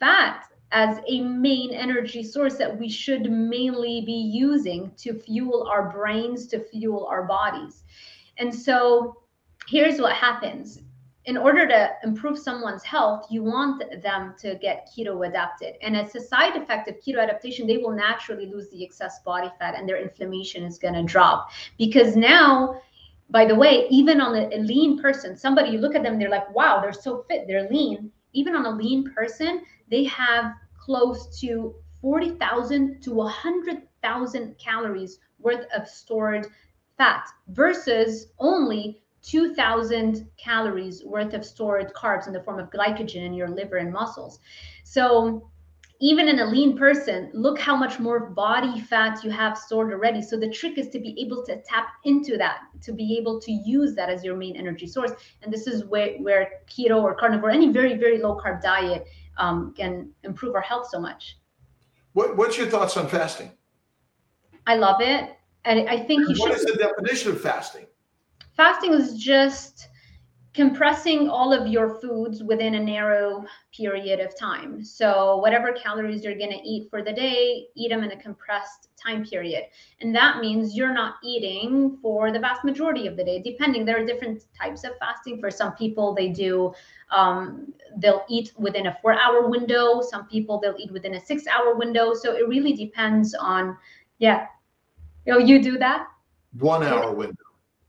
fat 0.00 0.46
as 0.72 0.98
a 1.06 1.20
main 1.20 1.70
energy 1.70 2.22
source 2.24 2.56
that 2.56 2.78
we 2.78 2.88
should 2.88 3.30
mainly 3.30 4.02
be 4.04 4.12
using 4.12 4.90
to 4.96 5.18
fuel 5.20 5.68
our 5.70 5.90
brains, 5.90 6.46
to 6.48 6.58
fuel 6.58 7.06
our 7.06 7.24
bodies. 7.24 7.84
And 8.38 8.52
so, 8.54 9.22
here's 9.68 10.00
what 10.00 10.14
happens 10.14 10.80
in 11.24 11.36
order 11.36 11.68
to 11.68 11.90
improve 12.02 12.36
someone's 12.36 12.82
health, 12.82 13.26
you 13.30 13.44
want 13.44 13.82
them 14.02 14.34
to 14.38 14.56
get 14.56 14.88
keto 14.92 15.26
adapted. 15.26 15.74
And 15.80 15.96
as 15.96 16.14
a 16.16 16.20
side 16.20 16.56
effect 16.56 16.88
of 16.88 16.96
keto 16.96 17.22
adaptation, 17.22 17.66
they 17.66 17.76
will 17.76 17.92
naturally 17.92 18.46
lose 18.46 18.68
the 18.70 18.82
excess 18.82 19.20
body 19.20 19.50
fat 19.58 19.74
and 19.76 19.88
their 19.88 20.02
inflammation 20.02 20.64
is 20.64 20.78
going 20.78 20.94
to 20.94 21.04
drop. 21.04 21.50
Because 21.78 22.16
now, 22.16 22.80
by 23.30 23.44
the 23.44 23.54
way, 23.54 23.86
even 23.88 24.20
on 24.20 24.34
a, 24.34 24.56
lean 24.58 25.00
person, 25.00 25.36
somebody 25.36 25.70
you 25.70 25.78
look 25.78 25.94
at 25.94 26.02
them, 26.02 26.18
they're 26.18 26.28
like, 26.28 26.52
wow, 26.54 26.80
they're 26.80 26.92
so 26.92 27.24
fit, 27.28 27.46
they're 27.46 27.70
lean. 27.70 28.10
Even 28.32 28.54
on 28.54 28.66
a 28.66 28.70
lean 28.70 29.12
person, 29.12 29.62
they 29.90 30.04
have 30.04 30.54
close 30.78 31.38
to 31.40 31.74
40,000 32.00 33.00
to 33.02 33.12
100,000 33.12 34.58
calories 34.58 35.18
worth 35.38 35.66
of 35.74 35.88
stored 35.88 36.46
fat 36.96 37.24
versus 37.48 38.32
only 38.38 39.02
2000 39.22 40.28
calories 40.36 41.04
worth 41.04 41.32
of 41.32 41.44
stored 41.44 41.92
carbs 41.94 42.26
in 42.26 42.32
the 42.32 42.42
form 42.42 42.58
of 42.58 42.70
glycogen 42.70 43.24
in 43.24 43.32
your 43.32 43.48
liver 43.48 43.76
and 43.76 43.92
muscles. 43.92 44.40
So 44.84 45.48
even 46.02 46.28
in 46.28 46.40
a 46.40 46.44
lean 46.44 46.76
person, 46.76 47.30
look 47.32 47.60
how 47.60 47.76
much 47.76 48.00
more 48.00 48.30
body 48.30 48.80
fat 48.80 49.22
you 49.22 49.30
have 49.30 49.56
stored 49.56 49.92
already. 49.92 50.20
So 50.20 50.36
the 50.36 50.50
trick 50.50 50.76
is 50.76 50.88
to 50.88 50.98
be 50.98 51.14
able 51.16 51.44
to 51.44 51.62
tap 51.62 51.86
into 52.04 52.36
that, 52.38 52.62
to 52.82 52.92
be 52.92 53.16
able 53.16 53.40
to 53.40 53.52
use 53.52 53.94
that 53.94 54.10
as 54.10 54.24
your 54.24 54.36
main 54.36 54.56
energy 54.56 54.88
source. 54.88 55.12
And 55.42 55.52
this 55.52 55.68
is 55.68 55.84
where, 55.84 56.16
where 56.18 56.48
keto 56.66 57.00
or 57.00 57.14
carnivore, 57.14 57.50
any 57.50 57.70
very, 57.70 57.96
very 57.96 58.18
low 58.18 58.36
carb 58.36 58.60
diet 58.60 59.06
um, 59.38 59.72
can 59.76 60.10
improve 60.24 60.56
our 60.56 60.60
health 60.60 60.88
so 60.90 60.98
much. 60.98 61.38
What, 62.14 62.36
what's 62.36 62.58
your 62.58 62.66
thoughts 62.66 62.96
on 62.96 63.06
fasting? 63.06 63.52
I 64.66 64.74
love 64.74 65.00
it. 65.00 65.30
And 65.64 65.88
I 65.88 66.00
think 66.00 66.22
you 66.22 66.34
what 66.34 66.36
should. 66.36 66.48
What 66.48 66.58
is 66.58 66.64
the 66.64 66.74
definition 66.74 67.30
of 67.30 67.40
fasting? 67.40 67.86
fasting 68.56 68.92
is 68.92 69.16
just 69.16 69.88
compressing 70.54 71.30
all 71.30 71.52
of 71.52 71.66
your 71.66 71.98
foods 72.00 72.42
within 72.42 72.74
a 72.74 72.80
narrow 72.80 73.44
period 73.74 74.20
of 74.20 74.36
time. 74.38 74.84
So, 74.84 75.38
whatever 75.38 75.72
calories 75.72 76.24
you're 76.24 76.36
going 76.36 76.50
to 76.50 76.68
eat 76.68 76.90
for 76.90 77.02
the 77.02 77.12
day, 77.12 77.66
eat 77.74 77.88
them 77.88 78.04
in 78.04 78.12
a 78.12 78.20
compressed 78.20 78.88
time 79.02 79.24
period. 79.24 79.64
And 80.00 80.14
that 80.14 80.40
means 80.40 80.76
you're 80.76 80.92
not 80.92 81.14
eating 81.24 81.98
for 82.02 82.30
the 82.30 82.38
vast 82.38 82.64
majority 82.64 83.06
of 83.06 83.16
the 83.16 83.24
day, 83.24 83.40
depending. 83.40 83.84
There 83.84 84.02
are 84.02 84.04
different 84.04 84.44
types 84.60 84.84
of 84.84 84.92
fasting. 84.98 85.40
For 85.40 85.50
some 85.50 85.72
people, 85.74 86.14
they 86.14 86.28
do, 86.28 86.72
um, 87.10 87.72
they'll 87.96 88.24
eat 88.28 88.52
within 88.58 88.88
a 88.88 88.98
four 89.00 89.14
hour 89.18 89.48
window. 89.48 90.02
Some 90.02 90.26
people, 90.26 90.60
they'll 90.60 90.76
eat 90.78 90.92
within 90.92 91.14
a 91.14 91.20
six 91.20 91.46
hour 91.46 91.74
window. 91.76 92.12
So, 92.12 92.36
it 92.36 92.46
really 92.46 92.74
depends 92.74 93.34
on, 93.34 93.76
yeah. 94.18 94.46
Oh, 95.28 95.38
you 95.38 95.62
do 95.62 95.78
that? 95.78 96.08
One 96.58 96.82
hour 96.82 97.14
window 97.14 97.41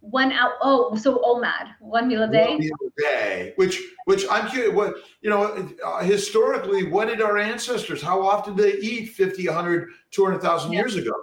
one 0.04 0.34
out 0.34 0.52
oh 0.62 0.94
so 0.98 1.20
omad 1.20 1.74
one 1.80 2.10
meal 2.10 2.24
a 2.24 2.28
day 2.28 2.50
one 2.50 2.60
meal 2.60 2.76
a 2.86 3.02
day 3.02 3.54
which 3.56 3.82
which 4.04 4.26
i'm 4.30 4.50
curious 4.50 4.74
what 4.74 4.96
you 5.22 5.30
know 5.30 5.66
uh, 5.86 6.04
historically 6.04 6.90
what 6.90 7.08
did 7.08 7.22
our 7.22 7.38
ancestors 7.38 8.02
how 8.02 8.22
often 8.22 8.54
did 8.54 8.66
they 8.66 8.78
eat 8.80 9.06
50 9.06 9.48
100 9.48 9.90
200000 10.12 10.72
yeah. 10.72 10.78
years 10.78 10.96
ago 10.98 11.14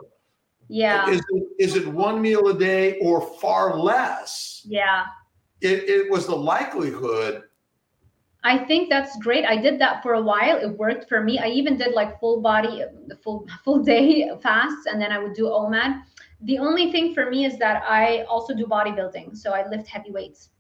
yeah 0.69 1.11
is 1.11 1.21
it, 1.29 1.45
is 1.59 1.77
it 1.77 1.87
one 1.87 2.23
meal 2.23 2.49
a 2.49 2.59
day 2.59 2.99
or 3.01 3.21
far 3.39 3.79
less 3.79 4.63
yeah 4.65 5.05
it, 5.61 5.85
it 5.85 6.11
was 6.11 6.27
the 6.27 6.35
likelihood 6.35 7.43
I 8.43 8.57
think 8.57 8.89
that's 8.89 9.19
great. 9.19 9.45
I 9.45 9.57
did 9.57 9.79
that 9.81 10.03
for 10.03 10.15
a 10.15 10.23
while. 10.23 10.57
It 10.57 10.79
worked 10.79 11.11
for 11.11 11.23
me. 11.23 11.39
I 11.39 11.49
even 11.49 11.77
did 11.77 11.93
like 11.93 12.19
full 12.19 12.41
body, 12.41 12.83
full 13.23 13.47
full 13.63 13.83
day 13.83 14.31
fasts, 14.43 14.87
and 14.87 14.99
then 14.99 15.13
I 15.13 15.19
would 15.19 15.35
do 15.35 15.45
OMAD. 15.45 16.03
The 16.43 16.59
only 16.59 16.91
thing 16.91 17.15
for 17.15 17.31
me 17.31 17.45
is 17.45 17.59
that 17.59 17.83
I 17.87 18.23
also 18.23 18.55
do 18.55 18.67
bodybuilding. 18.67 19.37
So 19.37 19.53
I 19.53 19.69
lift 19.69 19.87
heavy 19.87 20.11
weights. 20.11 20.51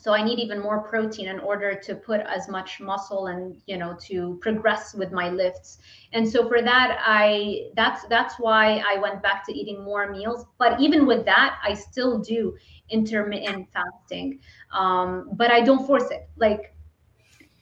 So 0.00 0.12
I 0.14 0.22
need 0.22 0.38
even 0.38 0.60
more 0.60 0.82
protein 0.82 1.28
in 1.28 1.38
order 1.40 1.74
to 1.74 1.94
put 1.94 2.20
as 2.20 2.48
much 2.48 2.80
muscle 2.80 3.26
and 3.26 3.60
you 3.66 3.76
know 3.76 3.96
to 4.02 4.38
progress 4.40 4.94
with 4.94 5.12
my 5.12 5.28
lifts. 5.28 5.78
And 6.12 6.28
so 6.28 6.48
for 6.48 6.62
that, 6.62 6.98
I 7.04 7.70
that's 7.74 8.06
that's 8.06 8.34
why 8.38 8.82
I 8.88 8.98
went 8.98 9.22
back 9.22 9.44
to 9.46 9.52
eating 9.52 9.82
more 9.82 10.10
meals. 10.10 10.46
But 10.58 10.80
even 10.80 11.06
with 11.06 11.24
that, 11.24 11.58
I 11.64 11.74
still 11.74 12.18
do 12.18 12.56
intermittent 12.90 13.68
fasting. 13.72 14.40
Um, 14.72 15.30
but 15.32 15.50
I 15.50 15.60
don't 15.62 15.86
force 15.86 16.10
it. 16.10 16.28
Like 16.36 16.74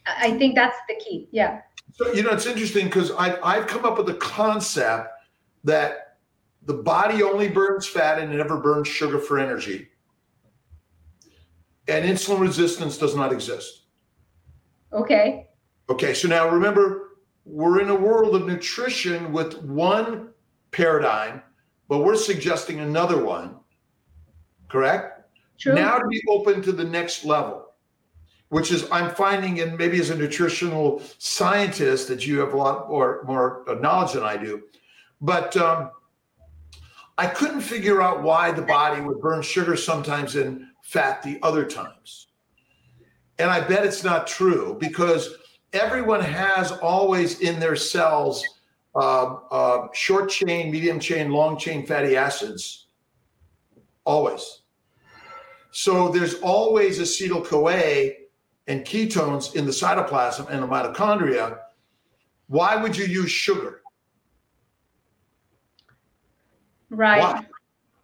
I 0.07 0.37
think 0.37 0.55
that's 0.55 0.79
the 0.89 0.97
key. 0.97 1.29
Yeah. 1.31 1.61
So 1.95 2.13
you 2.13 2.23
know 2.23 2.31
it's 2.31 2.47
interesting 2.47 2.87
because 2.87 3.13
I 3.13 3.39
I've 3.43 3.67
come 3.67 3.85
up 3.85 3.99
with 3.99 4.09
a 4.09 4.15
concept 4.15 5.09
that 5.65 6.06
the 6.67 6.75
body 6.75 7.23
only 7.23 7.49
burns 7.49 7.87
fat 7.87 8.19
and 8.19 8.33
it 8.33 8.37
never 8.37 8.59
burns 8.59 8.89
sugar 8.89 9.19
for 9.19 9.39
energy. 9.39 9.89
And 11.89 12.05
insulin 12.05 12.41
resistance 12.41 12.99
does 12.99 13.15
not 13.15 13.33
exist. 13.33 13.85
Okay. 14.93 15.47
Okay, 15.89 16.13
so 16.13 16.27
now 16.27 16.49
remember, 16.49 17.19
we're 17.45 17.81
in 17.81 17.91
a 17.91 17.95
world 17.95 18.35
of 18.35 18.47
nutrition 18.47 19.33
with 19.33 19.63
one 19.63 20.31
paradigm, 20.73 21.41
but 21.89 21.99
we're 21.99 22.17
suggesting 22.17 22.81
another 22.81 23.23
one. 23.23 23.57
Correct? 24.69 25.31
True. 25.59 25.75
Now 25.75 25.99
to 25.99 26.07
be 26.09 26.21
open 26.29 26.61
to 26.63 26.73
the 26.73 26.85
next 26.85 27.25
level, 27.25 27.67
which 28.49 28.73
is 28.73 28.89
I'm 28.91 29.15
finding, 29.15 29.61
and 29.61 29.79
maybe 29.79 30.01
as 30.01 30.11
a 30.11 30.17
nutritional 30.17 31.01
scientist, 31.19 32.09
that 32.09 32.27
you 32.27 32.41
have 32.41 32.53
a 32.53 32.57
lot 32.57 32.89
more, 32.89 33.23
more 33.25 33.65
knowledge 33.81 34.15
than 34.15 34.25
I 34.25 34.37
do. 34.37 34.65
But 35.21 35.57
um, 35.57 35.91
I 37.19 37.27
couldn't 37.27 37.63
figure 37.63 38.03
out 38.03 38.23
why 38.23 38.51
the 38.53 38.63
body 38.63 39.01
would 39.01 39.21
burn 39.21 39.43
sugar 39.43 39.77
sometimes 39.77 40.37
and 40.37 40.67
fat 40.83 41.23
the 41.23 41.39
other 41.43 41.65
times. 41.65 42.29
And 43.39 43.51
I 43.51 43.61
bet 43.61 43.85
it's 43.85 44.05
not 44.05 44.27
true 44.27 44.77
because 44.79 45.35
everyone 45.73 46.21
has 46.21 46.73
always 46.73 47.41
in 47.41 47.59
their 47.59 47.77
cells 47.77 48.45
uh, 48.95 49.37
uh, 49.51 49.89
short 49.93 50.31
chain, 50.31 50.71
medium 50.71 50.99
chain, 50.99 51.31
long 51.31 51.59
chain 51.59 51.87
fatty 51.87 52.17
acids. 52.17 52.87
Always. 54.05 54.63
So 55.71 56.09
there's 56.09 56.35
always 56.41 56.99
acetyl 56.99 57.45
CoA 57.45 58.13
and 58.67 58.85
ketones 58.85 59.55
in 59.55 59.67
the 59.67 59.73
cytoplasm 59.73 60.49
and 60.49 60.63
the 60.63 60.67
mitochondria. 60.67 61.59
Why 62.49 62.77
would 62.77 62.97
you 62.97 63.05
use 63.05 63.31
sugar? 63.31 63.83
Right. 66.91 67.21
Why? 67.21 67.47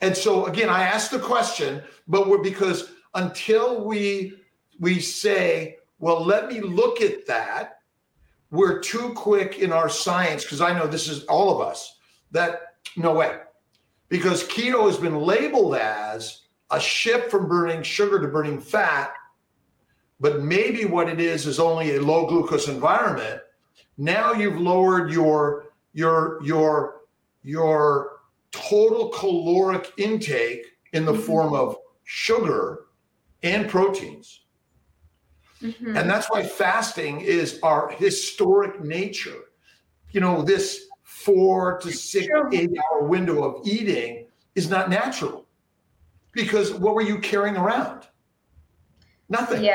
And 0.00 0.16
so 0.16 0.46
again, 0.46 0.68
I 0.68 0.82
asked 0.82 1.12
the 1.12 1.18
question, 1.18 1.82
but 2.08 2.28
we're 2.28 2.42
because 2.42 2.92
until 3.14 3.84
we 3.84 4.34
we 4.80 4.98
say, 4.98 5.76
well, 6.00 6.24
let 6.24 6.48
me 6.48 6.60
look 6.60 7.00
at 7.00 7.26
that, 7.26 7.78
we're 8.50 8.80
too 8.80 9.12
quick 9.14 9.60
in 9.60 9.72
our 9.72 9.88
science, 9.88 10.42
because 10.42 10.60
I 10.60 10.76
know 10.76 10.86
this 10.86 11.08
is 11.08 11.24
all 11.24 11.54
of 11.54 11.66
us, 11.66 11.98
that 12.32 12.74
no 12.96 13.14
way. 13.14 13.38
Because 14.08 14.44
keto 14.44 14.86
has 14.86 14.96
been 14.96 15.20
labeled 15.20 15.76
as 15.76 16.42
a 16.70 16.80
shift 16.80 17.30
from 17.30 17.48
burning 17.48 17.82
sugar 17.82 18.20
to 18.20 18.28
burning 18.28 18.60
fat, 18.60 19.14
but 20.20 20.42
maybe 20.42 20.84
what 20.84 21.08
it 21.08 21.20
is 21.20 21.46
is 21.46 21.58
only 21.60 21.94
a 21.94 22.02
low 22.02 22.26
glucose 22.26 22.68
environment. 22.68 23.40
Now 23.96 24.32
you've 24.32 24.60
lowered 24.60 25.10
your 25.12 25.66
your 25.92 26.42
your 26.42 27.02
your 27.42 28.11
total 28.52 29.08
caloric 29.08 29.92
intake 29.96 30.66
in 30.92 31.04
the 31.04 31.12
mm-hmm. 31.12 31.22
form 31.22 31.54
of 31.54 31.76
sugar 32.04 32.86
and 33.42 33.68
proteins. 33.68 34.42
Mm-hmm. 35.62 35.96
And 35.96 36.10
that's 36.10 36.30
why 36.30 36.42
fasting 36.42 37.20
is 37.20 37.58
our 37.62 37.90
historic 37.90 38.82
nature. 38.82 39.38
You 40.10 40.20
know, 40.20 40.42
this 40.42 40.86
four 41.02 41.78
to 41.78 41.92
six, 41.92 42.28
eight 42.52 42.70
hour 42.78 43.06
window 43.06 43.44
of 43.44 43.66
eating 43.66 44.26
is 44.54 44.68
not 44.68 44.90
natural. 44.90 45.46
Because 46.32 46.72
what 46.72 46.94
were 46.94 47.02
you 47.02 47.18
carrying 47.18 47.56
around? 47.56 48.06
Nothing. 49.28 49.64
Yeah. 49.64 49.74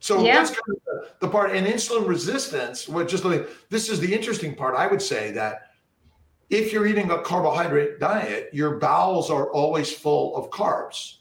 So 0.00 0.24
yeah. 0.24 0.36
that's 0.36 0.50
kind 0.50 0.60
of 0.70 0.82
the, 0.84 1.26
the, 1.26 1.28
part. 1.28 1.52
And 1.52 1.66
insulin 1.66 2.08
resistance, 2.08 2.88
what 2.88 3.06
just 3.06 3.24
like 3.24 3.48
this 3.68 3.88
is 3.88 4.00
the 4.00 4.12
interesting 4.12 4.54
part. 4.54 4.74
I 4.74 4.86
would 4.86 5.02
say 5.02 5.30
that 5.32 5.69
if 6.50 6.72
you're 6.72 6.86
eating 6.86 7.10
a 7.12 7.22
carbohydrate 7.22 8.00
diet, 8.00 8.50
your 8.52 8.76
bowels 8.76 9.30
are 9.30 9.50
always 9.52 9.92
full 9.92 10.36
of 10.36 10.50
carbs. 10.50 11.18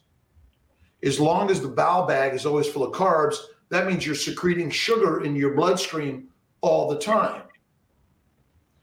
As 1.04 1.20
long 1.20 1.50
as 1.50 1.62
the 1.62 1.68
bowel 1.68 2.08
bag 2.08 2.34
is 2.34 2.46
always 2.46 2.68
full 2.68 2.84
of 2.84 2.94
carbs, 2.94 3.38
that 3.70 3.88
means 3.88 4.06
you're 4.06 4.16
secreting 4.16 4.72
sugar 4.72 5.24
in 5.24 5.36
your 5.36 5.54
bloodstream 5.54 6.30
all 6.62 6.90
the 6.90 6.98
time. 6.98 7.44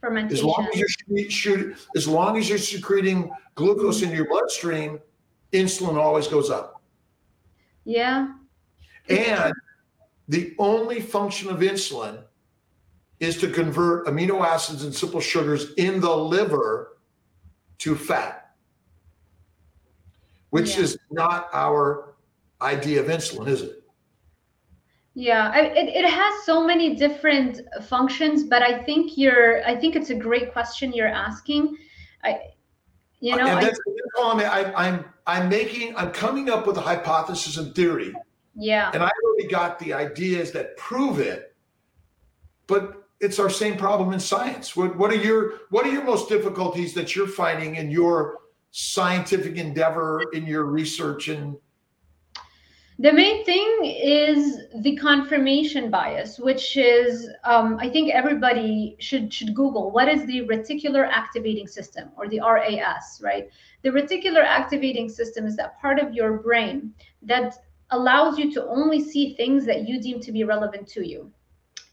Fermentation. 0.01 0.37
As 0.37 0.45
long 0.45 0.69
as 0.73 0.79
you're 0.79 1.31
shoot, 1.31 1.77
as 1.97 2.07
long 2.07 2.39
as 2.39 2.49
you're 2.49 2.59
secreting 2.59 3.31
glucose 3.57 4.03
into 4.03 4.15
your 4.15 4.29
bloodstream, 4.29 5.01
insulin 5.53 5.97
always 5.97 6.29
goes 6.29 6.49
up. 6.49 6.81
Yeah. 7.85 8.35
And 9.09 9.53
the 10.29 10.55
only 10.59 11.01
function 11.01 11.51
of 11.51 11.59
insulin 11.59 12.23
is 13.21 13.39
to 13.39 13.51
convert 13.51 14.07
amino 14.07 14.45
acids 14.45 14.85
and 14.85 14.95
simple 14.95 15.21
sugars 15.21 15.73
in 15.75 16.01
the 16.01 16.17
liver 16.17 16.99
to 17.79 17.95
fat, 17.95 18.55
which 20.51 20.77
yeah. 20.77 20.83
is 20.83 20.99
not 21.11 21.49
our 21.53 22.15
idea 22.61 23.01
of 23.01 23.07
insulin, 23.07 23.49
is 23.49 23.63
it? 23.63 23.83
Yeah, 25.15 25.57
it, 25.57 25.89
it 25.89 26.09
has 26.09 26.45
so 26.45 26.67
many 26.67 26.95
different 26.95 27.63
functions, 27.85 28.45
but 28.45 28.63
I 28.63 28.83
think 28.83 29.17
you're, 29.17 29.65
I 29.67 29.75
think 29.75 29.97
it's 29.97 30.11
a 30.11 30.15
great 30.15 30.53
question 30.53 30.93
you're 30.93 31.09
asking. 31.09 31.77
I, 32.23 32.39
you 33.21 33.35
know, 33.35 33.47
and 33.47 33.67
that's, 33.67 33.79
I, 34.19 34.45
I, 34.45 34.89
I'm, 34.89 35.05
I'm 35.27 35.49
making, 35.49 35.97
I'm 35.97 36.11
coming 36.11 36.51
up 36.51 36.67
with 36.67 36.77
a 36.77 36.83
hypothesis 36.83 37.57
and 37.57 37.75
theory 37.75 38.15
yeah. 38.57 38.91
And 38.95 39.03
I 39.03 39.11
already 39.25 39.49
got 39.49 39.79
the 39.79 39.93
ideas 39.93 40.51
that 40.53 40.77
prove 40.77 41.21
it, 41.21 41.55
but 42.67 43.06
it's 43.21 43.39
our 43.39 43.51
same 43.51 43.77
problem 43.77 44.13
in 44.13 44.21
science. 44.21 44.77
What, 44.77 44.97
what 44.97 45.11
are 45.11 45.17
your 45.17 45.61
what 45.71 45.87
are 45.87 45.93
your 45.93 46.05
most 46.05 46.29
difficulties 46.29 46.95
that 46.95 47.17
you're 47.17 47.29
finding 47.29 47.77
in 47.77 47.91
your 47.91 48.39
scientific 48.71 49.57
endeavor 49.57 50.23
in 50.33 50.47
your 50.47 50.65
research 50.65 51.29
and 51.29 51.57
the 52.99 53.13
main 53.13 53.45
thing 53.45 53.81
is 53.85 54.59
the 54.81 54.97
confirmation 54.97 55.91
bias, 55.91 56.39
which 56.39 56.79
is 56.79 57.29
um, 57.45 57.77
I 57.79 57.91
think 57.91 58.11
everybody 58.11 58.97
should 58.99 59.33
should 59.33 59.55
Google 59.55 59.91
what 59.91 60.09
is 60.09 60.25
the 60.25 60.47
reticular 60.47 61.07
activating 61.07 61.67
system 61.67 62.09
or 62.17 62.27
the 62.27 62.41
RAS, 62.41 63.21
right? 63.23 63.51
The 63.83 63.91
reticular 63.91 64.43
activating 64.43 65.11
system 65.11 65.47
is 65.47 65.57
that 65.57 65.79
part 65.79 65.99
of 65.99 66.15
your 66.15 66.39
brain 66.39 66.95
that 67.21 67.59
allows 67.91 68.39
you 68.39 68.51
to 68.55 68.67
only 68.67 69.03
see 69.03 69.35
things 69.35 69.67
that 69.67 69.87
you 69.87 70.01
deem 70.01 70.19
to 70.21 70.33
be 70.33 70.45
relevant 70.45 70.89
to 70.89 71.07
you 71.07 71.31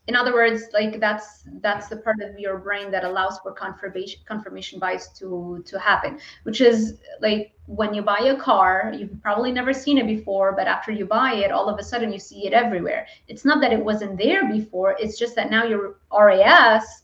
in 0.08 0.16
other 0.16 0.34
words 0.34 0.64
like 0.74 1.00
that's 1.00 1.44
that's 1.62 1.88
the 1.88 1.98
part 1.98 2.20
of 2.22 2.38
your 2.38 2.58
brain 2.58 2.92
that 2.92 3.04
allows 3.04 3.40
for 3.40 3.52
confirmation 3.54 4.20
confirmation 4.26 4.80
bias 4.80 5.08
to 5.10 5.64
to 5.66 5.80
happen 5.80 6.20
which 6.44 6.60
is 6.60 7.00
like 7.22 7.54
when 7.68 7.94
you 7.94 8.02
buy 8.02 8.20
a 8.20 8.36
car 8.36 8.94
you've 8.98 9.22
probably 9.22 9.52
never 9.52 9.72
seen 9.74 9.98
it 9.98 10.06
before 10.06 10.52
but 10.52 10.68
after 10.68 10.92
you 10.92 11.06
buy 11.06 11.34
it 11.34 11.52
all 11.52 11.70
of 11.70 11.80
a 11.80 11.84
sudden 11.84 12.12
you 12.12 12.20
see 12.20 12.46
it 12.46 12.54
everywhere 12.54 13.08
it's 13.28 13.46
not 13.46 13.62
that 13.62 13.72
it 13.72 13.84
wasn't 13.84 14.18
there 14.18 14.52
before 14.52 14.96
it's 15.00 15.18
just 15.18 15.36
that 15.36 15.50
now 15.50 15.64
your 15.64 15.96
ras 16.12 17.04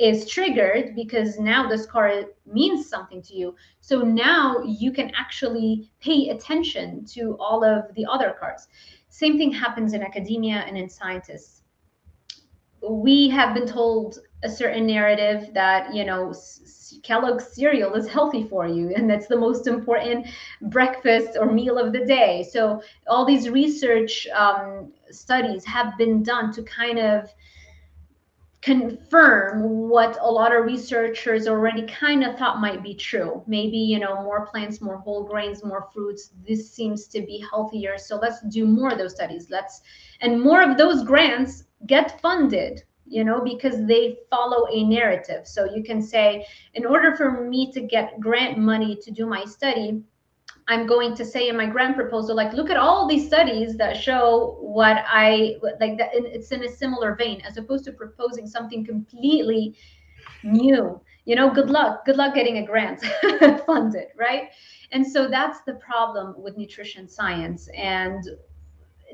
is 0.00 0.26
triggered 0.26 0.96
because 0.96 1.38
now 1.38 1.68
this 1.68 1.84
car 1.84 2.24
means 2.50 2.88
something 2.88 3.20
to 3.20 3.34
you. 3.36 3.54
So 3.82 4.00
now 4.00 4.62
you 4.62 4.92
can 4.92 5.12
actually 5.14 5.90
pay 6.00 6.30
attention 6.30 7.04
to 7.12 7.36
all 7.38 7.62
of 7.62 7.94
the 7.94 8.06
other 8.06 8.34
cars. 8.40 8.66
Same 9.10 9.36
thing 9.36 9.52
happens 9.52 9.92
in 9.92 10.02
academia 10.02 10.64
and 10.66 10.78
in 10.78 10.88
scientists. 10.88 11.59
We 12.82 13.28
have 13.28 13.54
been 13.54 13.66
told 13.66 14.18
a 14.42 14.48
certain 14.48 14.86
narrative 14.86 15.52
that, 15.54 15.94
you 15.94 16.04
know, 16.04 16.34
Kellogg's 17.02 17.54
cereal 17.54 17.94
is 17.94 18.08
healthy 18.08 18.44
for 18.48 18.66
you 18.66 18.92
and 18.96 19.08
that's 19.08 19.26
the 19.26 19.36
most 19.36 19.66
important 19.66 20.26
breakfast 20.62 21.36
or 21.38 21.50
meal 21.50 21.78
of 21.78 21.92
the 21.92 22.04
day. 22.04 22.46
So 22.50 22.82
all 23.06 23.24
these 23.24 23.48
research 23.48 24.26
um, 24.28 24.92
studies 25.10 25.64
have 25.64 25.96
been 25.98 26.22
done 26.22 26.52
to 26.52 26.62
kind 26.62 26.98
of 26.98 27.32
confirm 28.62 29.88
what 29.88 30.18
a 30.20 30.30
lot 30.30 30.54
of 30.54 30.66
researchers 30.66 31.46
already 31.46 31.86
kind 31.86 32.22
of 32.22 32.36
thought 32.36 32.60
might 32.60 32.82
be 32.82 32.94
true. 32.94 33.42
Maybe, 33.46 33.78
you 33.78 33.98
know, 33.98 34.22
more 34.22 34.46
plants, 34.46 34.82
more 34.82 34.98
whole 34.98 35.24
grains, 35.24 35.64
more 35.64 35.88
fruits. 35.94 36.30
This 36.46 36.70
seems 36.70 37.06
to 37.08 37.20
be 37.22 37.42
healthier. 37.50 37.96
So 37.96 38.16
let's 38.16 38.42
do 38.42 38.66
more 38.66 38.90
of 38.90 38.98
those 38.98 39.14
studies. 39.14 39.48
Let's, 39.48 39.80
and 40.20 40.40
more 40.40 40.62
of 40.62 40.76
those 40.76 41.04
grants 41.04 41.64
get 41.86 42.20
funded, 42.20 42.82
you 43.06 43.24
know, 43.24 43.40
because 43.40 43.86
they 43.86 44.18
follow 44.30 44.66
a 44.70 44.84
narrative. 44.84 45.46
So 45.46 45.64
you 45.64 45.82
can 45.82 46.02
say, 46.02 46.46
in 46.74 46.86
order 46.86 47.16
for 47.16 47.42
me 47.44 47.72
to 47.72 47.80
get 47.80 48.20
grant 48.20 48.58
money 48.58 48.96
to 49.02 49.10
do 49.10 49.26
my 49.26 49.44
study, 49.44 50.02
I'm 50.68 50.86
going 50.86 51.16
to 51.16 51.24
say 51.24 51.48
in 51.48 51.56
my 51.56 51.66
grant 51.66 51.96
proposal, 51.96 52.36
like, 52.36 52.52
look 52.52 52.70
at 52.70 52.76
all 52.76 53.08
these 53.08 53.26
studies 53.26 53.76
that 53.78 53.96
show 53.96 54.56
what 54.60 55.02
I 55.06 55.56
like 55.80 55.98
that 55.98 56.10
it's 56.12 56.52
in 56.52 56.62
a 56.64 56.68
similar 56.68 57.16
vein, 57.16 57.40
as 57.40 57.56
opposed 57.56 57.84
to 57.86 57.92
proposing 57.92 58.46
something 58.46 58.84
completely 58.84 59.74
new. 60.44 61.00
You 61.24 61.36
know, 61.36 61.50
good 61.50 61.70
luck, 61.70 62.04
good 62.04 62.16
luck 62.16 62.34
getting 62.34 62.58
a 62.58 62.66
grant 62.66 63.00
funded, 63.66 64.08
right? 64.16 64.50
And 64.92 65.06
so 65.06 65.28
that's 65.28 65.60
the 65.62 65.74
problem 65.74 66.34
with 66.36 66.56
nutrition 66.56 67.08
science. 67.08 67.68
And 67.76 68.22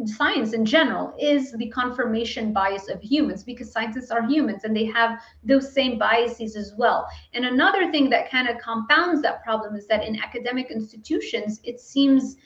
science 0.05 0.53
in 0.53 0.64
general 0.64 1.14
is 1.18 1.53
the 1.53 1.68
confirmation 1.70 2.53
bias 2.53 2.88
of 2.88 3.01
humans 3.01 3.42
because 3.42 3.72
scientists 3.72 4.11
are 4.11 4.26
humans 4.26 4.64
and 4.64 4.76
they 4.76 4.84
have 4.84 5.20
those 5.42 5.72
same 5.72 5.99
biases 5.99 6.57
as 6.57 6.74
well. 6.76 7.07
And 7.32 7.47
another 7.47 7.90
thing 7.90 8.11
that 8.11 8.30
kind 8.30 8.49
of 8.49 8.59
compounds 8.59 9.22
that 9.22 9.42
problem 9.42 9.74
is 9.74 9.86
that 9.86 10.05
in 10.05 10.20
academic 10.22 10.70
institutions, 10.70 11.61
it 11.64 11.80
seems 11.80 12.36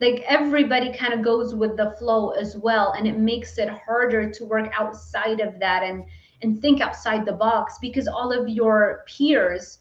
like 0.00 0.22
everybody 0.26 0.92
kind 0.92 1.14
of 1.14 1.22
goes 1.22 1.54
with 1.54 1.76
the 1.76 1.94
flow 1.98 2.30
as 2.30 2.56
well 2.56 2.92
and 2.92 3.06
it 3.06 3.18
makes 3.18 3.56
it 3.56 3.68
harder 3.68 4.30
to 4.30 4.44
work 4.44 4.70
outside 4.78 5.40
of 5.40 5.58
that 5.58 5.82
and 5.82 6.04
and 6.42 6.60
think 6.60 6.82
outside 6.82 7.24
the 7.24 7.32
box 7.32 7.78
because 7.80 8.06
all 8.06 8.30
of 8.30 8.46
your 8.48 9.04
peers 9.06 9.78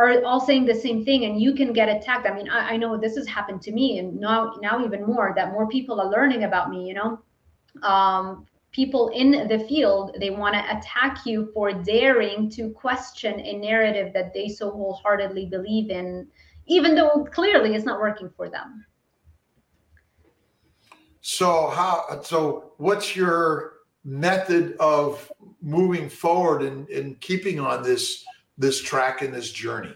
are 0.00 0.24
all 0.24 0.40
saying 0.40 0.64
the 0.64 0.74
same 0.74 1.04
thing 1.04 1.24
and 1.26 1.40
you 1.40 1.54
can 1.54 1.72
get 1.72 1.88
attacked. 1.88 2.26
I 2.26 2.34
mean 2.34 2.48
I, 2.48 2.72
I, 2.72 2.76
know 2.76 2.96
this 2.96 3.16
has 3.16 3.26
happened 3.26 3.60
to 3.62 3.72
me 3.72 3.98
and 3.98 4.18
now 4.18 4.54
now 4.60 4.84
even 4.84 5.04
more 5.06 5.32
that 5.36 5.52
more 5.52 5.68
people 5.68 6.00
are 6.00 6.10
learning 6.10 6.44
about 6.44 6.70
me 6.70 6.88
you 6.88 6.94
know? 6.94 7.18
Um, 7.82 8.46
people 8.72 9.08
in 9.08 9.48
the 9.48 9.60
field 9.68 10.16
they 10.18 10.30
want 10.30 10.54
to 10.54 10.76
attack 10.76 11.26
you 11.26 11.50
for 11.52 11.72
daring 11.72 12.48
to 12.50 12.70
question 12.70 13.40
a 13.40 13.58
narrative 13.58 14.12
that 14.12 14.32
they 14.32 14.48
so 14.48 14.70
wholeheartedly 14.70 15.46
believe 15.46 15.90
in 15.90 16.26
even 16.66 16.94
though 16.94 17.26
clearly 17.32 17.74
it's 17.74 17.84
not 17.84 18.00
working 18.00 18.30
for 18.36 18.48
them. 18.48 18.84
So 21.20 21.68
how 21.68 22.20
so 22.22 22.72
what's 22.78 23.14
your 23.14 23.80
method 24.04 24.76
of 24.78 25.30
moving 25.60 26.08
forward 26.08 26.62
and, 26.62 26.88
and 26.88 27.20
keeping 27.20 27.60
on 27.60 27.82
this 27.82 28.24
this 28.60 28.80
track 28.80 29.22
and 29.22 29.34
this 29.34 29.50
journey? 29.50 29.94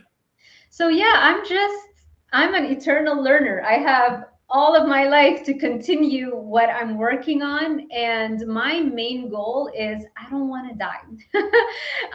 So 0.70 0.88
yeah, 0.88 1.14
I'm 1.18 1.46
just 1.46 1.88
I'm 2.32 2.54
an 2.54 2.64
eternal 2.64 3.22
learner. 3.22 3.62
I 3.64 3.74
have 3.74 4.24
all 4.54 4.76
of 4.76 4.86
my 4.86 5.08
life 5.08 5.42
to 5.44 5.52
continue 5.52 6.30
what 6.30 6.70
I'm 6.70 6.96
working 6.96 7.42
on. 7.42 7.88
And 7.90 8.46
my 8.46 8.78
main 8.78 9.28
goal 9.28 9.68
is 9.76 10.04
I 10.16 10.30
don't 10.30 10.48
want 10.48 10.70
to 10.70 10.78
die. 10.78 11.00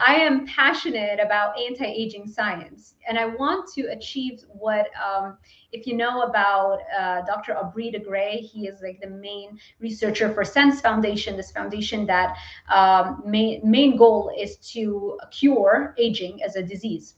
I 0.07 0.15
am 0.15 0.47
passionate 0.47 1.19
about 1.19 1.59
anti 1.59 1.83
aging 1.83 2.27
science. 2.27 2.95
And 3.09 3.19
I 3.19 3.25
want 3.25 3.69
to 3.73 3.81
achieve 3.87 4.41
what, 4.47 4.87
um, 5.05 5.37
if 5.73 5.85
you 5.85 5.97
know 5.97 6.21
about 6.21 6.79
uh, 6.97 7.23
Dr. 7.25 7.57
Aubrey 7.57 7.91
de 7.91 7.99
Grey, 7.99 8.37
he 8.37 8.67
is 8.67 8.79
like 8.81 9.01
the 9.01 9.09
main 9.09 9.59
researcher 9.81 10.33
for 10.33 10.45
SENS 10.45 10.79
Foundation, 10.79 11.35
this 11.35 11.51
foundation 11.51 12.05
that 12.05 12.37
um, 12.73 13.21
main, 13.25 13.59
main 13.69 13.97
goal 13.97 14.31
is 14.39 14.55
to 14.71 15.19
cure 15.29 15.93
aging 15.97 16.41
as 16.41 16.55
a 16.55 16.63
disease 16.63 17.15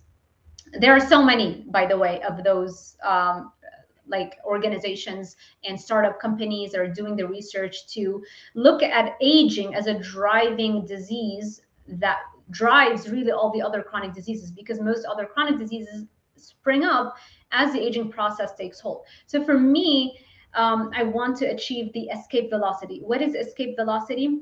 there 0.80 0.96
are 0.96 1.06
so 1.06 1.22
many 1.22 1.66
by 1.70 1.86
the 1.86 1.98
way 1.98 2.22
of 2.22 2.46
those 2.46 2.96
um, 3.04 3.52
like 4.12 4.38
organizations 4.46 5.38
and 5.64 5.80
startup 5.80 6.20
companies 6.20 6.76
are 6.76 6.88
doing 6.88 7.16
the 7.16 7.28
research 7.28 7.88
to 7.94 8.24
look 8.54 8.84
at 8.84 9.16
aging 9.22 9.74
as 9.74 9.88
a 9.88 9.98
driving 10.00 10.86
disease 10.86 11.62
that 11.88 12.20
drives 12.52 13.10
really 13.10 13.32
all 13.32 13.52
the 13.52 13.62
other 13.62 13.82
chronic 13.82 14.14
diseases 14.14 14.52
because 14.52 14.80
most 14.80 15.06
other 15.06 15.26
chronic 15.26 15.58
diseases 15.58 16.06
spring 16.36 16.84
up 16.84 17.16
as 17.52 17.74
the 17.74 17.80
aging 17.80 18.12
process 18.12 18.54
takes 18.56 18.80
hold. 18.80 19.06
So 19.26 19.44
for 19.44 19.58
me, 19.58 20.20
um, 20.54 20.92
I 20.94 21.04
want 21.04 21.38
to 21.38 21.46
achieve 21.46 21.94
the 21.94 22.08
escape 22.10 22.50
velocity. 22.50 23.02
What 23.04 23.22
is 23.22 23.36
escape 23.36 23.76
velocity? 23.78 24.42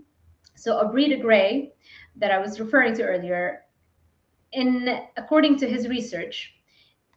So 0.56 0.78
Aubrey 0.78 1.08
de 1.10 1.18
Grey, 1.18 1.72
that 2.18 2.32
I 2.32 2.40
was 2.40 2.60
referring 2.60 2.96
to 2.96 3.04
earlier, 3.04 3.62
in 4.52 5.00
according 5.16 5.58
to 5.60 5.70
his 5.70 5.88
research, 5.88 6.54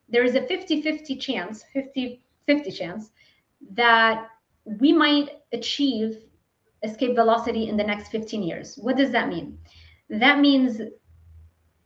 there 0.08 0.24
is 0.24 0.34
a 0.34 0.42
50-50 0.42 1.18
chance, 1.20 1.64
50-50 2.48 2.76
chance 2.76 3.10
that 3.72 4.28
we 4.64 4.92
might 4.92 5.42
achieve 5.52 6.24
escape 6.82 7.14
velocity 7.14 7.68
in 7.68 7.76
the 7.76 7.84
next 7.84 8.08
15 8.08 8.42
years. 8.42 8.76
What 8.76 8.96
does 8.96 9.10
that 9.10 9.28
mean? 9.28 9.58
That 10.08 10.40
means 10.40 10.80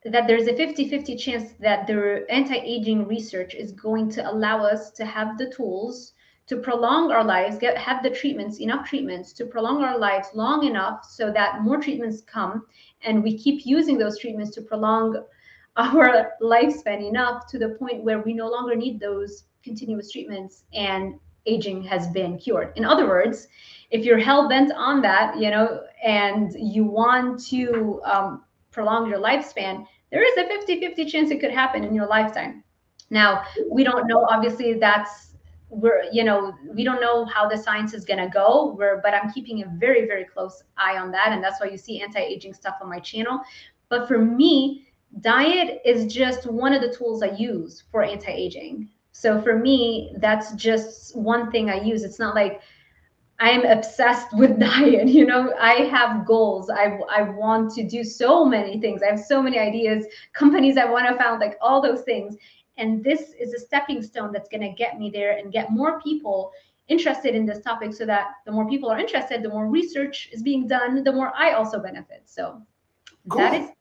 that 0.05 0.27
there's 0.27 0.47
a 0.47 0.53
50-50 0.53 1.19
chance 1.19 1.53
that 1.61 1.87
the 1.87 2.25
anti-aging 2.31 3.07
research 3.07 3.55
is 3.55 3.73
going 3.73 4.11
to 4.11 4.31
allow 4.31 4.65
us 4.65 4.91
to 4.93 5.05
have 5.05 5.37
the 5.37 5.51
tools 5.51 6.13
to 6.47 6.57
prolong 6.57 7.11
our 7.11 7.25
lives, 7.25 7.59
get 7.59 7.77
have 7.77 8.03
the 8.03 8.11
treatments, 8.11 8.61
enough 8.61 8.89
treatments 8.89 9.33
to 9.33 9.45
prolong 9.47 9.83
our 9.83 9.99
lives 9.99 10.29
long 10.33 10.65
enough 10.65 11.05
so 11.05 11.33
that 11.33 11.63
more 11.63 11.81
treatments 11.81 12.23
come 12.23 12.65
and 13.03 13.23
we 13.23 13.37
keep 13.37 13.67
using 13.67 13.99
those 13.99 14.19
treatments 14.19 14.55
to 14.55 14.63
prolong 14.63 15.25
our 15.77 16.33
lifespan 16.41 17.07
enough 17.07 17.47
to 17.49 17.59
the 17.59 17.71
point 17.71 18.03
where 18.03 18.21
we 18.21 18.33
no 18.33 18.49
longer 18.49 18.75
need 18.75 18.99
those 18.99 19.45
continuous 19.67 20.11
treatments 20.11 20.65
and 20.73 21.19
aging 21.45 21.83
has 21.83 22.09
been 22.09 22.39
cured. 22.39 22.73
In 22.77 22.85
other 22.85 23.07
words, 23.07 23.49
if 23.91 24.05
you're 24.05 24.19
hell 24.19 24.49
bent 24.49 24.73
on 24.73 25.03
that, 25.03 25.37
you 25.39 25.51
know, 25.51 25.83
and 26.05 26.53
you 26.59 26.85
want 26.85 27.45
to 27.47 28.01
um, 28.05 28.45
prolong 28.71 29.11
your 29.11 29.19
lifespan, 29.19 29.87
there 30.11 30.23
is 30.23 30.37
a 30.39 30.49
50 30.49 30.81
50 30.81 31.05
chance 31.07 31.31
it 31.31 31.41
could 31.41 31.51
happen 31.51 31.85
in 31.85 31.95
your 31.95 32.07
lifetime. 32.07 32.63
Now, 33.11 33.45
we 33.71 33.85
don't 33.85 34.07
know, 34.09 34.27
obviously, 34.31 34.75
that's 34.75 35.27
we're 35.69 36.05
you 36.13 36.23
know 36.23 36.55
we 36.75 36.85
don't 36.85 37.01
know 37.01 37.25
how 37.25 37.49
the 37.49 37.57
science 37.57 37.93
is 37.93 38.05
going 38.05 38.21
to 38.21 38.29
go 38.29 38.75
we're, 38.79 39.01
but 39.03 39.13
i'm 39.15 39.33
keeping 39.33 39.63
a 39.63 39.67
very 39.77 40.07
very 40.07 40.25
close 40.25 40.63
eye 40.77 40.97
on 40.97 41.11
that 41.11 41.33
and 41.33 41.43
that's 41.43 41.61
why 41.61 41.67
you 41.67 41.77
see 41.77 42.01
anti-aging 42.01 42.55
stuff 42.55 42.77
on 42.81 42.89
my 42.89 43.01
channel 43.01 43.41
but 43.89 44.07
for 44.07 44.19
me 44.19 44.87
diet 45.21 45.81
is 45.85 46.13
just 46.13 46.47
one 46.47 46.73
of 46.73 46.81
the 46.81 46.95
tools 46.97 47.21
i 47.21 47.31
use 47.31 47.83
for 47.91 48.05
anti-aging 48.05 48.89
so 49.17 49.41
for 49.41 49.59
me 49.59 50.15
that's 50.19 50.53
just 50.53 51.17
one 51.17 51.51
thing 51.51 51.71
i 51.71 51.81
use 51.81 52.03
it's 52.03 52.19
not 52.19 52.35
like 52.35 52.61
i'm 53.41 53.65
obsessed 53.65 54.29
with 54.37 54.59
diet 54.69 55.09
you 55.09 55.25
know 55.25 55.55
i 55.59 55.75
have 55.75 56.27
goals 56.27 56.69
i, 56.71 56.99
I 57.11 57.23
want 57.23 57.73
to 57.75 57.87
do 57.87 58.05
so 58.05 58.45
many 58.45 58.81
things 58.81 59.03
i 59.03 59.11
have 59.11 59.21
so 59.21 59.43
many 59.43 59.59
ideas 59.59 60.05
companies 60.33 60.77
i 60.77 60.85
want 60.85 61.09
to 61.09 61.17
found 61.17 61.41
like 61.41 61.57
all 61.61 61.81
those 61.81 62.03
things 62.03 62.37
and 62.79 63.03
this 63.03 63.33
is 63.41 63.55
a 63.55 63.59
stepping 63.59 64.03
stone 64.03 64.33
that's 64.33 64.49
going 64.49 64.61
to 64.61 64.71
get 64.71 64.99
me 64.99 65.11
there 65.11 65.39
and 65.39 65.53
get 65.53 65.71
more 65.71 66.01
people 66.01 66.53
interested 66.89 67.35
in 67.35 67.47
this 67.47 67.63
topic 67.63 67.93
so 67.93 68.07
that 68.07 68.29
the 68.45 68.53
more 68.53 68.69
people 68.69 68.91
are 68.91 68.99
interested, 68.99 69.43
the 69.43 69.49
more 69.49 69.67
research 69.67 70.29
is 70.33 70.43
being 70.43 70.69
done, 70.69 71.03
the 71.03 71.13
more 71.13 71.33
I 71.35 71.53
also 71.53 71.81
benefit. 71.81 72.23
So 72.27 72.63
cool. 73.29 73.39
that 73.39 73.55
is. 73.55 73.76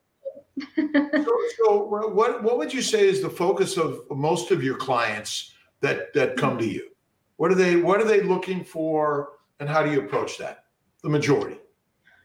So, 0.76 1.38
so, 1.58 1.84
what 1.84 2.44
what 2.44 2.58
would 2.58 2.74
you 2.74 2.82
say 2.82 3.08
is 3.08 3.22
the 3.22 3.30
focus 3.30 3.78
of 3.78 4.02
most 4.10 4.52
of 4.52 4.64
your 4.64 4.78
clients 4.78 5.54
that 5.82 6.14
that 6.14 6.38
come 6.38 6.58
to 6.58 6.66
you? 6.66 6.90
What 7.38 7.52
are 7.52 7.56
they 7.56 7.76
what 7.76 8.00
are 8.00 8.06
they 8.06 8.22
looking 8.22 8.64
for 8.64 9.34
and 9.60 9.68
how 9.68 9.84
do 9.84 9.92
you 9.92 10.00
approach 10.00 10.38
that? 10.38 10.66
The 11.04 11.10
majority. 11.10 11.60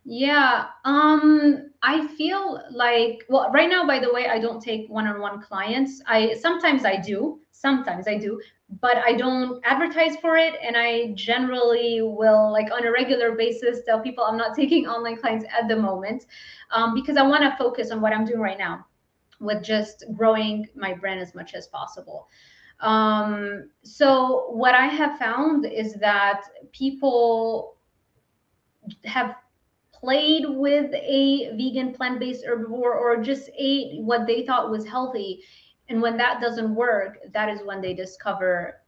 Yeah, 0.04 0.66
um, 0.84 1.70
I 1.82 2.06
feel 2.08 2.62
like 2.70 3.24
well, 3.28 3.50
right 3.50 3.68
now, 3.68 3.86
by 3.86 3.98
the 3.98 4.12
way, 4.12 4.28
I 4.28 4.38
don't 4.38 4.60
take 4.60 4.88
one-on-one 4.88 5.42
clients. 5.42 6.00
I 6.06 6.34
sometimes 6.34 6.84
I 6.84 6.96
do, 6.96 7.40
sometimes 7.50 8.08
I 8.08 8.16
do, 8.16 8.40
but 8.80 8.98
I 8.98 9.14
don't 9.14 9.60
advertise 9.64 10.16
for 10.18 10.36
it, 10.36 10.54
and 10.62 10.76
I 10.76 11.12
generally 11.14 12.02
will 12.02 12.52
like 12.52 12.70
on 12.70 12.86
a 12.86 12.92
regular 12.92 13.32
basis 13.32 13.80
tell 13.84 14.00
people 14.00 14.24
I'm 14.24 14.36
not 14.36 14.54
taking 14.54 14.86
online 14.86 15.16
clients 15.16 15.44
at 15.50 15.66
the 15.68 15.76
moment, 15.76 16.26
um, 16.70 16.94
because 16.94 17.16
I 17.16 17.22
want 17.22 17.42
to 17.42 17.56
focus 17.58 17.90
on 17.90 18.00
what 18.00 18.12
I'm 18.12 18.24
doing 18.24 18.40
right 18.40 18.58
now, 18.58 18.86
with 19.40 19.62
just 19.62 20.04
growing 20.14 20.68
my 20.76 20.94
brand 20.94 21.20
as 21.20 21.34
much 21.34 21.54
as 21.54 21.66
possible. 21.66 22.28
Um, 22.80 23.70
so 23.82 24.50
what 24.50 24.74
I 24.74 24.86
have 24.86 25.18
found 25.18 25.66
is 25.66 25.94
that 25.94 26.42
people 26.72 27.76
have 29.04 29.34
played 29.92 30.44
with 30.48 30.90
a 30.94 31.50
vegan 31.56 31.92
plant-based 31.92 32.44
herbivore 32.46 32.94
or 32.94 33.22
just 33.22 33.50
ate 33.58 34.00
what 34.00 34.26
they 34.26 34.46
thought 34.46 34.70
was 34.70 34.86
healthy 34.86 35.42
and 35.90 36.00
when 36.00 36.16
that 36.16 36.40
doesn't 36.40 36.74
work 36.74 37.18
that 37.32 37.50
is 37.50 37.60
when 37.64 37.82
they 37.82 37.92
discover 37.92 38.80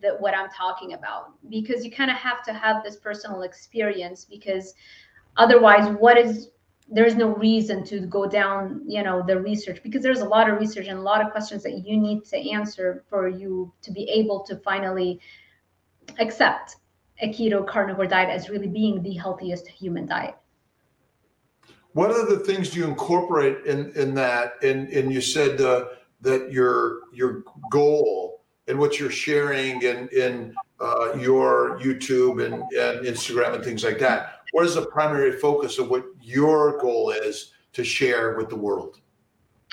that 0.00 0.20
what 0.20 0.34
i'm 0.34 0.50
talking 0.50 0.92
about. 0.92 1.32
Because 1.48 1.84
you 1.84 1.90
kind 1.90 2.10
of 2.10 2.16
have 2.16 2.44
to 2.44 2.52
have 2.52 2.84
this 2.84 2.96
personal 2.96 3.42
experience 3.42 4.24
because 4.24 4.74
otherwise 5.36 5.88
what 5.98 6.16
is 6.18 6.50
there's 6.92 7.14
no 7.14 7.34
reason 7.36 7.84
to 7.84 8.00
go 8.00 8.28
down 8.28 8.82
you 8.86 9.02
know 9.02 9.24
the 9.26 9.40
research. 9.40 9.82
Because 9.82 10.02
there's 10.02 10.20
a 10.20 10.28
lot 10.28 10.48
of 10.48 10.58
research 10.58 10.86
and 10.86 10.98
a 10.98 11.02
lot 11.02 11.24
of 11.24 11.32
questions 11.32 11.62
that 11.62 11.86
you 11.86 11.96
need 11.96 12.24
to 12.26 12.50
answer 12.50 13.04
for 13.08 13.28
you 13.28 13.72
to 13.82 13.90
be 13.90 14.04
able 14.10 14.40
to 14.44 14.56
finally 14.56 15.20
accept 16.18 16.76
a 17.22 17.28
keto 17.28 17.66
carnivore 17.66 18.06
diet 18.06 18.30
as 18.30 18.48
really 18.48 18.66
being 18.66 19.02
the 19.02 19.14
healthiest 19.14 19.66
human 19.68 20.06
diet. 20.06 20.36
What 21.92 22.10
are 22.10 22.26
the 22.26 22.38
things 22.38 22.76
you 22.76 22.84
incorporate 22.84 23.66
in 23.66 23.92
in 23.92 24.14
that? 24.14 24.62
And 24.62 24.88
and 24.88 25.12
you 25.12 25.20
said 25.20 25.60
uh, 25.60 25.86
that 26.22 26.52
your 26.52 27.00
your 27.12 27.44
goal 27.70 28.42
and 28.68 28.78
what 28.78 28.98
you're 28.98 29.10
sharing 29.10 29.82
in 29.82 30.08
in 30.08 30.54
uh, 30.80 31.14
your 31.14 31.78
YouTube 31.80 32.44
and, 32.44 32.54
and 32.54 33.06
Instagram 33.06 33.54
and 33.54 33.64
things 33.64 33.84
like 33.84 33.98
that. 33.98 34.42
What 34.52 34.64
is 34.64 34.74
the 34.74 34.86
primary 34.86 35.32
focus 35.32 35.78
of 35.78 35.90
what 35.90 36.04
your 36.20 36.78
goal 36.78 37.10
is 37.10 37.52
to 37.72 37.84
share 37.84 38.36
with 38.36 38.48
the 38.48 38.56
world? 38.56 39.00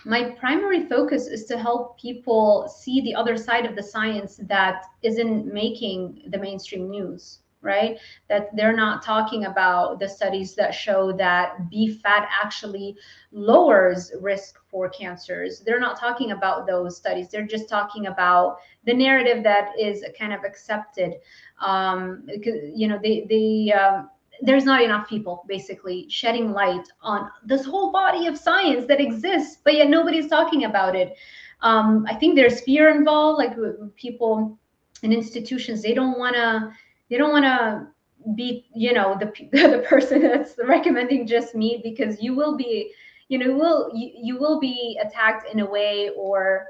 My 0.06 0.32
primary 0.40 0.88
focus 0.88 1.28
is 1.28 1.46
to 1.46 1.58
help 1.58 2.00
people 2.00 2.68
see 2.70 3.02
the 3.02 3.16
other 3.16 3.36
side 3.36 3.66
of 3.66 3.76
the 3.76 3.84
science 3.84 4.40
that 4.44 4.86
isn't 5.02 5.52
making 5.52 6.24
the 6.28 6.38
mainstream 6.38 6.90
news 6.90 7.40
right? 7.68 8.00
That 8.30 8.56
they're 8.56 8.76
not 8.76 9.04
talking 9.04 9.46
about 9.46 10.00
the 10.00 10.08
studies 10.08 10.56
that 10.56 10.74
show 10.74 11.12
that 11.18 11.70
beef 11.70 12.00
fat 12.02 12.28
actually 12.44 12.96
lowers 13.32 14.12
risk 14.22 14.56
for 14.72 14.90
cancers. 14.90 15.60
They're 15.60 15.80
not 15.80 16.00
talking 16.00 16.32
about 16.32 16.66
those 16.66 16.98
studies. 16.98 17.30
They're 17.30 17.46
just 17.46 17.70
talking 17.70 18.08
about 18.08 18.58
the 18.86 18.94
narrative 18.94 19.44
that 19.44 19.78
is 19.80 20.04
kind 20.18 20.34
of 20.34 20.46
accepted. 20.46 21.16
Um, 21.62 22.26
you 22.74 22.88
know, 22.88 23.00
they 23.04 23.28
they 23.30 23.74
um, 23.74 24.10
there's 24.42 24.66
not 24.66 24.82
enough 24.82 25.10
people 25.10 25.44
basically 25.48 26.08
shedding 26.10 26.52
light 26.52 26.88
on 27.02 27.30
this 27.44 27.66
whole 27.66 27.92
body 27.92 28.28
of 28.28 28.38
science 28.38 28.86
that 28.88 29.02
exists, 29.02 29.58
but 29.64 29.74
yet 29.74 29.90
nobody's 29.90 30.28
talking 30.28 30.64
about 30.66 30.96
it. 30.96 31.18
Um, 31.62 32.06
I 32.08 32.14
think 32.14 32.36
there's 32.36 32.62
fear 32.62 32.90
involved, 32.90 33.40
like 33.40 33.58
people 33.96 34.58
in 35.04 35.12
institutions, 35.12 35.82
they 35.82 35.94
don't 35.94 36.20
want 36.20 36.36
to 36.36 36.72
they 37.10 37.18
don't 37.18 37.32
want 37.32 37.46
to 37.46 37.88
be 38.36 38.66
you 38.74 38.94
know 38.94 39.18
the 39.20 39.26
the 39.52 39.86
person 39.88 40.22
that's 40.22 40.56
recommending 40.66 41.26
just 41.26 41.56
meat 41.56 41.82
because 41.84 42.22
you 42.22 42.36
will 42.36 42.58
be 42.58 42.92
you 43.30 43.38
know 43.38 43.54
will 43.54 43.90
you, 43.94 44.12
you 44.16 44.40
will 44.40 44.60
be 44.60 45.00
attacked 45.02 45.52
in 45.52 45.60
a 45.60 45.66
way 45.66 46.10
or 46.18 46.66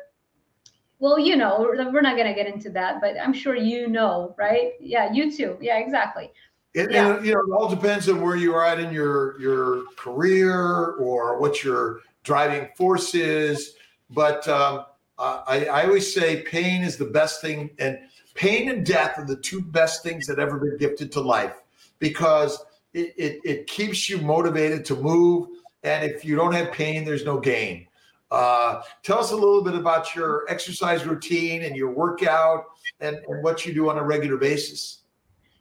well 1.00 1.18
you 1.18 1.36
know 1.36 1.60
we're 1.60 2.02
not 2.02 2.16
going 2.16 2.28
to 2.28 2.34
get 2.34 2.52
into 2.52 2.70
that 2.70 3.02
but 3.02 3.16
i'm 3.22 3.34
sure 3.34 3.56
you 3.56 3.88
know 3.88 4.36
right 4.38 4.74
yeah 4.80 5.12
you 5.12 5.36
too 5.36 5.58
yeah 5.62 5.78
exactly 5.78 6.32
it, 6.78 6.92
yeah. 6.92 7.16
And, 7.16 7.26
you 7.26 7.34
know, 7.34 7.40
it 7.40 7.58
all 7.58 7.68
depends 7.68 8.08
on 8.08 8.22
where 8.22 8.36
you 8.36 8.54
are 8.54 8.64
at 8.64 8.80
in 8.80 8.94
your 8.94 9.40
your 9.40 9.86
career 9.96 10.92
or 11.00 11.40
what 11.40 11.64
your 11.64 12.02
driving 12.24 12.70
force 12.78 13.16
is. 13.16 13.74
But 14.12 14.48
um, 14.48 14.86
I, 15.18 15.66
I 15.66 15.86
always 15.86 16.14
say 16.14 16.44
pain 16.44 16.84
is 16.84 16.98
the 16.98 17.06
best 17.06 17.42
thing, 17.42 17.72
and 17.80 17.98
pain 18.38 18.70
and 18.70 18.86
death 18.86 19.18
are 19.18 19.26
the 19.26 19.36
two 19.36 19.62
best 19.62 20.04
things 20.04 20.26
that 20.28 20.40
ever 20.40 20.58
been 20.58 20.78
gifted 20.78 21.12
to 21.12 21.20
life 21.20 21.56
because 22.00 22.64
it, 22.94 23.14
it, 23.18 23.42
it 23.44 23.68
keeps 23.68 24.08
you 24.10 24.20
motivated 24.20 24.86
to 24.86 24.96
move. 24.96 25.50
And 25.84 26.10
if 26.10 26.24
you 26.24 26.36
don't 26.36 26.54
have 26.54 26.72
pain, 26.72 27.04
there's 27.04 27.26
no 27.26 27.40
gain. 27.40 27.88
Uh, 28.30 28.82
tell 29.04 29.20
us 29.20 29.32
a 29.32 29.36
little 29.36 29.64
bit 29.64 29.74
about 29.74 30.16
your 30.16 30.46
exercise 30.50 31.06
routine 31.06 31.64
and 31.64 31.76
your 31.76 31.92
workout 31.92 32.66
and, 33.00 33.18
and 33.28 33.44
what 33.44 33.66
you 33.66 33.74
do 33.74 33.90
on 33.90 33.98
a 33.98 34.04
regular 34.04 34.38
basis. 34.38 35.00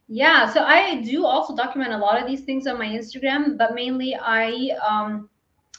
Yeah, 0.07 0.51
so 0.53 0.63
I 0.63 1.01
do 1.01 1.25
also 1.25 1.55
document 1.55 1.91
a 1.93 1.97
lot 1.97 2.21
of 2.21 2.27
these 2.27 2.41
things 2.41 2.67
on 2.67 2.77
my 2.77 2.87
Instagram, 2.87 3.57
but 3.57 3.73
mainly 3.73 4.15
I 4.15 4.77
um, 4.87 5.29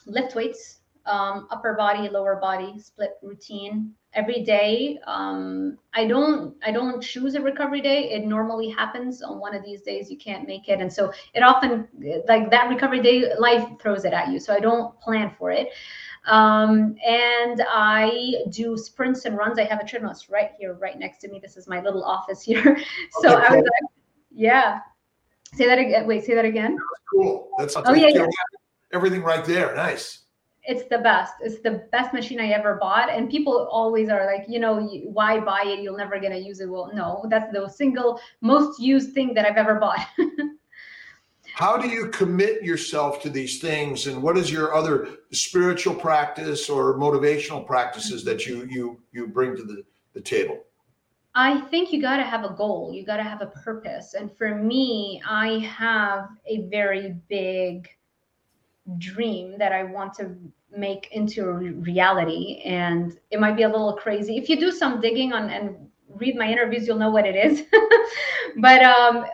lift 0.06 0.34
weights, 0.34 0.77
um, 1.08 1.48
upper 1.50 1.74
body, 1.74 2.08
lower 2.08 2.36
body 2.36 2.78
split 2.78 3.12
routine 3.22 3.94
every 4.14 4.42
day 4.42 4.98
um, 5.06 5.78
i 5.94 6.06
don't 6.06 6.54
i 6.64 6.72
don't 6.72 7.02
choose 7.02 7.34
a 7.34 7.40
recovery 7.40 7.80
day 7.80 8.10
it 8.10 8.24
normally 8.24 8.70
happens 8.70 9.22
on 9.22 9.38
one 9.38 9.54
of 9.54 9.62
these 9.62 9.82
days 9.82 10.10
you 10.10 10.16
can't 10.16 10.46
make 10.46 10.68
it 10.68 10.80
and 10.80 10.90
so 10.92 11.12
it 11.34 11.42
often 11.42 11.86
like 12.26 12.50
that 12.50 12.68
recovery 12.68 13.00
day 13.00 13.34
life 13.38 13.68
throws 13.80 14.04
it 14.04 14.12
at 14.12 14.28
you 14.28 14.40
so 14.40 14.54
i 14.54 14.60
don't 14.60 14.98
plan 15.00 15.30
for 15.38 15.50
it 15.50 15.68
Um, 16.26 16.96
and 17.06 17.62
I 17.72 18.42
do 18.50 18.76
sprints 18.76 19.24
and 19.24 19.38
runs. 19.38 19.58
I 19.58 19.64
have 19.64 19.80
a 19.80 19.86
treadmill 19.86 20.14
right 20.28 20.50
here, 20.58 20.74
right 20.74 20.98
next 20.98 21.18
to 21.20 21.28
me. 21.28 21.40
This 21.40 21.56
is 21.56 21.66
my 21.68 21.80
little 21.80 22.04
office 22.04 22.42
here. 22.50 22.76
so 23.22 23.34
okay, 23.34 23.46
I 23.46 23.56
was 23.56 23.62
like, 23.62 23.90
yeah. 24.30 24.80
Say 25.54 25.66
that 25.66 25.78
again. 25.78 26.06
Wait, 26.06 26.24
say 26.24 26.34
that 26.34 26.44
again. 26.44 26.72
That's 26.76 27.02
cool. 27.10 27.48
That's 27.56 27.76
oh, 27.76 27.94
yeah, 27.94 28.08
yeah. 28.08 28.26
everything 28.92 29.22
right 29.22 29.42
there. 29.42 29.74
Nice 29.74 30.27
it's 30.68 30.84
the 30.90 30.98
best. 30.98 31.32
It's 31.40 31.60
the 31.60 31.88
best 31.90 32.12
machine 32.12 32.38
I 32.40 32.48
ever 32.48 32.76
bought. 32.76 33.08
And 33.08 33.30
people 33.30 33.66
always 33.72 34.10
are 34.10 34.26
like, 34.26 34.44
you 34.46 34.60
know, 34.60 34.86
why 35.04 35.40
buy 35.40 35.62
it? 35.64 35.80
You'll 35.80 35.96
never 35.96 36.20
gonna 36.20 36.36
use 36.36 36.60
it. 36.60 36.68
Well, 36.68 36.90
no, 36.92 37.24
that's 37.30 37.50
the 37.52 37.66
single 37.68 38.20
most 38.42 38.78
used 38.78 39.14
thing 39.14 39.32
that 39.32 39.46
I've 39.46 39.56
ever 39.56 39.76
bought. 39.76 40.06
How 41.54 41.78
do 41.78 41.88
you 41.88 42.08
commit 42.08 42.62
yourself 42.62 43.20
to 43.22 43.30
these 43.30 43.60
things, 43.60 44.06
and 44.06 44.22
what 44.22 44.36
is 44.36 44.52
your 44.52 44.74
other 44.74 45.08
spiritual 45.32 45.94
practice 45.94 46.68
or 46.68 46.96
motivational 46.98 47.66
practices 47.66 48.22
that 48.24 48.46
you 48.46 48.68
you 48.70 49.00
you 49.10 49.26
bring 49.26 49.56
to 49.56 49.62
the, 49.64 49.82
the 50.12 50.20
table? 50.20 50.60
I 51.34 51.62
think 51.62 51.92
you 51.92 52.02
got 52.02 52.18
to 52.18 52.24
have 52.24 52.44
a 52.44 52.50
goal. 52.50 52.92
You 52.92 53.06
got 53.06 53.16
to 53.16 53.22
have 53.22 53.40
a 53.40 53.46
purpose. 53.46 54.14
And 54.14 54.30
for 54.36 54.54
me, 54.54 55.22
I 55.26 55.58
have 55.60 56.28
a 56.46 56.68
very 56.68 57.16
big 57.28 57.88
dream 58.98 59.56
that 59.58 59.72
I 59.72 59.84
want 59.84 60.14
to 60.14 60.36
make 60.76 61.08
into 61.12 61.44
reality 61.44 62.62
and 62.64 63.18
it 63.30 63.40
might 63.40 63.56
be 63.56 63.62
a 63.62 63.68
little 63.68 63.94
crazy. 63.94 64.36
If 64.36 64.48
you 64.48 64.58
do 64.58 64.70
some 64.70 65.00
digging 65.00 65.32
on 65.32 65.50
and 65.50 65.76
read 66.08 66.36
my 66.36 66.50
interviews 66.50 66.86
you'll 66.86 66.98
know 66.98 67.10
what 67.10 67.26
it 67.26 67.36
is. 67.36 67.62
But 68.56 68.82
um 68.82 69.26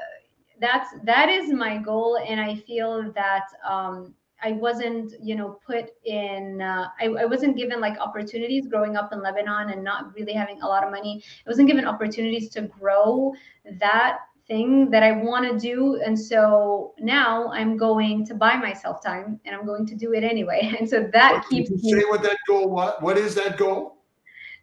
that's 0.60 0.90
that 1.04 1.28
is 1.28 1.52
my 1.52 1.78
goal 1.78 2.18
and 2.26 2.40
i 2.40 2.54
feel 2.54 3.12
that 3.12 3.44
um 3.68 4.14
i 4.42 4.52
wasn't 4.52 5.12
you 5.20 5.34
know 5.34 5.58
put 5.66 5.90
in 6.04 6.60
uh, 6.60 6.88
I, 7.00 7.06
I 7.06 7.24
wasn't 7.24 7.56
given 7.56 7.80
like 7.80 7.98
opportunities 7.98 8.68
growing 8.68 8.96
up 8.96 9.12
in 9.12 9.20
lebanon 9.22 9.70
and 9.70 9.82
not 9.82 10.14
really 10.14 10.32
having 10.32 10.62
a 10.62 10.66
lot 10.66 10.84
of 10.84 10.90
money. 10.90 11.22
I 11.46 11.50
wasn't 11.50 11.68
given 11.68 11.86
opportunities 11.86 12.48
to 12.50 12.62
grow 12.62 13.32
that 13.80 14.18
thing 14.46 14.90
that 14.90 15.02
I 15.02 15.12
want 15.12 15.50
to 15.50 15.58
do. 15.58 16.00
And 16.04 16.18
so 16.18 16.94
now 16.98 17.48
I'm 17.48 17.76
going 17.76 18.26
to 18.26 18.34
buy 18.34 18.56
myself 18.56 19.02
time 19.02 19.40
and 19.44 19.54
I'm 19.54 19.64
going 19.64 19.86
to 19.86 19.94
do 19.94 20.12
it 20.12 20.24
anyway. 20.24 20.72
And 20.78 20.88
so 20.88 21.08
that 21.12 21.44
keeps 21.48 21.70
me. 21.70 21.92
Say 21.92 22.04
what 22.04 22.22
that 22.22 22.36
goal 22.46 22.68
what 22.70 23.02
what 23.02 23.16
is 23.16 23.34
that 23.36 23.56
goal? 23.56 23.98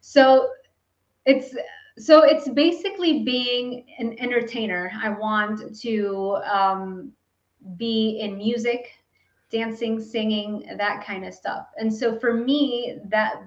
So 0.01 0.49
it's 1.25 1.55
so 1.97 2.23
it's 2.23 2.49
basically 2.49 3.23
being 3.23 3.85
an 3.99 4.15
entertainer. 4.19 4.91
I 5.01 5.09
want 5.09 5.79
to 5.81 6.37
um, 6.51 7.11
be 7.77 8.19
in 8.21 8.37
music, 8.37 8.91
dancing, 9.51 10.01
singing, 10.01 10.65
that 10.77 11.05
kind 11.05 11.25
of 11.25 11.33
stuff. 11.33 11.67
And 11.77 11.93
so 11.93 12.17
for 12.17 12.33
me, 12.33 12.97
that 13.09 13.43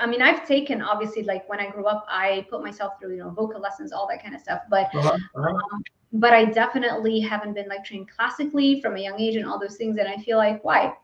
I 0.00 0.06
mean, 0.06 0.22
I've 0.22 0.46
taken 0.46 0.82
obviously 0.82 1.22
like 1.22 1.48
when 1.48 1.60
I 1.60 1.70
grew 1.70 1.86
up, 1.86 2.06
I 2.08 2.46
put 2.50 2.62
myself 2.62 2.94
through 3.00 3.12
you 3.12 3.18
know 3.18 3.30
vocal 3.30 3.60
lessons, 3.60 3.92
all 3.92 4.06
that 4.08 4.22
kind 4.22 4.34
of 4.34 4.40
stuff. 4.40 4.62
But 4.70 4.94
uh-huh. 4.94 5.18
uh-huh. 5.34 5.48
Um, 5.48 5.82
but 6.12 6.32
I 6.32 6.44
definitely 6.44 7.20
haven't 7.20 7.54
been 7.54 7.68
like 7.68 7.84
trained 7.84 8.08
classically 8.08 8.80
from 8.80 8.96
a 8.96 9.00
young 9.00 9.20
age 9.20 9.36
and 9.36 9.46
all 9.46 9.58
those 9.58 9.76
things. 9.76 9.98
And 9.98 10.08
I 10.08 10.16
feel 10.18 10.38
like 10.38 10.64
why 10.64 10.94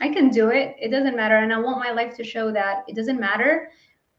I 0.00 0.08
can 0.08 0.28
do 0.28 0.50
it. 0.50 0.76
It 0.78 0.90
doesn't 0.90 1.16
matter, 1.16 1.36
and 1.36 1.52
I 1.52 1.58
want 1.58 1.78
my 1.78 1.90
life 1.90 2.16
to 2.16 2.24
show 2.24 2.52
that 2.52 2.84
it 2.86 2.94
doesn't 2.94 3.18
matter 3.18 3.70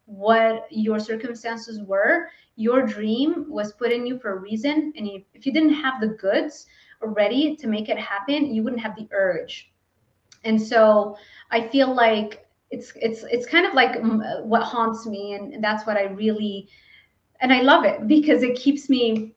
what 0.05 0.67
your 0.71 0.99
circumstances 0.99 1.81
were. 1.83 2.29
Your 2.55 2.85
dream 2.85 3.45
was 3.47 3.73
put 3.73 3.91
in 3.91 4.05
you 4.05 4.19
for 4.19 4.33
a 4.33 4.39
reason, 4.39 4.91
and 4.97 5.07
if 5.33 5.45
you 5.45 5.53
didn't 5.53 5.73
have 5.73 6.01
the 6.01 6.07
goods 6.07 6.65
ready 7.01 7.55
to 7.55 7.67
make 7.67 7.87
it 7.87 7.97
happen, 7.97 8.53
you 8.53 8.63
wouldn't 8.63 8.81
have 8.81 8.95
the 8.95 9.07
urge. 9.11 9.71
And 10.43 10.61
so 10.61 11.15
I 11.51 11.67
feel 11.67 11.93
like 11.93 12.45
it's 12.71 12.93
it's 12.95 13.23
it's 13.23 13.45
kind 13.45 13.65
of 13.65 13.73
like 13.73 13.93
mm, 13.93 14.43
what 14.43 14.61
haunts 14.61 15.05
me 15.05 15.33
and 15.33 15.63
that's 15.63 15.85
what 15.87 15.97
i 15.97 16.03
really 16.03 16.67
and 17.41 17.51
i 17.51 17.61
love 17.61 17.83
it 17.83 18.07
because 18.07 18.43
it 18.43 18.55
keeps 18.55 18.89
me 18.89 19.33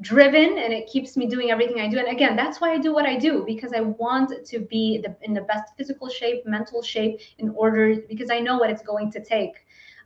driven 0.00 0.58
and 0.58 0.72
it 0.72 0.86
keeps 0.88 1.16
me 1.16 1.26
doing 1.26 1.50
everything 1.50 1.80
i 1.80 1.88
do. 1.88 1.98
And 1.98 2.08
again 2.08 2.36
that's 2.36 2.60
why 2.60 2.72
i 2.72 2.78
do 2.78 2.92
what 2.92 3.06
i 3.06 3.16
do 3.16 3.44
because 3.46 3.72
i 3.72 3.80
want 3.80 4.32
to 4.44 4.58
be 4.58 4.98
the, 4.98 5.16
in 5.22 5.32
the 5.32 5.42
best 5.42 5.72
physical 5.76 6.08
shape 6.08 6.44
mental 6.44 6.82
shape 6.82 7.20
in 7.38 7.50
order 7.50 7.96
because 8.08 8.30
i 8.30 8.40
know 8.40 8.58
what 8.58 8.70
it's 8.70 8.82
going 8.82 9.10
to 9.12 9.24
take. 9.24 9.54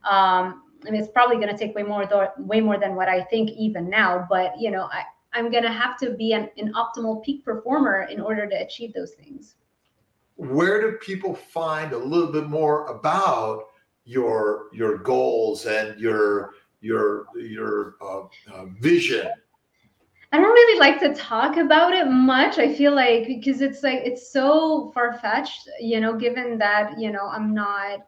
Um 0.09 0.63
and 0.87 0.97
it's 0.97 1.09
probably 1.09 1.37
going 1.37 1.49
to 1.49 1.57
take 1.57 1.75
way 1.75 1.83
more 1.83 2.07
th- 2.07 2.31
way 2.39 2.61
more 2.61 2.79
than 2.79 2.95
what 2.95 3.09
i 3.09 3.23
think 3.25 3.51
even 3.51 3.89
now 3.91 4.27
but 4.29 4.59
you 4.59 4.71
know 4.71 4.89
i 4.93 5.03
i'm 5.33 5.51
going 5.51 5.63
to 5.63 5.73
have 5.73 5.99
to 5.99 6.11
be 6.11 6.33
an, 6.33 6.49
an 6.57 6.73
optimal 6.75 7.23
peak 7.23 7.45
performer 7.45 8.09
in 8.11 8.21
order 8.21 8.49
to 8.49 8.57
achieve 8.57 8.93
those 8.95 9.13
things 9.13 9.57
where 10.41 10.81
do 10.81 10.97
people 10.99 11.35
find 11.35 11.93
a 11.93 11.99
little 11.99 12.33
bit 12.33 12.49
more 12.49 12.87
about 12.87 13.65
your 14.05 14.69
your 14.73 14.97
goals 14.97 15.67
and 15.67 16.01
your 16.01 16.53
your 16.81 17.27
your 17.37 17.97
uh, 18.01 18.23
uh, 18.53 18.65
vision 18.81 19.29
I 20.33 20.39
don't 20.39 20.53
really 20.53 20.79
like 20.79 21.01
to 21.01 21.13
talk 21.13 21.57
about 21.57 21.93
it 21.93 22.07
much. 22.07 22.59
I 22.59 22.73
feel 22.73 22.95
like 22.95 23.27
because 23.27 23.61
it's 23.61 23.83
like 23.83 23.99
it's 24.05 24.33
so 24.33 24.93
far 24.95 25.19
fetched, 25.19 25.69
you 25.81 25.99
know, 25.99 26.17
given 26.17 26.57
that, 26.59 26.97
you 27.01 27.11
know, 27.11 27.27
I'm 27.27 27.53
not 27.53 28.07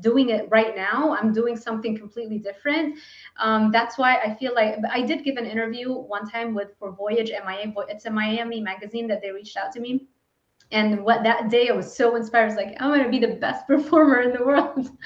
doing 0.00 0.30
it 0.30 0.48
right 0.50 0.74
now. 0.74 1.14
I'm 1.14 1.30
doing 1.30 1.58
something 1.58 1.94
completely 1.94 2.38
different. 2.38 2.96
Um, 3.38 3.70
that's 3.70 3.98
why 3.98 4.16
I 4.16 4.34
feel 4.36 4.54
like 4.54 4.76
I 4.90 5.02
did 5.02 5.24
give 5.24 5.36
an 5.36 5.44
interview 5.44 5.92
one 5.92 6.26
time 6.26 6.54
with 6.54 6.68
for 6.78 6.92
Voyage 6.92 7.30
MIA. 7.30 7.74
It's 7.86 8.06
a 8.06 8.10
Miami 8.10 8.62
magazine 8.62 9.06
that 9.08 9.20
they 9.20 9.30
reached 9.30 9.58
out 9.58 9.72
to 9.72 9.80
me 9.80 10.08
and 10.72 11.04
what 11.04 11.22
that 11.22 11.50
day 11.50 11.68
I 11.68 11.72
was 11.72 11.94
so 11.94 12.16
inspired. 12.16 12.44
I 12.44 12.46
was 12.46 12.56
like, 12.56 12.76
I'm 12.80 12.90
gonna 12.90 13.08
be 13.08 13.18
the 13.18 13.34
best 13.34 13.66
performer 13.68 14.20
in 14.20 14.32
the 14.32 14.44
world. 14.44 14.90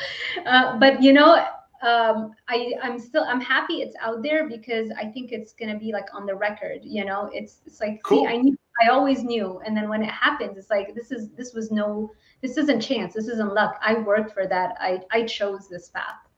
Uh, 0.46 0.78
but 0.78 1.02
you 1.02 1.12
know, 1.12 1.44
um, 1.82 2.32
I 2.48 2.72
I'm 2.82 3.00
still 3.00 3.24
I'm 3.24 3.40
happy 3.40 3.80
it's 3.80 3.96
out 4.00 4.22
there 4.22 4.48
because 4.48 4.90
I 4.96 5.06
think 5.06 5.32
it's 5.32 5.52
gonna 5.52 5.78
be 5.78 5.92
like 5.92 6.06
on 6.14 6.24
the 6.24 6.34
record. 6.34 6.80
You 6.82 7.04
know, 7.04 7.28
it's 7.32 7.62
it's 7.66 7.80
like 7.80 8.00
cool. 8.04 8.24
see, 8.24 8.28
I 8.28 8.36
knew 8.36 8.56
I 8.84 8.88
always 8.88 9.24
knew, 9.24 9.60
and 9.66 9.76
then 9.76 9.88
when 9.88 10.02
it 10.02 10.10
happens, 10.10 10.56
it's 10.56 10.70
like 10.70 10.94
this 10.94 11.10
is 11.10 11.30
this 11.30 11.52
was 11.52 11.72
no 11.72 12.12
this 12.42 12.56
isn't 12.58 12.80
chance. 12.80 13.14
This 13.14 13.26
isn't 13.26 13.54
luck. 13.54 13.78
I 13.82 13.94
worked 13.94 14.32
for 14.32 14.46
that. 14.46 14.76
I 14.78 15.00
I 15.10 15.24
chose 15.24 15.68
this 15.68 15.88
path. 15.88 16.28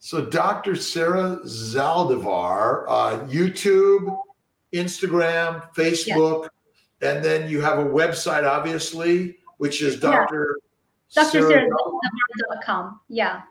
So 0.00 0.24
Dr. 0.24 0.76
Sarah 0.76 1.38
Zaldivar, 1.44 2.84
uh, 2.88 3.18
YouTube, 3.26 4.18
Instagram, 4.74 5.72
Facebook. 5.74 6.42
Yes 6.42 6.50
and 7.02 7.24
then 7.24 7.48
you 7.48 7.60
have 7.60 7.78
a 7.78 7.84
website, 7.84 8.48
obviously, 8.48 9.36
which 9.58 9.82
is 9.82 9.98
Dr. 9.98 10.58
Yeah. 11.10 11.24
DrSarah.com. 11.24 13.00
Yeah. 13.08 13.42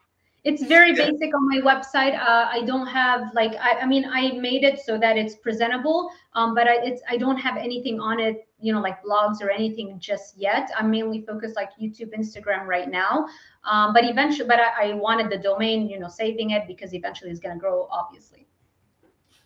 It's 0.46 0.64
very 0.64 0.96
yeah. 0.96 1.10
basic 1.10 1.36
on 1.36 1.48
my 1.50 1.58
website. 1.58 2.18
Uh, 2.18 2.48
I 2.50 2.64
don't 2.66 2.88
have 2.88 3.34
like 3.34 3.56
I, 3.60 3.82
I, 3.82 3.86
mean 3.86 4.06
I 4.06 4.32
made 4.32 4.64
it 4.64 4.80
so 4.80 4.98
that 4.98 5.18
it's 5.18 5.36
presentable, 5.36 6.10
um, 6.34 6.56
but 6.56 6.66
I, 6.66 6.78
it's 6.82 7.02
I 7.10 7.18
don't 7.18 7.36
have 7.38 7.58
anything 7.58 8.00
on 8.00 8.22
it, 8.22 8.48
you 8.62 8.72
know, 8.72 8.80
like 8.80 9.04
blogs 9.04 9.42
or 9.42 9.50
anything 9.50 10.00
just 10.00 10.38
yet. 10.38 10.72
I'm 10.78 10.90
mainly 10.90 11.26
focused 11.28 11.58
like 11.58 11.72
YouTube, 11.80 12.18
Instagram 12.18 12.68
right 12.68 12.90
now. 12.90 13.28
Um, 13.66 13.92
but 13.94 14.06
eventually, 14.06 14.48
but 14.48 14.60
I, 14.60 14.92
I 14.92 14.94
wanted 14.94 15.30
the 15.30 15.38
domain, 15.38 15.90
you 15.90 16.00
know, 16.00 16.08
saving 16.08 16.52
it 16.52 16.68
because 16.68 16.94
eventually 16.94 17.32
it's 17.32 17.42
going 17.42 17.56
to 17.56 17.60
grow, 17.60 17.90
obviously. 17.92 18.48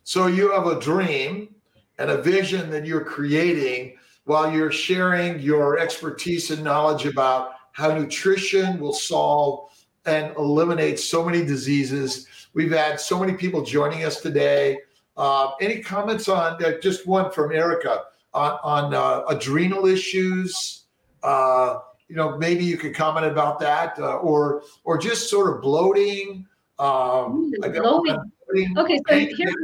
So 0.03 0.27
you 0.27 0.51
have 0.51 0.67
a 0.67 0.79
dream 0.79 1.55
and 1.97 2.09
a 2.09 2.21
vision 2.21 2.69
that 2.71 2.85
you're 2.85 3.03
creating 3.03 3.97
while 4.25 4.51
you're 4.51 4.71
sharing 4.71 5.39
your 5.39 5.79
expertise 5.79 6.51
and 6.51 6.63
knowledge 6.63 7.05
about 7.05 7.51
how 7.73 7.93
nutrition 7.93 8.79
will 8.79 8.93
solve 8.93 9.69
and 10.05 10.35
eliminate 10.37 10.99
so 10.99 11.23
many 11.23 11.43
diseases. 11.43 12.27
We've 12.53 12.71
had 12.71 12.99
so 12.99 13.19
many 13.19 13.33
people 13.33 13.63
joining 13.63 14.03
us 14.03 14.21
today. 14.21 14.79
Uh, 15.17 15.51
any 15.61 15.81
comments 15.81 16.27
on 16.27 16.63
uh, 16.63 16.79
just 16.79 17.05
one 17.07 17.31
from 17.31 17.51
Erica 17.51 18.03
on, 18.33 18.59
on 18.63 18.93
uh, 18.93 19.23
adrenal 19.27 19.85
issues? 19.85 20.85
Uh, 21.21 21.79
you 22.07 22.15
know, 22.15 22.37
maybe 22.37 22.63
you 22.63 22.77
could 22.77 22.93
comment 22.93 23.25
about 23.25 23.59
that, 23.59 23.97
uh, 23.97 24.17
or 24.17 24.63
or 24.83 24.97
just 24.97 25.29
sort 25.29 25.55
of 25.55 25.61
bloating. 25.61 26.45
Um, 26.79 27.51
bloating. 27.59 28.77
Okay, 28.77 28.99
so 29.07 29.17
here's 29.17 29.55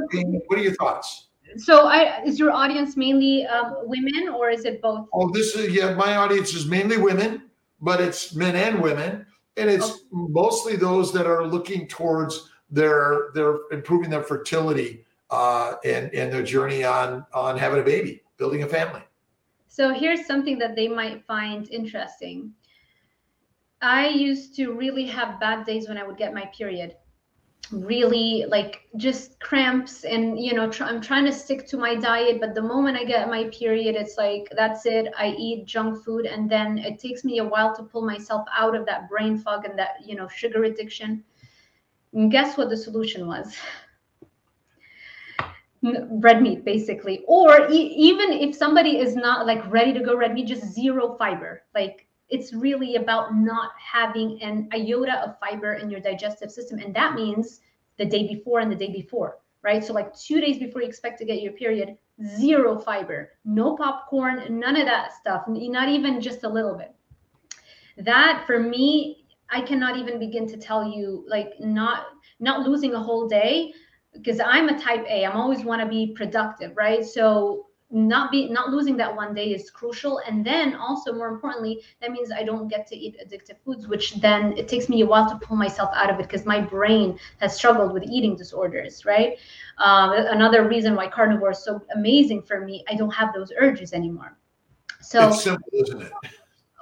what 0.48 0.58
are 0.58 0.64
your 0.64 0.74
thoughts? 0.76 1.29
So 1.58 1.88
I, 1.88 2.22
is 2.24 2.40
your 2.40 2.52
audience 2.52 2.96
mainly 2.96 3.46
um, 3.46 3.76
women 3.84 4.30
or 4.30 4.50
is 4.50 4.66
it 4.66 4.82
both? 4.82 5.08
Oh, 5.14 5.30
this 5.30 5.56
is 5.56 5.74
yeah. 5.74 5.94
My 5.94 6.16
audience 6.16 6.54
is 6.54 6.66
mainly 6.66 6.98
women, 6.98 7.50
but 7.82 8.02
it's 8.02 8.36
men 8.36 8.56
and 8.56 8.82
women, 8.82 9.26
and 9.58 9.70
it's 9.70 9.90
okay. 9.90 10.02
mostly 10.12 10.76
those 10.76 11.12
that 11.14 11.26
are 11.26 11.46
looking 11.46 11.88
towards 11.88 12.50
their 12.70 13.32
their 13.34 13.58
improving 13.72 14.10
their 14.10 14.24
fertility 14.24 15.06
uh, 15.32 15.76
and 15.84 16.14
and 16.14 16.32
their 16.32 16.44
journey 16.44 16.84
on 16.84 17.26
on 17.34 17.58
having 17.58 17.80
a 17.80 17.84
baby, 17.84 18.24
building 18.38 18.64
a 18.64 18.68
family. 18.68 19.02
So 19.68 19.94
here's 19.94 20.26
something 20.26 20.58
that 20.60 20.76
they 20.76 20.88
might 20.88 21.26
find 21.26 21.70
interesting. 21.70 22.54
I 23.82 24.10
used 24.10 24.56
to 24.58 24.74
really 24.74 25.06
have 25.06 25.40
bad 25.40 25.66
days 25.66 25.88
when 25.88 25.98
I 25.98 26.04
would 26.04 26.18
get 26.18 26.34
my 26.34 26.46
period 26.48 26.96
really 27.72 28.46
like 28.50 28.88
just 28.98 29.40
cramps 29.40 30.04
and 30.04 30.40
you 30.40 30.54
know 30.54 30.68
tr- 30.70 30.86
i'm 30.86 31.00
trying 31.00 31.24
to 31.26 31.32
stick 31.32 31.68
to 31.68 31.78
my 31.78 31.96
diet 31.96 32.40
but 32.42 32.56
the 32.56 32.62
moment 32.62 32.98
i 32.98 33.04
get 33.04 33.30
my 33.30 33.44
period 33.50 33.96
it's 33.96 34.18
like 34.18 34.48
that's 34.58 34.86
it. 34.88 35.08
I 35.18 35.36
eat 35.38 35.66
junk 35.68 36.04
food 36.04 36.26
and 36.26 36.50
then 36.50 36.80
it 36.80 37.00
takes 37.00 37.24
me 37.24 37.38
a 37.38 37.46
while 37.46 37.76
to 37.76 37.84
pull 37.84 38.04
myself 38.06 38.48
out 38.58 38.76
of 38.76 38.86
that 38.88 39.08
brain 39.08 39.38
fog 39.38 39.66
and 39.66 39.78
that 39.78 39.98
you 40.04 40.16
know 40.16 40.28
sugar 40.28 40.64
addiction. 40.64 41.24
And 42.14 42.32
guess 42.32 42.58
what 42.58 42.70
the 42.70 42.78
solution 42.78 43.28
was? 43.28 43.56
Red 45.82 46.42
meat 46.42 46.66
basically. 46.66 47.24
Or 47.28 47.70
e- 47.72 47.94
even 47.96 48.32
if 48.34 48.56
somebody 48.56 48.98
is 49.00 49.16
not 49.16 49.46
like 49.46 49.72
ready 49.72 49.94
to 49.94 50.02
go 50.02 50.18
red 50.18 50.34
meat 50.34 50.48
just 50.48 50.66
zero 50.74 51.16
fiber. 51.18 51.64
Like 51.74 52.09
it's 52.30 52.54
really 52.54 52.96
about 52.96 53.36
not 53.36 53.72
having 53.80 54.42
an 54.42 54.70
iota 54.74 55.20
of 55.24 55.40
fiber 55.40 55.74
in 55.74 55.90
your 55.90 56.00
digestive 56.00 56.52
system. 56.52 56.80
And 56.80 56.94
that 56.96 57.16
means 57.16 57.62
the 57.98 58.06
day 58.06 58.28
before 58.28 58.60
and 58.60 58.72
the 58.72 58.76
day 58.76 58.92
before, 58.92 59.40
right? 59.62 59.84
So, 59.84 59.94
like 59.94 60.16
two 60.16 60.40
days 60.40 60.58
before 60.58 60.82
you 60.82 60.88
expect 60.88 61.20
to 61.20 61.26
get 61.26 61.42
your 61.42 61.54
period, 61.54 61.98
zero 62.24 62.78
fiber, 62.80 63.32
no 63.46 63.76
popcorn, 63.76 64.60
none 64.60 64.76
of 64.76 64.86
that 64.86 65.14
stuff, 65.14 65.44
not 65.48 65.90
even 65.90 66.22
just 66.22 66.44
a 66.44 66.50
little 66.50 66.76
bit. 66.76 66.94
That 67.98 68.44
for 68.46 68.60
me, 68.60 69.26
I 69.50 69.62
cannot 69.62 69.98
even 69.98 70.20
begin 70.20 70.48
to 70.48 70.58
tell 70.58 70.84
you, 70.84 71.26
like, 71.28 71.54
not 71.60 72.08
not 72.40 72.68
losing 72.68 72.94
a 72.94 73.00
whole 73.02 73.28
day 73.28 73.74
because 74.14 74.40
I'm 74.40 74.70
a 74.70 74.80
type 74.80 75.06
A. 75.08 75.26
I'm 75.26 75.36
always 75.36 75.64
want 75.64 75.82
to 75.82 75.88
be 75.88 76.14
productive, 76.16 76.76
right? 76.76 77.06
So 77.06 77.68
not 77.92 78.32
be 78.32 78.48
not 78.50 78.70
losing 78.70 78.96
that 78.98 79.16
one 79.16 79.34
day 79.34 79.54
is 79.54 79.72
crucial. 79.72 80.22
And 80.28 80.46
then 80.46 80.76
also 80.76 81.14
more 81.14 81.30
importantly 81.30 81.82
that 82.02 82.12
means 82.12 82.32
i 82.32 82.44
don't 82.44 82.68
get 82.68 82.86
to 82.88 82.96
eat 82.96 83.18
addictive 83.24 83.58
foods 83.66 83.88
which 83.88 84.16
then 84.16 84.58
it 84.58 84.68
takes 84.68 84.90
me 84.90 85.02
a 85.02 85.06
while 85.06 85.30
to 85.30 85.46
pull 85.46 85.58
myself 85.58 85.90
out 85.94 86.10
of 86.10 86.20
it 86.20 86.24
because 86.24 86.46
my 86.46 86.62
brain 86.62 87.18
has 87.40 87.56
struggled 87.56 87.94
with 87.94 88.04
eating 88.04 88.36
disorders 88.36 89.06
right? 89.06 89.38
Um, 89.78 90.12
another 90.14 90.68
reason 90.68 90.96
why 90.96 91.08
carnivore 91.08 91.52
is 91.52 91.64
so 91.64 91.82
amazing 91.96 92.44
for 92.44 92.62
me 92.62 92.84
i 92.90 92.96
don't 92.96 93.12
have 93.12 93.34
those 93.34 93.52
urges 93.58 93.94
anymore. 93.94 94.38
So 95.02 95.30
it's 95.30 95.44
simple 95.44 95.70
isn't 95.74 96.02
it? 96.02 96.12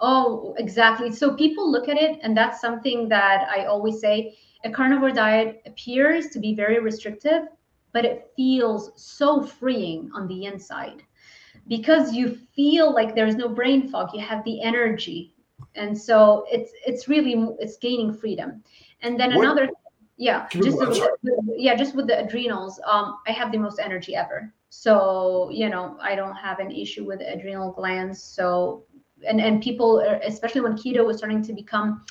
Oh 0.02 0.54
exactly. 0.58 1.12
So 1.12 1.36
people 1.36 1.72
look 1.72 1.88
at 1.90 1.98
it 1.98 2.20
and 2.22 2.36
that's 2.36 2.60
something 2.60 3.08
that 3.10 3.48
i 3.50 3.66
always 3.66 4.00
say 4.02 4.38
a 4.64 4.70
carnivore 4.70 5.12
diet 5.12 5.62
appears 5.66 6.28
to 6.30 6.40
be 6.40 6.54
very 6.54 6.80
restrictive 6.80 7.44
but 7.98 8.06
it 8.06 8.30
feels 8.36 8.92
so 8.96 9.42
freeing 9.42 10.12
on 10.14 10.28
the 10.28 10.46
inside. 10.46 11.02
Because 11.68 12.14
you 12.14 12.38
feel 12.56 12.94
like 12.94 13.16
there's 13.16 13.34
no 13.34 13.50
brain 13.50 13.90
fog 13.90 14.12
you 14.14 14.20
have 14.20 14.44
the 14.44 14.62
energy. 14.62 15.34
And 15.74 15.98
so 15.98 16.46
it's 16.52 16.72
it's 16.86 17.08
really 17.08 17.34
it's 17.58 17.78
gaining 17.78 18.14
freedom. 18.14 18.64
And 19.02 19.20
then 19.20 19.34
what? 19.34 19.46
another 19.46 19.70
yeah 20.18 20.48
just 20.52 20.78
with, 20.78 21.02
yeah 21.56 21.74
just 21.76 21.96
with 21.96 22.06
the 22.06 22.24
adrenals 22.24 22.80
um 22.86 23.18
i 23.28 23.32
have 23.32 23.52
the 23.52 23.58
most 23.58 23.80
energy 23.80 24.16
ever. 24.16 24.54
So 24.70 25.50
you 25.52 25.68
know 25.68 25.98
i 26.00 26.14
don't 26.14 26.36
have 26.36 26.60
an 26.60 26.70
issue 26.70 27.04
with 27.04 27.20
adrenal 27.22 27.72
glands. 27.72 28.22
So 28.22 28.84
and 29.28 29.42
and 29.42 29.60
people 29.60 30.02
especially 30.24 30.62
when 30.62 30.74
keto 30.74 31.04
was 31.04 31.18
starting 31.18 31.42
to 31.42 31.52
become 31.52 32.06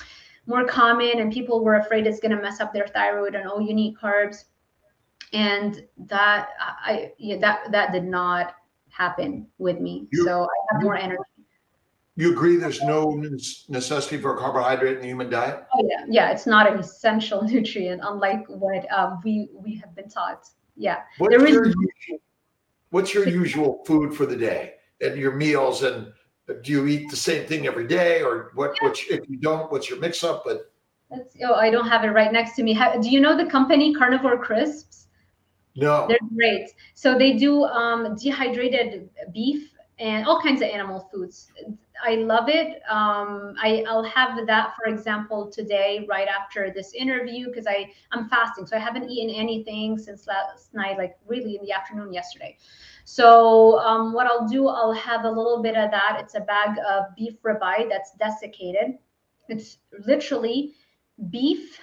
more 0.47 0.65
common 0.65 1.21
and 1.21 1.31
people 1.31 1.63
were 1.63 1.75
afraid 1.75 2.05
it's 2.05 2.19
going 2.19 2.35
to 2.35 2.41
mess 2.41 2.59
up 2.59 2.73
their 2.73 2.87
thyroid 2.87 3.35
and 3.35 3.47
oh 3.47 3.59
you 3.59 3.73
need 3.73 3.95
carbs 3.95 4.43
and 5.33 5.85
that 5.97 6.49
I 6.59 7.11
yeah, 7.17 7.37
that 7.39 7.71
that 7.71 7.91
did 7.91 8.05
not 8.05 8.55
happen 8.89 9.47
with 9.57 9.79
me. 9.79 10.07
You, 10.11 10.25
so 10.25 10.43
I 10.43 10.73
have 10.73 10.83
more 10.83 10.95
energy. 10.95 11.21
You 12.15 12.31
agree 12.31 12.55
there's 12.55 12.81
no 12.81 13.11
necessity 13.69 14.17
for 14.17 14.35
a 14.35 14.39
carbohydrate 14.39 14.95
in 14.95 15.01
the 15.01 15.07
human 15.07 15.29
diet? 15.29 15.67
Oh 15.71 15.87
yeah, 15.87 16.05
yeah, 16.09 16.31
it's 16.31 16.47
not 16.47 16.71
an 16.71 16.79
essential 16.79 17.43
nutrient, 17.47 18.01
unlike 18.03 18.45
what 18.47 18.91
um, 18.91 19.19
we 19.23 19.49
we 19.53 19.75
have 19.75 19.95
been 19.95 20.09
taught. 20.09 20.47
Yeah, 20.75 21.01
what's 21.19 21.35
there 21.35 21.47
your, 21.47 21.67
is. 21.67 21.75
What's 22.89 23.13
your 23.13 23.27
usual 23.27 23.83
food 23.85 24.15
for 24.15 24.25
the 24.25 24.35
day 24.35 24.75
and 25.01 25.17
your 25.17 25.33
meals? 25.33 25.83
And 25.83 26.11
do 26.63 26.71
you 26.71 26.87
eat 26.87 27.09
the 27.09 27.17
same 27.17 27.45
thing 27.45 27.67
every 27.67 27.85
day, 27.85 28.23
or 28.23 28.51
what? 28.55 28.75
Yeah. 28.81 28.87
What 28.87 28.99
if 29.09 29.29
you 29.29 29.37
don't? 29.37 29.71
What's 29.71 29.89
your 29.89 29.99
mix 29.99 30.23
up? 30.23 30.43
But 30.45 30.71
That's, 31.11 31.35
oh, 31.45 31.53
I 31.53 31.69
don't 31.69 31.87
have 31.87 32.03
it 32.03 32.09
right 32.09 32.31
next 32.31 32.55
to 32.55 32.63
me. 32.63 32.73
How, 32.73 32.97
do 32.97 33.09
you 33.09 33.19
know 33.19 33.37
the 33.37 33.45
company 33.45 33.93
Carnivore 33.93 34.39
Crisps? 34.39 35.06
No. 35.77 36.07
They're 36.07 36.17
great. 36.35 36.71
So 36.95 37.17
they 37.17 37.33
do 37.33 37.63
um, 37.65 38.15
dehydrated 38.15 39.09
beef 39.31 39.71
and 39.99 40.25
all 40.25 40.41
kinds 40.41 40.61
of 40.63 40.69
animal 40.69 41.07
foods. 41.13 41.51
I 42.03 42.15
love 42.15 42.49
it. 42.49 42.81
Um, 42.89 43.53
I, 43.61 43.83
I'll 43.87 44.03
have 44.03 44.45
that, 44.47 44.75
for 44.75 44.85
example, 44.85 45.51
today, 45.51 46.05
right 46.09 46.27
after 46.27 46.71
this 46.75 46.93
interview, 46.93 47.47
because 47.47 47.67
I 47.67 47.91
I'm 48.11 48.27
fasting, 48.27 48.65
so 48.65 48.75
I 48.75 48.79
haven't 48.79 49.09
eaten 49.09 49.33
anything 49.33 49.97
since 49.99 50.27
last 50.27 50.73
night, 50.73 50.97
like 50.97 51.15
really 51.27 51.57
in 51.57 51.63
the 51.63 51.71
afternoon 51.71 52.11
yesterday. 52.11 52.57
So 53.05 53.79
um, 53.79 54.13
what 54.13 54.25
I'll 54.27 54.47
do, 54.47 54.67
I'll 54.67 54.93
have 54.93 55.25
a 55.25 55.29
little 55.29 55.61
bit 55.61 55.75
of 55.75 55.91
that. 55.91 56.17
It's 56.19 56.35
a 56.35 56.41
bag 56.41 56.77
of 56.89 57.15
beef 57.15 57.35
ribeye 57.43 57.87
that's 57.89 58.13
desiccated. 58.19 58.97
It's 59.47 59.77
literally 60.05 60.73
beef 61.29 61.79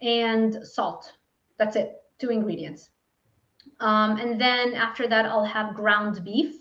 and 0.00 0.66
salt. 0.66 1.12
That's 1.58 1.76
it 1.76 1.97
two 2.18 2.30
ingredients. 2.30 2.90
Um, 3.80 4.18
and 4.18 4.40
then 4.40 4.74
after 4.74 5.06
that, 5.08 5.26
I'll 5.26 5.44
have 5.44 5.74
ground 5.74 6.24
beef. 6.24 6.54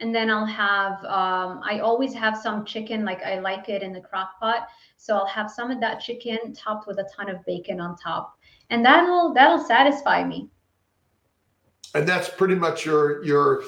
And 0.00 0.14
then 0.14 0.30
I'll 0.30 0.46
have, 0.46 1.04
um, 1.04 1.60
I 1.64 1.80
always 1.82 2.14
have 2.14 2.36
some 2.36 2.64
chicken, 2.64 3.04
like 3.04 3.22
I 3.24 3.40
like 3.40 3.68
it 3.68 3.82
in 3.82 3.92
the 3.92 4.00
crock 4.00 4.38
pot. 4.38 4.68
So 4.96 5.16
I'll 5.16 5.26
have 5.26 5.50
some 5.50 5.72
of 5.72 5.80
that 5.80 6.00
chicken 6.00 6.52
topped 6.54 6.86
with 6.86 6.98
a 6.98 7.08
ton 7.16 7.28
of 7.28 7.44
bacon 7.44 7.80
on 7.80 7.96
top. 7.96 8.38
And 8.70 8.84
that'll 8.84 9.34
that'll 9.34 9.64
satisfy 9.64 10.22
me. 10.24 10.50
And 11.94 12.06
that's 12.06 12.28
pretty 12.28 12.54
much 12.54 12.84
your 12.84 13.24
your 13.24 13.64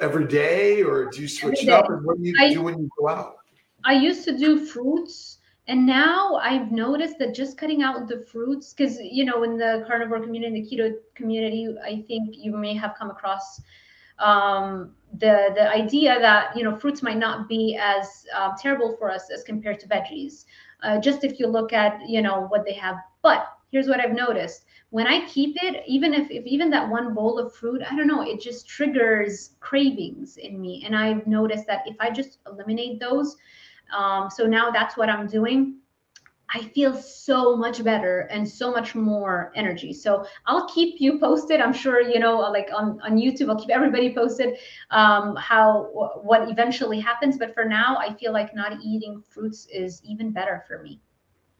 every 0.00 0.26
day, 0.26 0.82
or 0.82 1.10
do 1.10 1.22
you 1.22 1.28
switch 1.28 1.62
it 1.62 1.68
up? 1.68 1.88
And 1.88 2.04
what 2.04 2.18
do 2.18 2.28
you 2.28 2.34
I, 2.38 2.52
do 2.52 2.62
when 2.62 2.78
you 2.78 2.90
go 2.98 3.08
out? 3.08 3.36
I 3.84 3.94
used 3.94 4.24
to 4.24 4.36
do 4.36 4.66
fruits 4.66 5.38
and 5.70 5.86
now 5.86 6.34
I've 6.34 6.72
noticed 6.72 7.20
that 7.20 7.32
just 7.32 7.56
cutting 7.56 7.80
out 7.80 8.08
the 8.08 8.26
fruits, 8.32 8.74
because 8.74 8.98
you 8.98 9.24
know, 9.24 9.44
in 9.44 9.56
the 9.56 9.84
carnivore 9.86 10.20
community, 10.20 10.62
the 10.62 10.76
keto 10.76 10.94
community, 11.14 11.68
I 11.84 12.02
think 12.08 12.36
you 12.36 12.56
may 12.56 12.74
have 12.74 12.96
come 12.98 13.08
across 13.08 13.62
um, 14.18 14.96
the 15.18 15.52
the 15.54 15.70
idea 15.70 16.18
that 16.18 16.56
you 16.56 16.64
know 16.64 16.76
fruits 16.76 17.04
might 17.04 17.18
not 17.18 17.48
be 17.48 17.78
as 17.80 18.26
uh, 18.36 18.50
terrible 18.60 18.96
for 18.96 19.12
us 19.12 19.30
as 19.32 19.44
compared 19.44 19.78
to 19.80 19.86
veggies. 19.86 20.44
Uh, 20.82 20.98
just 20.98 21.22
if 21.22 21.38
you 21.38 21.46
look 21.46 21.72
at 21.72 22.00
you 22.08 22.20
know 22.20 22.46
what 22.48 22.64
they 22.64 22.74
have, 22.74 22.96
but 23.22 23.46
here's 23.70 23.86
what 23.86 24.00
I've 24.00 24.12
noticed: 24.26 24.64
when 24.90 25.06
I 25.06 25.24
keep 25.28 25.56
it, 25.62 25.84
even 25.86 26.12
if, 26.12 26.28
if 26.32 26.44
even 26.46 26.70
that 26.70 26.88
one 26.88 27.14
bowl 27.14 27.38
of 27.38 27.54
fruit, 27.54 27.80
I 27.88 27.94
don't 27.94 28.08
know, 28.08 28.22
it 28.22 28.40
just 28.40 28.68
triggers 28.68 29.50
cravings 29.60 30.36
in 30.36 30.60
me, 30.60 30.82
and 30.84 30.96
I've 30.96 31.28
noticed 31.28 31.68
that 31.68 31.84
if 31.86 31.94
I 32.00 32.10
just 32.10 32.38
eliminate 32.48 32.98
those 32.98 33.36
um, 33.96 34.30
so 34.30 34.46
now 34.46 34.70
that's 34.70 34.96
what 34.96 35.08
I'm 35.08 35.26
doing. 35.26 35.76
I 36.52 36.62
feel 36.74 36.96
so 36.96 37.56
much 37.56 37.84
better 37.84 38.22
and 38.30 38.48
so 38.48 38.72
much 38.72 38.96
more 38.96 39.52
energy. 39.54 39.92
So 39.92 40.26
I'll 40.46 40.68
keep 40.68 41.00
you 41.00 41.20
posted. 41.20 41.60
I'm 41.60 41.72
sure 41.72 42.00
you 42.00 42.18
know, 42.18 42.38
like 42.40 42.68
on 42.74 43.00
on 43.02 43.16
YouTube, 43.16 43.50
I'll 43.50 43.58
keep 43.58 43.70
everybody 43.70 44.12
posted 44.12 44.58
um, 44.90 45.36
how 45.36 45.84
what 46.22 46.50
eventually 46.50 46.98
happens. 46.98 47.38
But 47.38 47.54
for 47.54 47.64
now, 47.64 47.96
I 47.98 48.14
feel 48.14 48.32
like 48.32 48.54
not 48.54 48.80
eating 48.82 49.22
fruits 49.28 49.68
is 49.72 50.02
even 50.04 50.32
better 50.32 50.64
for 50.66 50.82
me. 50.82 51.00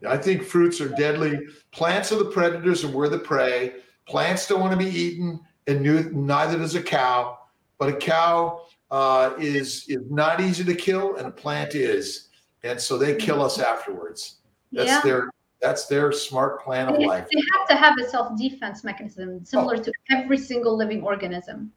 I 0.09 0.17
think 0.17 0.43
fruits 0.43 0.81
are 0.81 0.89
deadly. 0.89 1.39
Plants 1.73 2.11
are 2.11 2.19
the 2.19 2.31
predators 2.31 2.85
and 2.85 2.93
we're 2.93 3.09
the 3.09 3.19
prey. 3.19 3.75
Plants 4.07 4.49
don't 4.49 4.61
want 4.61 4.73
to 4.73 4.79
be 4.79 4.91
eaten, 4.91 5.41
and 5.69 5.83
neither 6.13 6.59
does 6.59 6.75
a 6.75 6.83
cow. 6.83 7.39
But 7.79 7.91
a 7.91 7.97
cow 7.97 8.63
uh, 8.91 9.35
is 9.39 9.87
is 9.89 10.11
not 10.11 10.41
easy 10.41 10.65
to 10.65 10.75
kill, 10.75 11.17
and 11.17 11.27
a 11.27 11.31
plant 11.31 11.75
is, 11.75 12.29
and 12.63 12.81
so 12.81 12.99
they 12.99 13.15
kill 13.15 13.43
us 13.43 13.59
afterwards. 13.59 14.37
That's 14.73 14.89
yeah. 14.89 15.01
their 15.03 15.31
that's 15.61 15.87
their 15.87 16.13
smart 16.13 16.63
plan 16.63 16.89
of 16.89 16.99
life. 16.99 17.29
They 17.33 17.43
have 17.59 17.69
to 17.69 17.77
have 17.77 17.99
a 17.99 18.09
self 18.09 18.39
defense 18.39 18.83
mechanism 18.83 19.45
similar 19.45 19.77
oh. 19.77 19.83
to 19.83 19.93
every 20.11 20.39
single 20.39 20.77
living 20.77 21.03
organism. 21.03 21.73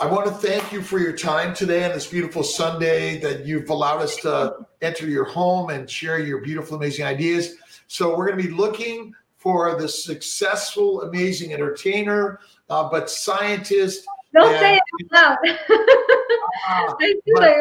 I 0.00 0.06
want 0.06 0.26
to 0.26 0.32
thank 0.32 0.72
you 0.72 0.82
for 0.82 0.98
your 0.98 1.16
time 1.16 1.54
today 1.54 1.84
on 1.84 1.92
this 1.92 2.08
beautiful 2.08 2.42
Sunday 2.42 3.20
that 3.20 3.46
you've 3.46 3.70
allowed 3.70 4.02
us 4.02 4.16
to 4.22 4.66
enter 4.80 5.06
your 5.06 5.24
home 5.24 5.70
and 5.70 5.88
share 5.88 6.18
your 6.18 6.40
beautiful, 6.40 6.76
amazing 6.76 7.04
ideas. 7.04 7.54
So 7.86 8.16
we're 8.16 8.26
going 8.26 8.42
to 8.42 8.48
be 8.48 8.52
looking 8.52 9.14
for 9.36 9.80
the 9.80 9.88
successful, 9.88 11.02
amazing 11.02 11.52
entertainer, 11.52 12.40
uh, 12.68 12.88
but 12.90 13.10
scientist 13.10 14.04
don't 14.34 14.58
say 14.58 14.76
it 14.76 14.82
out 15.14 15.38
loud. 15.42 15.48
uh, 15.48 16.94
I 17.00 17.14
feel 17.24 17.36
like 17.36 17.56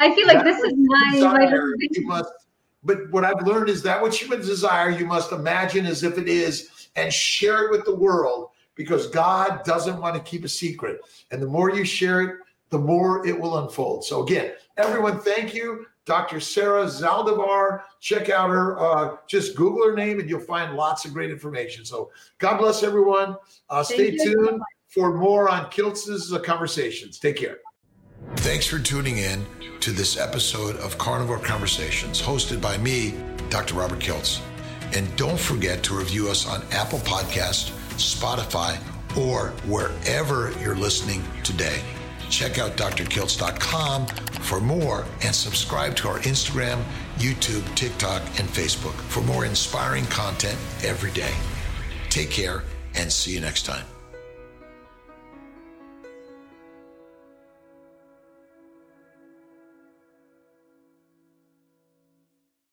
I 0.00 0.14
feel 0.14 0.26
like 0.26 0.44
this 0.44 0.58
is 0.58 0.72
my 0.76 1.70
you 1.90 2.06
must, 2.06 2.30
but 2.84 3.10
what 3.10 3.24
I've 3.24 3.46
learned 3.46 3.68
is 3.68 3.82
that 3.82 4.00
what 4.00 4.20
you 4.20 4.28
desire, 4.28 4.90
you 4.90 5.06
must 5.06 5.32
imagine 5.32 5.86
as 5.86 6.02
if 6.02 6.18
it 6.18 6.28
is 6.28 6.88
and 6.96 7.12
share 7.12 7.66
it 7.66 7.70
with 7.70 7.84
the 7.84 7.94
world 7.94 8.50
because 8.74 9.08
God 9.08 9.64
doesn't 9.64 10.00
want 10.00 10.14
to 10.14 10.22
keep 10.22 10.44
a 10.44 10.48
secret. 10.48 11.00
And 11.30 11.42
the 11.42 11.46
more 11.46 11.70
you 11.70 11.84
share 11.84 12.20
it, 12.20 12.36
the 12.70 12.78
more 12.78 13.26
it 13.26 13.38
will 13.38 13.58
unfold. 13.58 14.04
So 14.04 14.22
again, 14.22 14.52
everyone, 14.76 15.20
thank 15.20 15.54
you. 15.54 15.86
Dr. 16.04 16.38
Sarah 16.38 16.84
Zaldivar. 16.84 17.82
Check 18.00 18.30
out 18.30 18.48
her, 18.48 18.78
uh, 18.78 19.16
just 19.26 19.56
Google 19.56 19.88
her 19.88 19.94
name 19.94 20.20
and 20.20 20.30
you'll 20.30 20.40
find 20.40 20.76
lots 20.76 21.04
of 21.04 21.12
great 21.12 21.30
information. 21.30 21.84
So 21.84 22.10
God 22.38 22.58
bless 22.58 22.84
everyone. 22.84 23.36
Uh, 23.68 23.82
stay 23.82 24.16
tuned 24.16 24.60
for 24.96 25.12
more 25.12 25.48
on 25.50 25.68
Kiltz's 25.68 26.32
uh, 26.32 26.38
conversations. 26.38 27.18
Take 27.18 27.36
care. 27.36 27.58
Thanks 28.36 28.66
for 28.66 28.78
tuning 28.78 29.18
in 29.18 29.44
to 29.80 29.92
this 29.92 30.18
episode 30.18 30.76
of 30.76 30.96
Carnivore 30.96 31.38
Conversations, 31.38 32.20
hosted 32.20 32.62
by 32.62 32.78
me, 32.78 33.14
Dr. 33.50 33.74
Robert 33.74 34.00
Kiltz. 34.00 34.40
And 34.94 35.14
don't 35.16 35.38
forget 35.38 35.82
to 35.84 35.94
review 35.94 36.28
us 36.30 36.48
on 36.48 36.62
Apple 36.72 36.98
Podcast, 37.00 37.72
Spotify, 37.98 38.78
or 39.18 39.48
wherever 39.68 40.50
you're 40.62 40.76
listening 40.76 41.22
today. 41.44 41.82
Check 42.30 42.58
out 42.58 42.76
drkiltz.com 42.76 44.06
for 44.06 44.60
more 44.60 45.04
and 45.22 45.34
subscribe 45.34 45.94
to 45.96 46.08
our 46.08 46.18
Instagram, 46.20 46.82
YouTube, 47.18 47.62
TikTok, 47.74 48.22
and 48.40 48.48
Facebook 48.48 48.94
for 48.94 49.20
more 49.22 49.44
inspiring 49.44 50.06
content 50.06 50.58
every 50.82 51.10
day. 51.10 51.34
Take 52.08 52.30
care 52.30 52.64
and 52.94 53.12
see 53.12 53.32
you 53.32 53.40
next 53.40 53.66
time. 53.66 53.84